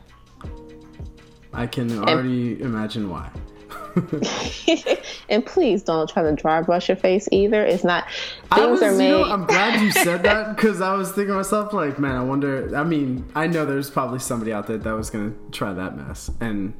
I 1.53 1.65
can 1.65 1.97
already 1.97 2.61
imagine 2.61 3.09
why. 3.09 3.31
and 5.29 5.45
please 5.45 5.83
don't 5.83 6.09
try 6.09 6.23
to 6.23 6.33
dry 6.33 6.61
brush 6.61 6.89
your 6.89 6.97
face 6.97 7.27
either. 7.31 7.63
It's 7.65 7.83
not 7.83 8.07
things 8.09 8.45
I 8.51 8.65
was, 8.65 8.81
are 8.81 8.91
made. 8.93 9.05
You 9.05 9.11
know, 9.11 9.23
I'm 9.25 9.45
glad 9.45 9.81
you 9.81 9.91
said 9.91 10.23
that 10.23 10.55
because 10.55 10.81
I 10.81 10.93
was 10.93 11.09
thinking 11.09 11.29
to 11.29 11.35
myself, 11.35 11.73
like, 11.73 11.99
man, 11.99 12.15
I 12.15 12.23
wonder. 12.23 12.75
I 12.75 12.83
mean, 12.83 13.25
I 13.35 13.47
know 13.47 13.65
there's 13.65 13.89
probably 13.89 14.19
somebody 14.19 14.53
out 14.53 14.67
there 14.67 14.77
that 14.77 14.91
was 14.91 15.09
gonna 15.09 15.33
try 15.51 15.73
that 15.73 15.97
mess, 15.97 16.29
and 16.39 16.73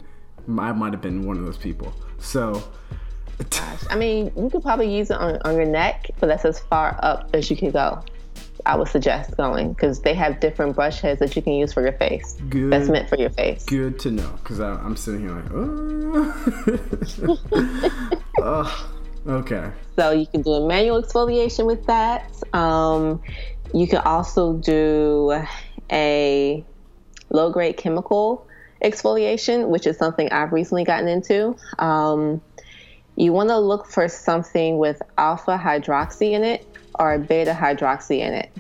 I 0.48 0.72
might 0.72 0.94
have 0.94 1.02
been 1.02 1.26
one 1.26 1.38
of 1.38 1.46
those 1.46 1.58
people. 1.58 1.94
So, 2.20 2.64
I 3.90 3.96
mean, 3.96 4.32
you 4.36 4.50
could 4.50 4.62
probably 4.62 4.94
use 4.94 5.10
it 5.10 5.18
on, 5.18 5.38
on 5.46 5.56
your 5.56 5.66
neck, 5.66 6.10
but 6.20 6.28
that's 6.28 6.46
as 6.46 6.60
far 6.60 7.00
up 7.02 7.30
as 7.34 7.50
you 7.50 7.56
can 7.56 7.72
go. 7.72 8.04
I 8.66 8.76
would 8.76 8.88
suggest 8.88 9.36
going 9.38 9.74
because 9.74 10.02
they 10.02 10.14
have 10.14 10.40
different 10.40 10.76
brush 10.76 11.02
heads 11.02 11.20
that 11.20 11.36
you 11.36 11.42
can 11.42 11.54
use 11.54 11.74
for 11.74 11.82
your 11.82 11.94
face. 11.94 12.38
Good. 12.50 12.72
That's 12.72 12.90
meant 12.90 13.10
for 13.10 13.18
your 13.18 13.30
face. 13.30 13.66
good 13.66 14.00
to 14.00 14.12
know 14.12 14.30
because 14.44 14.60
I'm 14.60 14.96
sitting 14.96 15.22
here 15.22 15.32
like, 15.32 15.52
oh. 17.28 17.40
oh, 18.40 18.92
okay. 19.28 19.72
So 19.98 20.12
you 20.12 20.28
can 20.28 20.42
do 20.42 20.52
a 20.52 20.68
manual 20.68 21.02
exfoliation 21.02 21.66
with 21.66 21.86
that. 21.88 22.32
Um, 22.54 23.22
you 23.74 23.88
can 23.88 24.00
also 24.00 24.54
do 24.54 25.42
a 25.92 26.64
low 27.30 27.52
grade 27.52 27.78
chemical 27.78 28.48
exfoliation, 28.84 29.68
which 29.68 29.86
is 29.86 29.98
something 29.98 30.32
I've 30.32 30.52
recently 30.52 30.84
gotten 30.84 31.08
into. 31.08 31.56
Um, 31.78 32.42
you 33.16 33.34
want 33.34 33.50
to 33.50 33.58
look 33.60 33.86
for 33.86 34.08
something 34.08 34.78
with 34.78 35.02
alpha 35.18 35.58
hydroxy 35.62 36.32
in 36.32 36.44
it 36.44 36.66
or 36.98 37.18
beta 37.18 37.54
hydroxy 37.54 38.20
in 38.20 38.34
it. 38.34 38.52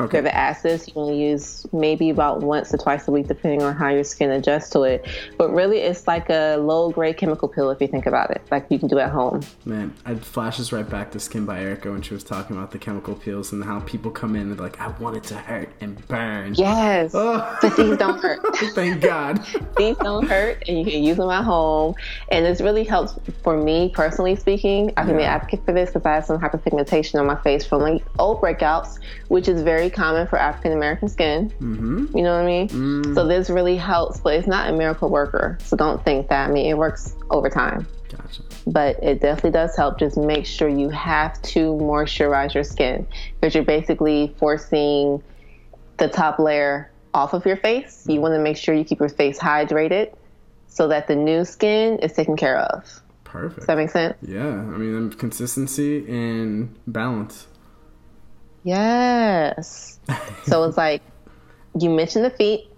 Okay. 0.00 0.18
For 0.18 0.22
the 0.22 0.34
acids, 0.34 0.88
you 0.88 0.94
to 0.94 1.14
use 1.14 1.66
maybe 1.72 2.10
about 2.10 2.40
once 2.40 2.72
or 2.72 2.78
twice 2.78 3.06
a 3.08 3.10
week, 3.10 3.28
depending 3.28 3.62
on 3.62 3.74
how 3.74 3.88
your 3.90 4.04
skin 4.04 4.30
adjusts 4.30 4.70
to 4.70 4.82
it. 4.82 5.06
But 5.36 5.52
really, 5.52 5.78
it's 5.78 6.06
like 6.06 6.30
a 6.30 6.56
low 6.56 6.90
grade 6.90 7.16
chemical 7.18 7.48
peel 7.48 7.70
if 7.70 7.80
you 7.80 7.88
think 7.88 8.06
about 8.06 8.30
it, 8.30 8.42
like 8.50 8.66
you 8.70 8.78
can 8.78 8.88
do 8.88 8.98
at 8.98 9.10
home. 9.10 9.42
Man, 9.64 9.94
it 10.06 10.24
flashes 10.24 10.72
right 10.72 10.88
back 10.88 11.10
to 11.12 11.20
Skin 11.20 11.44
by 11.44 11.60
Erica 11.60 11.90
when 11.90 12.02
she 12.02 12.14
was 12.14 12.24
talking 12.24 12.56
about 12.56 12.70
the 12.70 12.78
chemical 12.78 13.14
peels 13.14 13.52
and 13.52 13.62
how 13.62 13.80
people 13.80 14.10
come 14.10 14.34
in 14.34 14.50
and 14.50 14.58
like, 14.60 14.80
I 14.80 14.88
want 14.98 15.16
it 15.16 15.24
to 15.24 15.34
hurt 15.34 15.68
and 15.80 16.06
burn. 16.08 16.54
Yes, 16.54 17.12
Oh. 17.14 17.58
but 17.60 17.76
these 17.76 17.96
don't 17.98 18.18
hurt. 18.20 18.40
Thank 18.74 19.02
God. 19.02 19.44
these 19.76 19.96
don't 19.98 20.26
hurt 20.26 20.62
and 20.68 20.78
you 20.78 20.84
can 20.84 21.02
use 21.02 21.16
them 21.16 21.30
at 21.30 21.44
home 21.44 21.94
and 22.30 22.44
this 22.44 22.60
really 22.60 22.84
helps 22.84 23.14
for 23.42 23.56
me 23.56 23.90
personally 23.94 24.36
speaking 24.36 24.92
i 24.96 25.04
can 25.04 25.16
be 25.16 25.22
an 25.22 25.28
advocate 25.28 25.64
for 25.64 25.72
this 25.72 25.90
because 25.90 26.04
i 26.06 26.14
have 26.14 26.24
some 26.24 26.38
hyperpigmentation 26.38 27.18
on 27.18 27.26
my 27.26 27.36
face 27.42 27.64
from 27.66 27.80
like 27.80 28.02
old 28.18 28.40
breakouts 28.40 28.98
which 29.28 29.48
is 29.48 29.62
very 29.62 29.81
common 29.90 30.26
for 30.26 30.38
african 30.38 30.72
american 30.72 31.08
skin 31.08 31.50
Mm-hmm. 31.60 32.16
you 32.16 32.22
know 32.22 32.34
what 32.36 32.42
i 32.42 32.46
mean 32.46 33.14
so 33.14 33.26
this 33.26 33.48
really 33.50 33.76
helps 33.76 34.20
but 34.20 34.34
it's 34.34 34.46
not 34.48 34.70
a 34.70 34.72
miracle 34.72 35.08
worker 35.08 35.58
so 35.62 35.76
don't 35.76 36.04
think 36.04 36.28
that 36.28 36.48
i 36.48 36.52
mean 36.52 36.66
it 36.66 36.76
works 36.78 37.14
over 37.30 37.48
time 37.48 37.86
Gotcha. 38.10 38.42
but 38.66 39.02
it 39.02 39.20
definitely 39.22 39.52
does 39.52 39.74
help. 39.74 39.98
Just 39.98 40.18
make 40.18 40.44
sure 40.44 40.68
you 40.68 40.90
have 40.90 41.40
to 41.42 41.72
moisturize 41.72 42.52
your 42.52 42.62
skin 42.62 43.06
because 43.40 43.54
you're 43.54 43.64
basically 43.64 44.34
forcing 44.38 45.22
the 45.96 46.08
top 46.08 46.38
layer 46.38 46.90
off 47.14 47.32
of 47.32 47.46
your 47.46 47.56
face. 47.56 48.04
You 48.06 48.20
want 48.20 48.34
to 48.34 48.38
make 48.38 48.58
sure 48.58 48.74
you 48.74 48.84
keep 48.84 49.00
your 49.00 49.08
face 49.08 49.38
hydrated 49.38 50.14
so 50.66 50.88
that 50.88 51.08
the 51.08 51.16
new 51.16 51.46
skin 51.46 52.00
is 52.00 52.12
taken 52.12 52.36
care 52.36 52.58
of. 52.58 53.00
Perfect. 53.24 53.60
Does 53.60 53.66
that 53.68 53.76
make 53.78 53.88
sense? 53.90 54.14
Yeah, 54.20 54.46
I 54.46 54.76
mean, 54.76 55.10
consistency 55.14 56.06
and 56.06 56.78
balance. 56.86 57.46
Yes. 58.64 59.98
so 60.44 60.64
it's 60.64 60.76
like 60.76 61.02
you 61.78 61.90
mentioned 61.90 62.24
the 62.24 62.30
feet. 62.30 62.68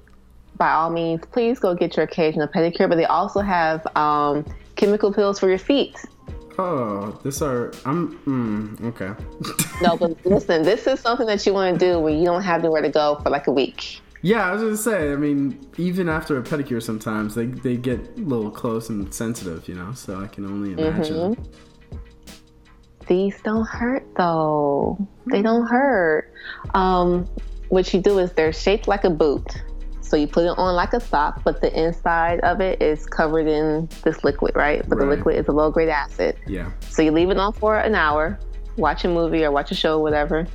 By 0.57 0.71
all 0.71 0.91
means, 0.91 1.21
please 1.33 1.59
go 1.59 1.75
get 1.75 1.97
your 1.97 2.05
occasional 2.05 2.47
pedicure. 2.47 2.89
But 2.89 2.97
they 2.97 3.07
also 3.07 3.41
have 3.41 3.85
um, 3.97 4.45
chemical 4.77 5.13
peels 5.13 5.39
for 5.39 5.49
your 5.49 5.59
feet. 5.59 5.97
Oh, 6.59 7.19
this 7.25 7.43
are 7.43 7.73
I'm 7.85 8.17
mm, 8.21 8.85
okay. 8.85 9.13
No, 9.83 9.97
but 9.97 10.25
listen, 10.27 10.63
this 10.63 10.87
is 10.87 11.01
something 11.01 11.27
that 11.27 11.45
you 11.45 11.53
want 11.53 11.79
to 11.79 11.85
do 11.85 11.99
when 11.99 12.19
you 12.19 12.25
don't 12.25 12.43
have 12.43 12.63
nowhere 12.63 12.83
to 12.83 12.89
go 12.89 13.19
for 13.23 13.31
like 13.31 13.49
a 13.49 13.53
week. 13.53 14.01
yeah, 14.23 14.49
I 14.49 14.53
was 14.53 14.63
gonna 14.63 14.77
say. 14.77 15.13
I 15.13 15.17
mean, 15.17 15.59
even 15.77 16.09
after 16.09 16.39
a 16.39 16.43
pedicure, 16.43 16.81
sometimes 16.81 17.35
they 17.35 17.47
they 17.47 17.77
get 17.77 17.99
a 18.17 18.21
little 18.21 18.51
close 18.51 18.89
and 18.89 19.13
sensitive, 19.13 19.69
you 19.69 19.75
know. 19.75 19.93
So 19.95 20.21
I 20.23 20.29
can 20.29 20.47
only 20.47 20.73
imagine. 20.73 21.37
These 23.07 23.41
don't 23.43 23.67
hurt 23.67 24.07
though. 24.17 24.99
They 25.27 25.43
don't 25.43 25.67
hurt. 25.67 26.33
Um, 26.75 27.29
what 27.69 27.93
you 27.93 28.01
do 28.01 28.19
is 28.19 28.33
they're 28.33 28.53
shaped 28.53 28.89
like 28.89 29.05
a 29.05 29.11
boot. 29.11 29.63
So 30.01 30.17
you 30.17 30.27
put 30.27 30.45
it 30.45 30.59
on 30.59 30.75
like 30.77 30.93
a 30.93 31.01
sock, 31.01 31.43
but 31.45 31.61
the 31.61 31.73
inside 31.79 32.41
of 32.41 32.61
it 32.61 32.81
is 32.81 33.07
covered 33.07 33.47
in 33.47 33.89
this 34.05 34.23
liquid, 34.23 34.55
right? 34.55 34.87
But 34.89 34.99
the 34.99 35.07
liquid 35.07 35.37
is 35.37 35.49
a 35.49 35.53
low 35.53 35.71
grade 35.71 35.89
acid. 35.89 36.37
Yeah. 36.47 36.71
So 36.91 37.03
you 37.03 37.11
leave 37.11 37.31
it 37.31 37.39
on 37.39 37.53
for 37.55 37.79
an 37.79 37.95
hour, 37.95 38.39
watch 38.77 39.05
a 39.05 39.09
movie 39.09 39.45
or 39.45 39.51
watch 39.51 39.71
a 39.71 39.75
show, 39.75 39.99
whatever. 39.99 40.47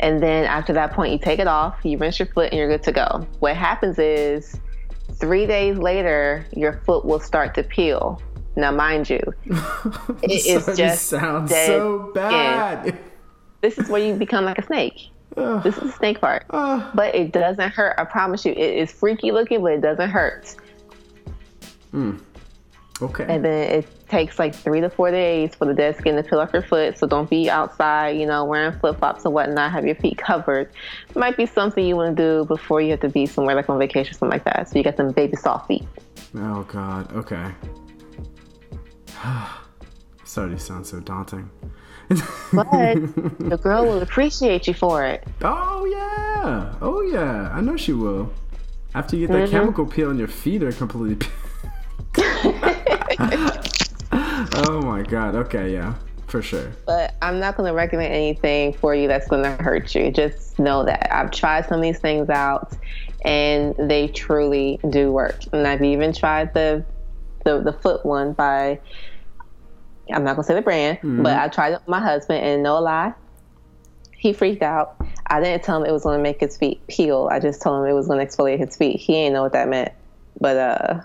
And 0.00 0.22
then 0.22 0.44
after 0.44 0.72
that 0.74 0.92
point, 0.92 1.12
you 1.12 1.18
take 1.18 1.38
it 1.38 1.46
off, 1.46 1.78
you 1.84 1.96
rinse 1.96 2.18
your 2.18 2.26
foot, 2.26 2.50
and 2.50 2.58
you're 2.58 2.68
good 2.68 2.82
to 2.82 2.92
go. 2.92 3.26
What 3.38 3.56
happens 3.56 3.98
is 3.98 4.60
three 5.14 5.46
days 5.46 5.78
later, 5.78 6.44
your 6.54 6.82
foot 6.84 7.04
will 7.04 7.20
start 7.20 7.54
to 7.54 7.62
peel. 7.62 8.20
Now, 8.56 8.72
mind 8.72 9.10
you, 9.10 9.20
it 10.22 10.46
is 10.46 10.76
just 10.76 11.06
sounds 11.06 11.50
dead 11.50 11.66
so 11.66 12.10
skin. 12.10 12.14
bad. 12.14 12.98
this 13.60 13.78
is 13.78 13.88
where 13.88 14.02
you 14.02 14.14
become 14.14 14.44
like 14.46 14.58
a 14.58 14.64
snake. 14.64 15.10
This 15.36 15.76
is 15.76 15.82
the 15.82 15.92
snake 15.92 16.20
part. 16.20 16.46
But 16.48 17.14
it 17.14 17.32
doesn't 17.32 17.70
hurt. 17.70 17.94
I 17.98 18.04
promise 18.04 18.44
you. 18.46 18.52
It 18.52 18.58
is 18.78 18.90
freaky 18.90 19.32
looking, 19.32 19.62
but 19.62 19.72
it 19.72 19.80
doesn't 19.82 20.08
hurt. 20.08 20.56
Hmm. 21.90 22.16
okay. 23.02 23.26
And 23.28 23.44
then 23.44 23.70
it 23.70 24.08
takes 24.08 24.38
like 24.38 24.54
three 24.54 24.80
to 24.80 24.88
four 24.88 25.10
days 25.10 25.54
for 25.54 25.66
the 25.66 25.74
dead 25.74 25.96
skin 25.98 26.16
to 26.16 26.22
peel 26.22 26.40
off 26.40 26.52
your 26.52 26.62
foot. 26.62 26.98
So 26.98 27.06
don't 27.06 27.28
be 27.28 27.50
outside, 27.50 28.18
you 28.18 28.26
know, 28.26 28.44
wearing 28.44 28.78
flip 28.78 28.98
flops 28.98 29.24
and 29.26 29.34
whatnot. 29.34 29.72
Have 29.72 29.84
your 29.84 29.94
feet 29.96 30.16
covered. 30.18 30.70
It 31.10 31.16
Might 31.16 31.36
be 31.36 31.44
something 31.44 31.84
you 31.84 31.96
want 31.96 32.16
to 32.16 32.22
do 32.22 32.44
before 32.46 32.80
you 32.80 32.92
have 32.92 33.00
to 33.00 33.08
be 33.10 33.26
somewhere 33.26 33.54
like 33.54 33.68
on 33.68 33.78
vacation 33.78 34.12
or 34.14 34.18
something 34.18 34.30
like 34.30 34.44
that. 34.44 34.68
So 34.70 34.78
you 34.78 34.84
got 34.84 34.96
some 34.96 35.12
baby 35.12 35.36
soft 35.36 35.68
feet. 35.68 35.84
Oh 36.36 36.62
God. 36.64 37.12
Okay. 37.14 37.52
Sorry 40.24 40.50
to 40.50 40.58
sound 40.58 40.86
so 40.86 41.00
daunting. 41.00 41.48
But 42.52 42.94
the 43.38 43.58
girl 43.62 43.84
will 43.84 44.02
appreciate 44.02 44.66
you 44.66 44.74
for 44.74 45.04
it. 45.04 45.24
Oh 45.42 45.84
yeah. 45.84 46.74
Oh 46.80 47.02
yeah. 47.02 47.50
I 47.52 47.60
know 47.60 47.76
she 47.76 47.92
will. 47.92 48.32
After 48.94 49.16
you 49.16 49.26
get 49.26 49.32
that 49.34 49.48
Mhm. 49.48 49.50
chemical 49.50 49.86
peel 49.86 50.10
and 50.10 50.18
your 50.18 50.28
feet 50.28 50.62
are 50.62 50.72
completely. 50.72 51.26
oh 54.12 54.80
my 54.84 55.02
God. 55.02 55.34
Okay. 55.34 55.72
Yeah. 55.72 55.94
For 56.26 56.42
sure. 56.42 56.72
But 56.86 57.14
I'm 57.22 57.38
not 57.38 57.56
going 57.56 57.68
to 57.70 57.74
recommend 57.74 58.12
anything 58.12 58.72
for 58.72 58.94
you 58.96 59.06
that's 59.06 59.28
going 59.28 59.44
to 59.44 59.50
hurt 59.62 59.94
you. 59.94 60.10
Just 60.10 60.58
know 60.58 60.84
that 60.84 61.14
I've 61.14 61.30
tried 61.30 61.66
some 61.66 61.76
of 61.78 61.82
these 61.84 62.00
things 62.00 62.28
out, 62.28 62.72
and 63.24 63.76
they 63.78 64.08
truly 64.08 64.80
do 64.90 65.12
work. 65.12 65.38
And 65.52 65.66
I've 65.68 65.82
even 65.84 66.12
tried 66.12 66.52
the 66.52 66.84
the, 67.46 67.60
the 67.62 67.72
foot 67.72 68.04
one 68.04 68.34
by 68.34 68.78
I'm 70.12 70.22
not 70.22 70.36
gonna 70.36 70.44
say 70.44 70.54
the 70.54 70.62
brand, 70.62 70.98
but 71.02 71.36
I 71.36 71.48
tried 71.48 71.70
it 71.72 71.80
with 71.80 71.88
my 71.88 72.00
husband, 72.00 72.44
and 72.44 72.62
no 72.62 72.78
lie, 72.78 73.12
he 74.16 74.32
freaked 74.32 74.62
out. 74.62 74.96
I 75.28 75.40
didn't 75.40 75.64
tell 75.64 75.80
him 75.82 75.88
it 75.88 75.92
was 75.92 76.04
gonna 76.04 76.22
make 76.22 76.40
his 76.40 76.56
feet 76.56 76.86
peel. 76.86 77.28
I 77.32 77.40
just 77.40 77.60
told 77.62 77.82
him 77.82 77.90
it 77.90 77.94
was 77.94 78.06
gonna 78.06 78.24
exfoliate 78.24 78.58
his 78.58 78.76
feet. 78.76 79.00
He 79.00 79.14
didn't 79.14 79.32
know 79.32 79.42
what 79.42 79.52
that 79.52 79.68
meant, 79.68 79.92
but 80.40 80.56
uh, 80.56 81.00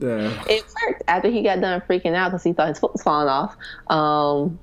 Yeah. 0.00 0.42
it 0.48 0.64
worked 0.86 1.02
after 1.08 1.30
he 1.30 1.42
got 1.42 1.60
done 1.60 1.80
freaking 1.88 2.14
out 2.14 2.30
because 2.30 2.42
he 2.42 2.52
thought 2.52 2.68
his 2.68 2.78
foot 2.78 2.92
was 2.92 3.02
falling 3.02 3.28
off. 3.28 3.56
Um, 3.88 4.58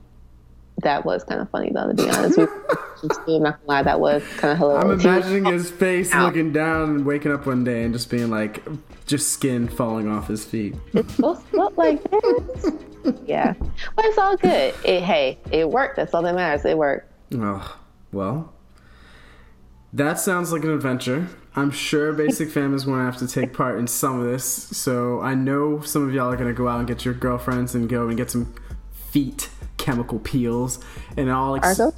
that 0.83 1.05
was 1.05 1.23
kind 1.23 1.41
of 1.41 1.49
funny 1.49 1.71
though, 1.73 1.87
to 1.87 1.93
be 1.93 2.09
honest. 2.09 2.39
I'm 2.39 2.47
not 3.43 3.57
gonna 3.57 3.57
lie, 3.65 3.83
that 3.83 3.99
was 3.99 4.23
kind 4.37 4.53
of 4.53 4.57
hilarious. 4.57 5.05
I'm 5.05 5.11
imagining 5.11 5.45
his 5.45 5.69
face 5.71 6.13
Ow. 6.13 6.25
looking 6.25 6.51
down 6.51 6.89
and 6.89 7.05
waking 7.05 7.31
up 7.31 7.45
one 7.45 7.63
day 7.63 7.83
and 7.83 7.93
just 7.93 8.09
being 8.09 8.29
like, 8.29 8.63
just 9.05 9.29
skin 9.29 9.67
falling 9.67 10.07
off 10.07 10.27
his 10.27 10.45
feet. 10.45 10.75
it's 10.93 11.13
supposed 11.15 11.49
to 11.51 11.57
look 11.57 11.77
like 11.77 12.01
this. 12.11 12.71
yeah, 13.25 13.53
but 13.95 14.05
it's 14.05 14.17
all 14.17 14.37
good. 14.37 14.73
It 14.83 15.01
hey, 15.03 15.39
it 15.51 15.69
worked. 15.69 15.95
That's 15.95 16.13
all 16.13 16.21
that 16.23 16.35
matters. 16.35 16.65
It 16.65 16.77
worked. 16.77 17.11
Oh, 17.35 17.77
well, 18.11 18.53
that 19.93 20.19
sounds 20.19 20.51
like 20.51 20.63
an 20.63 20.71
adventure. 20.71 21.27
I'm 21.55 21.71
sure 21.71 22.13
Basic 22.13 22.49
Fam 22.49 22.73
is 22.75 22.85
going 22.85 22.99
to 22.99 23.05
have 23.05 23.17
to 23.17 23.27
take 23.27 23.53
part 23.53 23.79
in 23.79 23.87
some 23.87 24.19
of 24.19 24.25
this. 24.27 24.45
So 24.45 25.19
I 25.19 25.33
know 25.33 25.81
some 25.81 26.07
of 26.07 26.13
y'all 26.13 26.31
are 26.31 26.37
going 26.37 26.47
to 26.47 26.53
go 26.53 26.67
out 26.67 26.79
and 26.79 26.87
get 26.87 27.03
your 27.05 27.13
girlfriends 27.15 27.73
and 27.73 27.89
go 27.89 28.07
and 28.07 28.15
get 28.15 28.29
some 28.29 28.53
feet 29.11 29.49
chemical 29.79 30.19
peels 30.19 30.83
and 31.17 31.31
all. 31.31 31.55
Ex- 31.55 31.77
go 31.77 31.91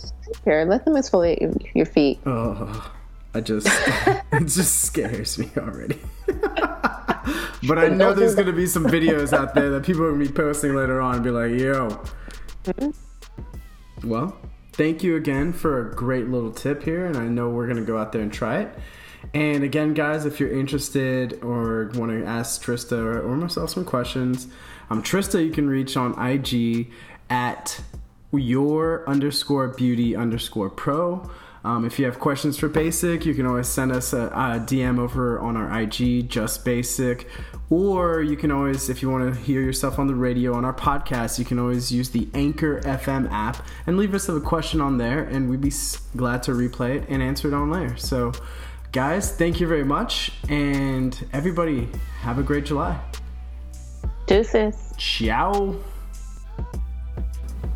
here. 0.46 0.64
Let 0.64 0.86
them 0.86 0.94
exfoliate 0.94 1.42
your, 1.42 1.54
your 1.74 1.86
feet. 1.86 2.20
oh, 2.26 2.94
I 3.34 3.42
just 3.42 3.68
it 4.32 4.46
just 4.46 4.84
scares 4.84 5.38
me 5.38 5.50
already. 5.58 6.00
but 6.28 7.78
I 7.78 7.90
know 7.90 8.14
there's 8.14 8.36
to 8.36 8.54
be 8.54 8.68
some 8.68 8.86
videos 8.86 9.34
out 9.34 9.54
there 9.54 9.70
that 9.72 9.84
people 9.84 10.04
are 10.06 10.14
to 10.14 10.18
be 10.18 10.32
posting 10.32 10.74
later 10.74 11.02
on 11.02 11.16
and 11.16 11.24
be 11.24 11.32
like, 11.32 11.52
"Yo." 11.60 12.02
Well, 14.04 14.38
thank 14.74 15.04
you 15.04 15.16
again 15.18 15.52
for 15.52 15.90
a 15.90 15.96
great 15.96 16.28
little 16.30 16.52
tip 16.52 16.84
here, 16.84 17.06
and 17.06 17.18
I 17.18 17.28
know 17.28 17.50
we're 17.50 17.68
gonna 17.68 17.82
go 17.82 17.98
out 17.98 18.14
there 18.14 18.22
and 18.22 18.32
try 18.32 18.60
it. 18.60 18.80
And 19.34 19.64
again, 19.64 19.94
guys, 19.94 20.26
if 20.26 20.40
you're 20.40 20.52
interested 20.52 21.42
or 21.44 21.92
want 21.94 22.12
to 22.12 22.26
ask 22.26 22.64
Trista 22.64 22.98
or, 22.98 23.22
or 23.22 23.36
myself 23.38 23.70
some 23.70 23.86
questions, 23.86 24.48
um, 24.90 25.02
Trista, 25.02 25.44
you 25.44 25.52
can 25.52 25.70
reach 25.70 25.96
on 25.96 26.20
IG 26.20 26.92
at 27.32 27.82
your 28.34 29.08
underscore 29.10 29.70
beauty 29.70 30.16
underscore 30.16 30.70
pro. 30.70 31.30
Um, 31.64 31.86
if 31.86 32.00
you 32.00 32.06
have 32.06 32.20
questions 32.20 32.58
for 32.58 32.68
Basic, 32.68 33.26
you 33.26 33.34
can 33.34 33.46
always 33.46 33.68
send 33.68 33.92
us 33.92 34.14
a, 34.14 34.26
a, 34.28 34.60
DM 34.60 35.00
over 35.00 35.40
on 35.40 35.56
our 35.56 35.82
IG, 35.82 36.28
just 36.28 36.66
Basic. 36.66 37.30
Or 37.70 38.22
you 38.22 38.36
can 38.36 38.52
always, 38.52 38.90
if 38.90 39.02
you 39.02 39.10
want 39.10 39.34
to 39.34 39.40
hear 39.40 39.62
yourself 39.62 40.00
on 40.00 40.08
the 40.08 40.16
radio 40.16 40.54
on 40.56 40.66
our 40.66 40.74
podcast, 40.74 41.40
you 41.40 41.46
can 41.46 41.60
always 41.60 41.92
use 41.92 42.10
the 42.10 42.28
Anchor 42.34 42.82
FM 42.82 43.32
app 43.32 43.66
and 43.86 43.98
leave 43.98 44.14
us 44.14 44.28
a 44.28 44.42
question 44.42 44.82
on 44.82 44.98
there, 44.98 45.24
and 45.24 45.50
we'd 45.50 45.62
be 45.62 45.72
glad 46.18 46.44
to 46.44 46.52
replay 46.52 46.98
it 46.98 47.06
and 47.10 47.22
answer 47.22 47.48
it 47.48 47.54
on 47.54 47.70
there. 47.70 47.96
So, 47.96 48.34
guys, 48.92 49.32
thank 49.32 49.62
you 49.62 49.68
very 49.68 49.86
much, 49.86 50.32
and 50.50 51.16
everybody, 51.32 51.88
have 52.22 52.40
a 52.40 52.44
great 52.44 52.66
July. 52.66 53.00
Deuces. 54.26 54.94
Ciao. 54.98 55.76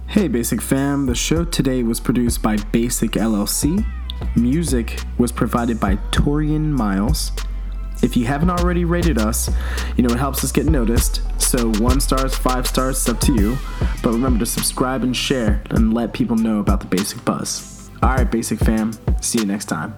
Hey, 0.08 0.30
Basic 0.30 0.62
Fam. 0.62 1.08
The 1.08 1.16
show 1.16 1.44
today 1.44 1.84
was 1.84 2.00
produced 2.00 2.42
by 2.42 2.56
Basic 2.72 3.12
LLC. 3.12 3.86
Music 4.36 5.02
was 5.18 5.34
provided 5.34 5.78
by 5.78 5.98
Torian 6.12 6.72
Miles. 6.72 7.34
If 8.02 8.16
you 8.16 8.26
haven't 8.26 8.50
already 8.50 8.86
rated 8.86 9.18
us, 9.18 9.50
you 9.98 10.04
know 10.04 10.14
it 10.14 10.18
helps 10.18 10.44
us 10.44 10.54
get 10.54 10.68
noticed. 10.68 11.22
So 11.42 11.74
one 11.82 12.00
stars, 12.00 12.34
five 12.34 12.66
stars, 12.66 12.98
it's 12.98 13.10
up 13.10 13.20
to 13.22 13.34
you. 13.34 13.58
But 14.02 14.14
remember 14.14 14.40
to 14.40 14.46
subscribe 14.46 15.04
and 15.04 15.16
share 15.16 15.62
and 15.72 15.94
let 15.94 16.14
people 16.14 16.38
know 16.38 16.60
about 16.60 16.80
the 16.80 16.88
Basic 16.88 17.26
Buzz. 17.26 17.90
All 18.02 18.16
right, 18.16 18.30
Basic 18.30 18.60
Fam. 18.60 18.94
See 19.22 19.40
you 19.40 19.46
next 19.46 19.66
time. 19.66 19.96